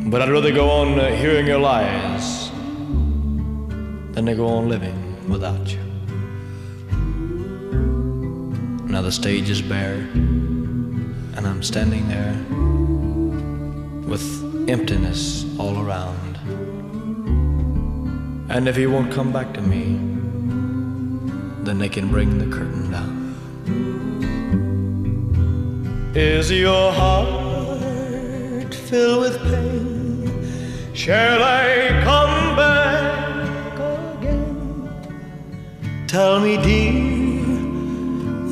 But 0.10 0.22
I'd 0.22 0.30
rather 0.30 0.54
go 0.54 0.70
on 0.70 0.98
uh, 0.98 1.14
hearing 1.14 1.48
your 1.48 1.60
lies 1.60 2.50
than 4.14 4.26
to 4.26 4.36
go 4.36 4.48
on 4.48 4.70
living 4.70 5.28
without 5.28 5.70
you. 5.70 5.80
Now 8.88 9.02
the 9.02 9.12
stage 9.12 9.50
is 9.50 9.62
bare, 9.62 9.96
and 11.36 11.46
I'm 11.46 11.62
standing 11.62 12.08
there 12.08 12.34
with 14.08 14.24
emptiness 14.70 15.46
all 15.60 15.78
around. 15.86 16.38
And 18.50 18.70
if 18.70 18.78
he 18.78 18.88
won't 18.88 19.12
come 19.12 19.34
back 19.34 19.54
to 19.56 19.62
me, 19.62 19.98
then 21.66 21.80
they 21.80 21.90
can 21.90 22.10
bring 22.10 22.38
the 22.38 22.46
curtain 22.46 22.92
down. 22.92 23.36
Is 26.16 26.50
your 26.50 26.94
heart 26.94 28.74
filled 28.74 29.20
with 29.20 29.38
pain? 29.52 29.97
Shall 30.98 31.44
I 31.44 32.02
come 32.04 32.56
back 32.56 33.78
again? 34.18 34.90
Tell 36.08 36.40
me, 36.40 36.58
dear, 36.58 37.46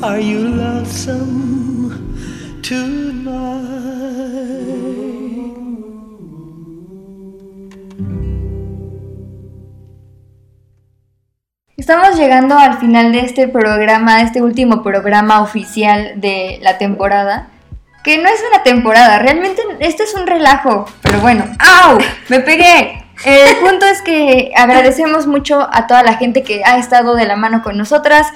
are 0.00 0.20
you 0.20 0.46
lonesome 0.54 2.14
tonight? 2.62 3.66
Estamos 11.76 12.16
llegando 12.16 12.56
al 12.56 12.78
final 12.78 13.10
de 13.10 13.22
este 13.22 13.48
programa, 13.48 14.22
este 14.22 14.40
último 14.40 14.84
programa 14.84 15.42
oficial 15.42 16.20
de 16.20 16.60
la 16.62 16.78
temporada. 16.78 17.50
Que 18.06 18.18
no 18.18 18.28
es 18.28 18.40
una 18.52 18.62
temporada, 18.62 19.18
realmente 19.18 19.60
este 19.80 20.04
es 20.04 20.14
un 20.14 20.28
relajo. 20.28 20.84
Pero 21.02 21.18
bueno, 21.18 21.44
¡au! 21.58 21.98
¡Me 22.28 22.38
pegué! 22.38 23.04
El 23.24 23.56
punto 23.56 23.84
es 23.84 24.00
que 24.00 24.52
agradecemos 24.54 25.26
mucho 25.26 25.68
a 25.72 25.88
toda 25.88 26.04
la 26.04 26.14
gente 26.14 26.44
que 26.44 26.62
ha 26.64 26.78
estado 26.78 27.16
de 27.16 27.26
la 27.26 27.34
mano 27.34 27.64
con 27.64 27.76
nosotras. 27.76 28.28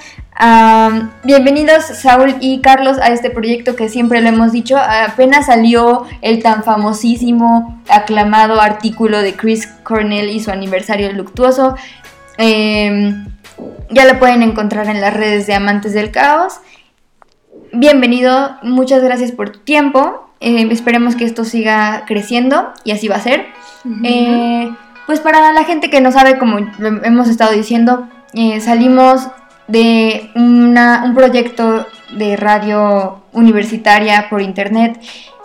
Bienvenidos 1.23 1.85
Saúl 1.85 2.35
y 2.41 2.59
Carlos 2.59 2.97
a 2.99 3.13
este 3.13 3.29
proyecto 3.29 3.77
que 3.77 3.87
siempre 3.87 4.19
lo 4.19 4.27
hemos 4.27 4.51
dicho. 4.51 4.75
Apenas 4.77 5.45
salió 5.45 6.05
el 6.21 6.43
tan 6.43 6.65
famosísimo, 6.65 7.81
aclamado 7.87 8.59
artículo 8.59 9.21
de 9.21 9.35
Chris 9.35 9.67
Cornell 9.83 10.31
y 10.31 10.41
su 10.41 10.51
aniversario 10.51 11.13
luctuoso. 11.13 11.77
Em, 12.35 13.25
ya 13.89 14.03
lo 14.03 14.19
pueden 14.19 14.43
encontrar 14.43 14.89
en 14.89 14.99
las 14.99 15.13
redes 15.13 15.47
de 15.47 15.53
Amantes 15.53 15.93
del 15.93 16.11
Caos. 16.11 16.59
Bienvenido, 17.73 18.57
muchas 18.63 19.01
gracias 19.03 19.31
por 19.31 19.49
tu 19.51 19.59
tiempo. 19.59 20.27
Eh, 20.39 20.67
esperemos 20.71 21.15
que 21.15 21.25
esto 21.25 21.45
siga 21.45 22.03
creciendo 22.05 22.69
y 22.83 22.91
así 22.91 23.07
va 23.07 23.15
a 23.17 23.21
ser. 23.21 23.45
Eh, 24.03 24.71
pues 25.05 25.19
para 25.19 25.51
la 25.51 25.63
gente 25.63 25.89
que 25.89 26.01
no 26.01 26.11
sabe, 26.11 26.37
como 26.37 26.57
hemos 27.03 27.27
estado 27.29 27.51
diciendo, 27.53 28.07
eh, 28.33 28.59
salimos 28.59 29.27
de 29.67 30.31
una- 30.35 31.03
un 31.05 31.15
proyecto 31.15 31.85
de 32.17 32.35
radio 32.35 33.23
universitaria 33.31 34.27
por 34.29 34.41
internet 34.41 34.99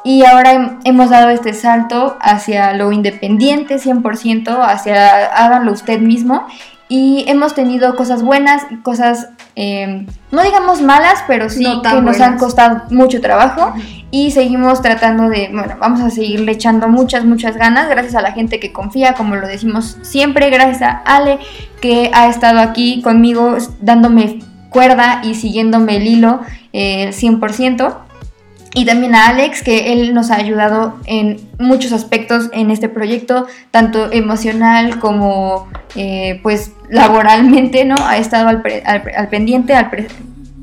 y 0.04 0.24
ahora 0.24 0.54
hem- 0.54 0.78
hemos 0.84 1.10
dado 1.10 1.30
este 1.30 1.52
salto 1.54 2.16
hacia 2.20 2.72
lo 2.72 2.90
independiente 2.92 3.78
100%, 3.78 4.60
hacia 4.62 5.26
háganlo 5.26 5.72
usted 5.72 6.00
mismo 6.00 6.46
y 6.88 7.24
hemos 7.26 7.54
tenido 7.54 7.96
cosas 7.96 8.22
buenas 8.22 8.64
y 8.70 8.76
cosas, 8.76 9.30
eh, 9.56 10.06
no 10.30 10.42
digamos 10.42 10.82
malas, 10.82 11.24
pero 11.26 11.50
sí 11.50 11.64
No 11.64 11.82
que 11.82 12.00
nos 12.00 12.20
han 12.20 12.38
costado 12.38 12.82
mucho 12.90 13.20
trabajo 13.20 13.72
y 14.10 14.30
seguimos 14.30 14.82
tratando 14.82 15.28
de, 15.28 15.48
bueno, 15.52 15.74
vamos 15.80 16.00
a 16.00 16.10
seguirle 16.10 16.52
echando 16.52 16.88
muchas, 16.88 17.24
muchas 17.24 17.56
ganas, 17.56 17.88
gracias 17.88 18.14
a 18.14 18.22
la 18.22 18.32
gente 18.32 18.60
que 18.60 18.72
confía, 18.72 19.14
como 19.14 19.34
lo 19.34 19.48
decimos 19.48 19.98
siempre, 20.02 20.48
gracias 20.50 20.82
a 20.82 21.02
Ale 21.04 21.38
que 21.80 22.10
ha 22.14 22.28
estado 22.28 22.60
aquí 22.60 23.02
conmigo 23.02 23.56
dándome 23.80 24.38
cuerda 24.70 25.22
y 25.24 25.34
siguiéndome 25.34 25.96
el 25.96 26.06
hilo 26.06 26.40
eh, 26.72 27.10
100%. 27.10 28.05
Y 28.78 28.84
también 28.84 29.14
a 29.14 29.28
Alex, 29.28 29.62
que 29.62 29.90
él 29.94 30.12
nos 30.12 30.30
ha 30.30 30.36
ayudado 30.36 30.96
en 31.06 31.38
muchos 31.58 31.92
aspectos 31.92 32.50
en 32.52 32.70
este 32.70 32.90
proyecto, 32.90 33.46
tanto 33.70 34.12
emocional 34.12 34.98
como 34.98 35.66
eh, 35.94 36.40
pues 36.42 36.72
laboralmente, 36.90 37.86
¿no? 37.86 37.94
Ha 38.06 38.18
estado 38.18 38.48
al, 38.48 38.60
pre- 38.60 38.82
al- 38.84 39.10
al 39.16 39.28
pendiente, 39.28 39.74
al 39.74 39.88
pre- 39.88 40.08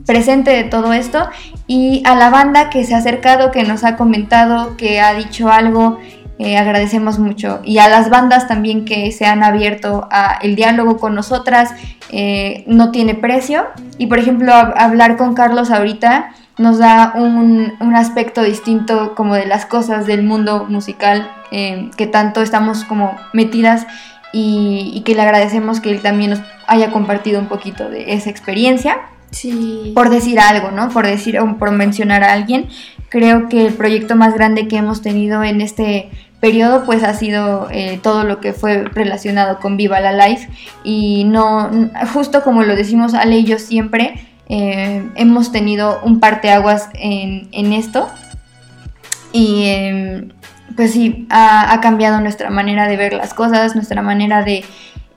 presente 0.05 0.51
de 0.51 0.63
todo 0.63 0.93
esto. 0.93 1.27
Y 1.65 2.03
a 2.05 2.13
la 2.13 2.29
banda 2.29 2.69
que 2.69 2.83
se 2.83 2.93
ha 2.93 2.99
acercado, 2.99 3.49
que 3.49 3.63
nos 3.63 3.83
ha 3.83 3.95
comentado, 3.95 4.77
que 4.77 5.01
ha 5.01 5.15
dicho 5.15 5.49
algo, 5.51 5.97
eh, 6.37 6.57
agradecemos 6.57 7.17
mucho. 7.17 7.61
Y 7.63 7.79
a 7.79 7.87
las 7.87 8.11
bandas 8.11 8.47
también 8.47 8.85
que 8.85 9.11
se 9.11 9.25
han 9.25 9.43
abierto 9.43 10.07
a 10.11 10.37
el 10.39 10.55
diálogo 10.55 10.97
con 10.97 11.15
nosotras, 11.15 11.71
eh, 12.11 12.63
no 12.67 12.91
tiene 12.91 13.15
precio. 13.15 13.65
Y 13.97 14.05
por 14.05 14.19
ejemplo, 14.19 14.51
hab- 14.53 14.73
hablar 14.77 15.17
con 15.17 15.33
Carlos 15.33 15.71
ahorita 15.71 16.29
nos 16.57 16.77
da 16.77 17.13
un, 17.15 17.73
un 17.79 17.95
aspecto 17.95 18.43
distinto 18.43 19.15
como 19.15 19.35
de 19.35 19.45
las 19.45 19.65
cosas 19.65 20.05
del 20.05 20.23
mundo 20.23 20.65
musical 20.69 21.29
eh, 21.51 21.89
que 21.97 22.07
tanto 22.07 22.41
estamos 22.41 22.83
como 22.83 23.15
metidas 23.33 23.87
y, 24.31 24.91
y 24.93 25.01
que 25.01 25.15
le 25.15 25.21
agradecemos 25.21 25.79
que 25.79 25.91
él 25.91 26.01
también 26.01 26.31
nos 26.31 26.41
haya 26.67 26.91
compartido 26.91 27.39
un 27.39 27.47
poquito 27.47 27.89
de 27.89 28.13
esa 28.13 28.29
experiencia 28.29 28.97
Sí. 29.33 29.91
por 29.95 30.09
decir 30.09 30.39
algo, 30.39 30.69
¿no? 30.71 30.89
Por 30.89 31.07
decir 31.07 31.39
o 31.39 31.57
por 31.57 31.71
mencionar 31.71 32.23
a 32.23 32.33
alguien. 32.33 32.67
Creo 33.09 33.49
que 33.49 33.65
el 33.65 33.73
proyecto 33.73 34.15
más 34.15 34.33
grande 34.35 34.67
que 34.67 34.77
hemos 34.77 35.01
tenido 35.01 35.43
en 35.43 35.59
este 35.61 36.09
periodo 36.39 36.83
pues 36.85 37.03
ha 37.03 37.13
sido 37.13 37.67
eh, 37.71 37.99
todo 38.03 38.25
lo 38.25 38.39
que 38.39 38.53
fue 38.53 38.83
relacionado 38.83 39.59
con 39.59 39.77
Viva 39.77 39.99
la 40.01 40.27
Life 40.27 40.49
y 40.83 41.23
no, 41.23 41.71
justo 42.13 42.43
como 42.43 42.63
lo 42.63 42.75
decimos 42.75 43.13
Ale 43.13 43.37
y 43.37 43.43
yo 43.45 43.59
siempre, 43.59 44.19
eh, 44.49 45.09
hemos 45.15 45.51
tenido 45.51 46.01
un 46.03 46.19
parteaguas 46.19 46.89
en, 46.93 47.47
en 47.51 47.73
esto 47.73 48.09
y 49.31 49.65
em, 49.65 50.29
pues 50.75 50.91
sí, 50.91 51.27
ha, 51.29 51.73
ha 51.73 51.81
cambiado 51.81 52.19
nuestra 52.21 52.49
manera 52.49 52.87
de 52.87 52.97
ver 52.97 53.13
las 53.13 53.33
cosas, 53.33 53.75
nuestra 53.75 54.01
manera 54.01 54.43
de, 54.43 54.63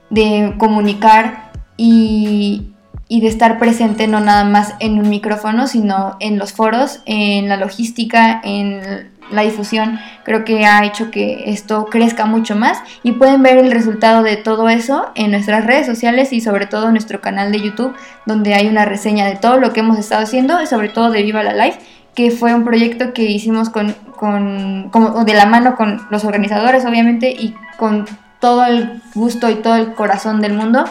de 0.09 0.53
comunicar 0.57 1.51
y, 1.77 2.73
y 3.07 3.21
de 3.21 3.27
estar 3.27 3.59
presente 3.59 4.07
no 4.07 4.19
nada 4.19 4.43
más 4.43 4.75
en 4.79 4.99
un 4.99 5.09
micrófono, 5.09 5.67
sino 5.67 6.17
en 6.19 6.37
los 6.37 6.53
foros, 6.53 7.01
en 7.05 7.47
la 7.47 7.57
logística, 7.57 8.41
en 8.43 9.11
la 9.31 9.43
difusión. 9.43 9.99
Creo 10.23 10.45
que 10.45 10.65
ha 10.65 10.85
hecho 10.85 11.11
que 11.11 11.43
esto 11.47 11.85
crezca 11.85 12.25
mucho 12.25 12.55
más 12.55 12.79
y 13.03 13.13
pueden 13.13 13.43
ver 13.43 13.57
el 13.57 13.71
resultado 13.71 14.23
de 14.23 14.37
todo 14.37 14.69
eso 14.69 15.07
en 15.15 15.31
nuestras 15.31 15.65
redes 15.65 15.85
sociales 15.85 16.33
y 16.33 16.41
sobre 16.41 16.65
todo 16.65 16.87
en 16.87 16.93
nuestro 16.93 17.21
canal 17.21 17.51
de 17.51 17.61
YouTube, 17.61 17.95
donde 18.25 18.53
hay 18.53 18.67
una 18.67 18.85
reseña 18.85 19.25
de 19.25 19.35
todo 19.35 19.57
lo 19.57 19.73
que 19.73 19.81
hemos 19.81 19.97
estado 19.97 20.23
haciendo 20.23 20.61
y 20.61 20.67
sobre 20.67 20.89
todo 20.89 21.11
de 21.11 21.23
Viva 21.23 21.43
la 21.43 21.53
Life 21.53 21.79
que 22.15 22.31
fue 22.31 22.55
un 22.55 22.65
proyecto 22.65 23.13
que 23.13 23.21
hicimos 23.23 23.69
con, 23.69 23.93
con 24.15 24.89
como 24.89 25.23
de 25.23 25.35
la 25.35 25.45
mano 25.45 25.75
con 25.75 26.01
los 26.09 26.25
organizadores 26.25 26.83
obviamente 26.83 27.29
y 27.29 27.53
con 27.77 28.05
todo 28.39 28.65
el 28.65 29.01
gusto 29.13 29.51
y 29.51 29.55
todo 29.55 29.75
el 29.75 29.93
corazón 29.93 30.41
del 30.41 30.53
mundo 30.53 30.83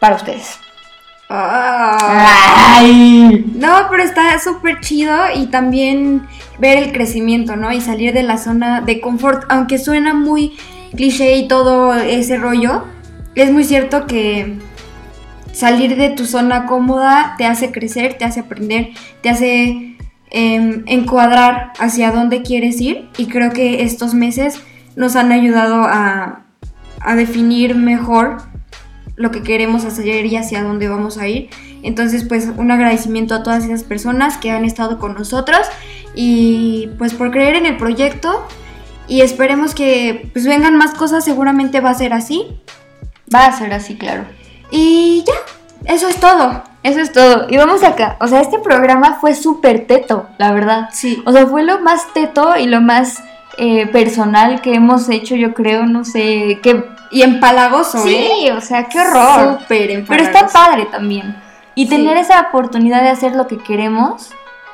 para 0.00 0.16
ustedes. 0.16 0.58
¡Ay! 1.28 2.84
No, 3.54 3.86
pero 3.90 4.02
está 4.02 4.38
súper 4.38 4.80
chido 4.80 5.14
y 5.34 5.46
también 5.46 6.26
ver 6.58 6.78
el 6.78 6.92
crecimiento, 6.92 7.56
¿no? 7.56 7.72
Y 7.72 7.80
salir 7.80 8.12
de 8.12 8.22
la 8.22 8.36
zona 8.38 8.80
de 8.82 9.00
confort, 9.00 9.44
aunque 9.48 9.78
suena 9.78 10.12
muy 10.14 10.56
cliché 10.94 11.36
y 11.36 11.48
todo 11.48 11.94
ese 11.94 12.36
rollo, 12.36 12.84
es 13.34 13.50
muy 13.50 13.64
cierto 13.64 14.06
que 14.06 14.58
salir 15.52 15.96
de 15.96 16.10
tu 16.10 16.26
zona 16.26 16.66
cómoda 16.66 17.34
te 17.38 17.46
hace 17.46 17.72
crecer, 17.72 18.14
te 18.14 18.24
hace 18.24 18.40
aprender, 18.40 18.90
te 19.22 19.30
hace 19.30 19.96
em, 20.30 20.82
encuadrar 20.86 21.72
hacia 21.78 22.10
dónde 22.10 22.42
quieres 22.42 22.80
ir 22.80 23.08
y 23.16 23.26
creo 23.26 23.50
que 23.52 23.82
estos 23.82 24.14
meses 24.14 24.60
nos 24.96 25.16
han 25.16 25.32
ayudado 25.32 25.84
a 25.84 26.40
definir 27.16 27.74
mejor 27.74 28.38
lo 29.16 29.30
que 29.30 29.42
queremos 29.42 29.84
hacer 29.84 30.26
y 30.26 30.36
hacia 30.36 30.62
dónde 30.62 30.88
vamos 30.88 31.18
a 31.18 31.28
ir. 31.28 31.50
Entonces, 31.82 32.24
pues 32.24 32.48
un 32.56 32.70
agradecimiento 32.70 33.34
a 33.34 33.42
todas 33.42 33.64
esas 33.64 33.84
personas 33.84 34.38
que 34.38 34.50
han 34.50 34.64
estado 34.64 34.98
con 34.98 35.14
nosotros 35.14 35.60
y 36.14 36.90
pues 36.98 37.14
por 37.14 37.30
creer 37.30 37.56
en 37.56 37.66
el 37.66 37.76
proyecto 37.76 38.46
y 39.06 39.20
esperemos 39.20 39.74
que 39.74 40.30
pues 40.32 40.46
vengan 40.46 40.76
más 40.76 40.94
cosas, 40.94 41.24
seguramente 41.24 41.80
va 41.80 41.90
a 41.90 41.94
ser 41.94 42.12
así. 42.12 42.58
Va 43.34 43.46
a 43.46 43.52
ser 43.52 43.72
así, 43.72 43.96
claro. 43.96 44.24
Y 44.70 45.24
ya, 45.26 45.92
eso 45.92 46.08
es 46.08 46.16
todo. 46.16 46.62
Eso 46.82 47.00
es 47.00 47.12
todo. 47.12 47.46
Y 47.48 47.56
vamos 47.56 47.82
acá. 47.82 48.16
O 48.20 48.28
sea, 48.28 48.40
este 48.40 48.58
programa 48.58 49.18
fue 49.20 49.34
súper 49.34 49.86
teto, 49.86 50.26
la 50.36 50.52
verdad. 50.52 50.90
Sí. 50.92 51.22
O 51.24 51.32
sea, 51.32 51.46
fue 51.46 51.62
lo 51.62 51.80
más 51.80 52.12
teto 52.12 52.56
y 52.58 52.66
lo 52.66 52.82
más 52.82 53.22
eh, 53.58 53.86
personal 53.86 54.60
que 54.60 54.74
hemos 54.74 55.08
hecho, 55.08 55.34
yo 55.36 55.54
creo. 55.54 55.86
No 55.86 56.04
sé, 56.04 56.58
qué. 56.62 56.84
Y 57.10 57.22
empalagoso, 57.22 57.98
Sí, 58.02 58.14
¿eh? 58.46 58.52
o 58.52 58.60
sea, 58.60 58.84
qué 58.88 58.98
horror. 59.00 59.60
Súper 59.60 59.66
Pero 59.86 59.92
empalagoso. 60.00 60.30
está 60.30 60.46
padre 60.48 60.86
también. 60.86 61.36
Y 61.74 61.84
Sí. 61.84 61.90
tener 61.90 62.16
esa 62.16 62.40
oportunidad 62.48 63.02
de 63.02 63.10
hacer 63.10 63.34
lo 63.36 63.46
que 63.46 63.58
queremos, 63.58 64.30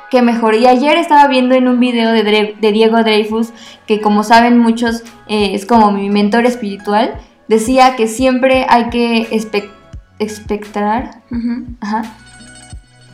que 0.09 0.21
mejor. 0.21 0.55
Y 0.55 0.67
ayer 0.67 0.97
estaba 0.97 1.27
viendo 1.27 1.55
en 1.55 1.67
un 1.67 1.79
video 1.79 2.11
de, 2.11 2.23
Dre- 2.25 2.59
de 2.59 2.71
Diego 2.71 2.97
Dreyfus, 3.03 3.53
que 3.87 4.01
como 4.01 4.23
saben 4.23 4.57
muchos, 4.59 5.03
eh, 5.27 5.51
es 5.53 5.65
como 5.65 5.91
mi 5.91 6.09
mentor 6.09 6.45
espiritual, 6.45 7.13
decía 7.47 7.95
que 7.95 8.07
siempre 8.07 8.65
hay 8.69 8.89
que 8.89 9.29
espe- 9.31 9.69
expectar 10.19 11.21
Ujú. 11.31 11.65
Ajá. 11.81 12.03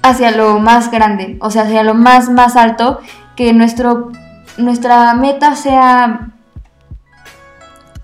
hacia 0.03 0.31
lo 0.31 0.59
más 0.59 0.89
grande, 0.91 1.37
o 1.41 1.49
sea, 1.51 1.63
hacia 1.63 1.83
lo 1.83 1.93
más, 1.93 2.29
más 2.29 2.55
alto, 2.55 2.99
que 3.35 3.51
nuestro, 3.53 4.11
nuestra 4.57 5.13
meta 5.13 5.55
sea 5.55 6.31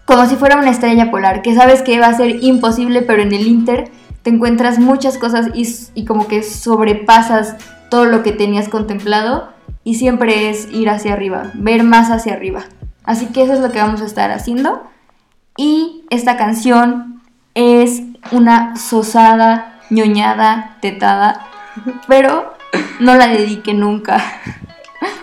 como 0.05 0.25
si 0.25 0.35
fuera 0.35 0.57
una 0.57 0.69
estrella 0.69 1.11
polar, 1.11 1.41
que 1.41 1.55
sabes 1.55 1.81
que 1.81 1.99
va 1.99 2.07
a 2.07 2.13
ser 2.13 2.43
imposible, 2.43 3.01
pero 3.01 3.21
en 3.21 3.33
el 3.33 3.47
Inter 3.47 3.91
te 4.21 4.29
encuentras 4.29 4.79
muchas 4.79 5.17
cosas 5.17 5.47
y, 5.53 6.05
como 6.05 6.27
que 6.27 6.43
sobrepasas 6.43 7.55
todo 7.89 8.05
lo 8.05 8.23
que 8.23 8.31
tenías 8.31 8.69
contemplado 8.69 9.49
y 9.83 9.95
siempre 9.95 10.49
es 10.49 10.71
ir 10.71 10.89
hacia 10.89 11.13
arriba, 11.13 11.51
ver 11.53 11.83
más 11.83 12.09
hacia 12.09 12.33
arriba. 12.33 12.63
Así 13.03 13.27
que 13.27 13.43
eso 13.43 13.53
es 13.53 13.59
lo 13.59 13.71
que 13.71 13.79
vamos 13.79 14.01
a 14.01 14.05
estar 14.05 14.31
haciendo. 14.31 14.83
Y 15.57 16.05
esta 16.09 16.37
canción 16.37 17.21
es 17.53 18.01
una 18.31 18.75
sosada, 18.75 19.79
ñoñada, 19.89 20.77
tetada, 20.81 21.45
pero 22.07 22.53
no 22.99 23.15
la 23.15 23.27
dediquen 23.27 23.79
nunca. 23.79 24.23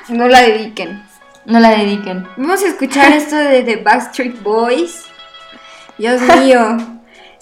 No 0.09 0.27
la 0.27 0.41
dediquen. 0.41 1.01
No 1.47 1.59
la 1.59 1.71
dediquen. 1.71 2.27
Vamos 2.37 2.63
a 2.63 2.69
escuchar 2.69 3.13
esto 3.13 3.37
de 3.37 3.63
The 3.63 3.77
Backstreet 3.77 4.43
Boys. 4.43 5.07
Dios 5.99 6.21
mío. 6.23 6.77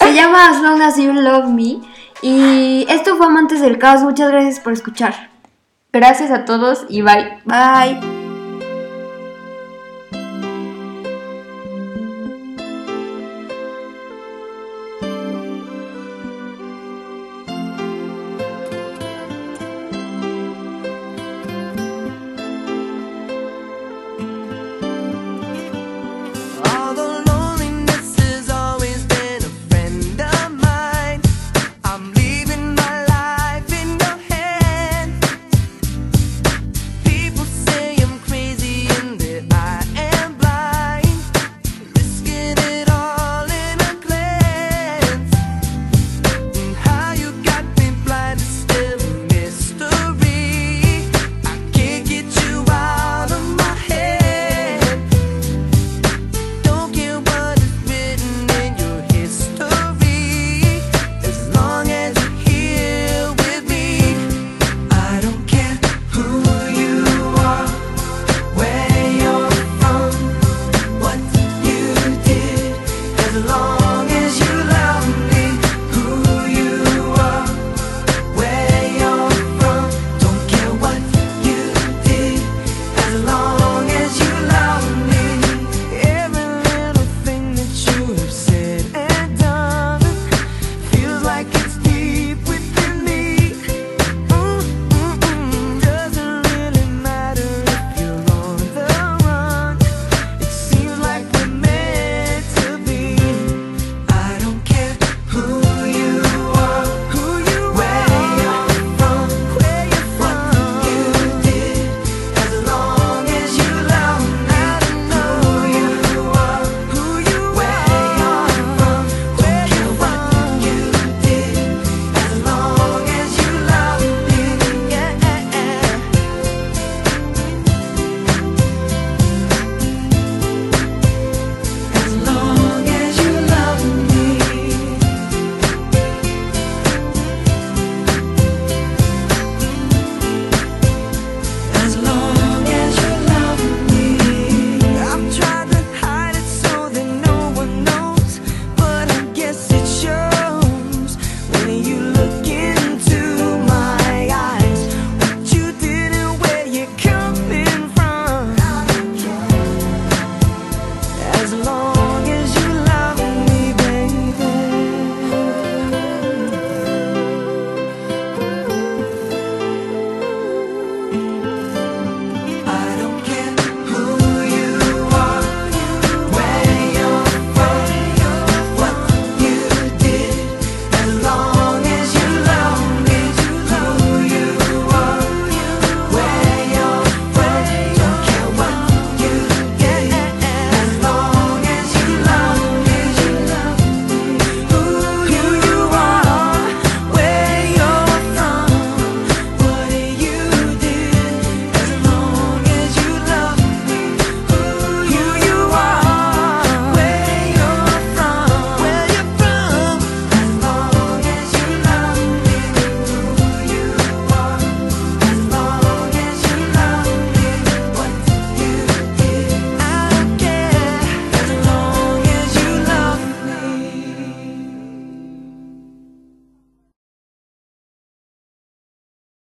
Se 0.01 0.15
llama 0.15 0.49
As 0.49 0.61
Long 0.61 0.83
As 0.83 0.97
You 0.97 1.13
Love 1.13 1.51
Me. 1.51 1.81
Y 2.23 2.87
esto 2.89 3.17
fue 3.17 3.27
Amantes 3.27 3.61
del 3.61 3.79
Caos. 3.79 4.03
Muchas 4.03 4.31
gracias 4.31 4.61
por 4.61 4.73
escuchar. 4.73 5.31
Gracias 5.93 6.31
a 6.31 6.45
todos 6.45 6.85
y 6.89 7.03
bye. 7.03 7.39
Bye. 7.45 8.18